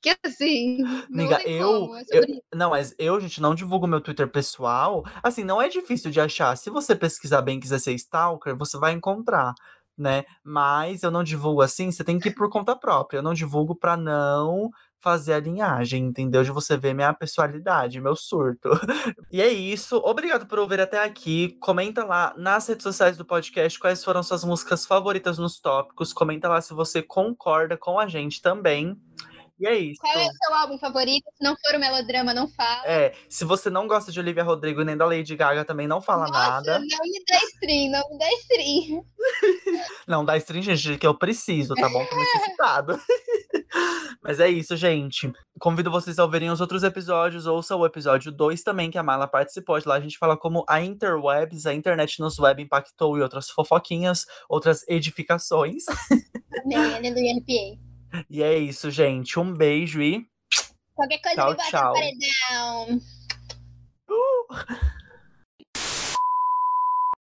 que 0.00 0.16
assim. 0.24 0.78
Não 1.10 1.26
Amiga, 1.26 1.42
eu, 1.48 1.94
é 1.96 2.00
isso. 2.02 2.42
Não, 2.54 2.70
mas 2.70 2.94
eu, 2.98 3.20
gente, 3.20 3.40
não 3.42 3.54
divulgo 3.54 3.86
meu 3.86 4.00
Twitter 4.00 4.28
pessoal. 4.28 5.04
Assim, 5.22 5.44
não 5.44 5.60
é 5.60 5.68
difícil 5.68 6.10
de 6.10 6.20
achar. 6.20 6.56
Se 6.56 6.70
você 6.70 6.94
pesquisar 7.08 7.42
bem 7.42 7.58
quiser 7.58 7.78
ser 7.78 7.94
stalker, 7.94 8.56
você 8.56 8.78
vai 8.78 8.92
encontrar, 8.92 9.54
né? 9.96 10.24
Mas 10.44 11.02
eu 11.02 11.10
não 11.10 11.24
divulgo 11.24 11.62
assim, 11.62 11.90
você 11.90 12.04
tem 12.04 12.18
que 12.18 12.28
ir 12.28 12.34
por 12.34 12.50
conta 12.50 12.76
própria. 12.76 13.18
Eu 13.18 13.22
não 13.22 13.34
divulgo 13.34 13.74
pra 13.74 13.96
não 13.96 14.70
fazer 15.00 15.32
a 15.32 15.40
linhagem, 15.40 16.04
entendeu? 16.04 16.42
De 16.42 16.50
você 16.50 16.76
ver 16.76 16.94
minha 16.94 17.12
personalidade, 17.14 18.00
meu 18.00 18.16
surto. 18.16 18.68
e 19.30 19.40
é 19.40 19.48
isso. 19.48 19.96
Obrigado 20.04 20.46
por 20.46 20.58
ouvir 20.58 20.80
até 20.80 21.02
aqui. 21.02 21.56
Comenta 21.60 22.04
lá 22.04 22.34
nas 22.36 22.66
redes 22.68 22.82
sociais 22.82 23.16
do 23.16 23.24
podcast 23.24 23.78
quais 23.78 24.04
foram 24.04 24.22
suas 24.22 24.44
músicas 24.44 24.84
favoritas 24.84 25.38
nos 25.38 25.60
tópicos. 25.60 26.12
Comenta 26.12 26.48
lá 26.48 26.60
se 26.60 26.74
você 26.74 27.00
concorda 27.00 27.76
com 27.76 27.98
a 27.98 28.06
gente 28.06 28.42
também. 28.42 29.00
E 29.58 29.66
é 29.66 29.76
isso. 29.76 30.00
Qual 30.00 30.16
é 30.16 30.26
o 30.26 30.32
seu 30.32 30.54
álbum 30.54 30.78
favorito? 30.78 31.24
Se 31.36 31.42
não 31.42 31.56
for 31.56 31.76
o 31.76 31.80
melodrama, 31.80 32.32
não 32.32 32.46
fala. 32.48 32.86
É, 32.86 33.12
se 33.28 33.44
você 33.44 33.68
não 33.68 33.88
gosta 33.88 34.12
de 34.12 34.20
Olivia 34.20 34.44
Rodrigo 34.44 34.82
nem 34.82 34.96
da 34.96 35.04
Lady 35.04 35.34
Gaga, 35.34 35.64
também 35.64 35.88
não 35.88 36.00
fala 36.00 36.26
Nossa, 36.26 36.32
nada. 36.32 36.78
não 36.78 36.80
me 36.80 37.24
dá 37.28 37.38
stream, 37.54 37.90
não 37.90 38.08
me 38.10 38.18
dá 38.18 38.32
stream. 38.34 39.04
Não, 40.06 40.24
dá 40.24 40.36
stream, 40.38 40.62
gente, 40.62 40.96
que 40.96 41.06
eu 41.06 41.14
preciso, 41.14 41.74
tá 41.74 41.88
bom? 41.88 42.04
Tô 42.06 42.16
necessitado. 42.16 42.98
Mas 44.22 44.40
é 44.40 44.48
isso, 44.48 44.74
gente. 44.76 45.30
Convido 45.60 45.90
vocês 45.90 46.18
a 46.18 46.24
ouvirem 46.24 46.50
os 46.50 46.60
outros 46.60 46.82
episódios. 46.82 47.46
Ouça 47.46 47.76
o 47.76 47.84
episódio 47.84 48.32
2 48.32 48.62
também, 48.62 48.90
que 48.90 48.96
a 48.96 49.02
Mala 49.02 49.26
participou. 49.26 49.78
De 49.78 49.86
lá 49.86 49.96
a 49.96 50.00
gente 50.00 50.16
fala 50.18 50.36
como 50.36 50.64
a 50.68 50.80
interwebs, 50.80 51.66
a 51.66 51.74
internet 51.74 52.20
nos 52.20 52.38
web 52.38 52.62
impactou 52.62 53.18
e 53.18 53.22
outras 53.22 53.50
fofoquinhas, 53.50 54.24
outras 54.48 54.86
edificações. 54.88 55.84
Amém, 56.64 56.94
aleluia, 56.94 57.34
NPA. 57.34 57.87
E 58.28 58.42
é 58.42 58.56
isso, 58.58 58.90
gente. 58.90 59.38
Um 59.38 59.52
beijo 59.52 60.00
e. 60.02 60.26
Qualquer 60.94 61.18
coisa 61.18 61.36
tchau, 61.36 61.50
me 61.50 61.56
bota 61.56 61.70
tchau. 61.70 61.92
paredão. 61.94 63.00
Uh! 64.08 64.98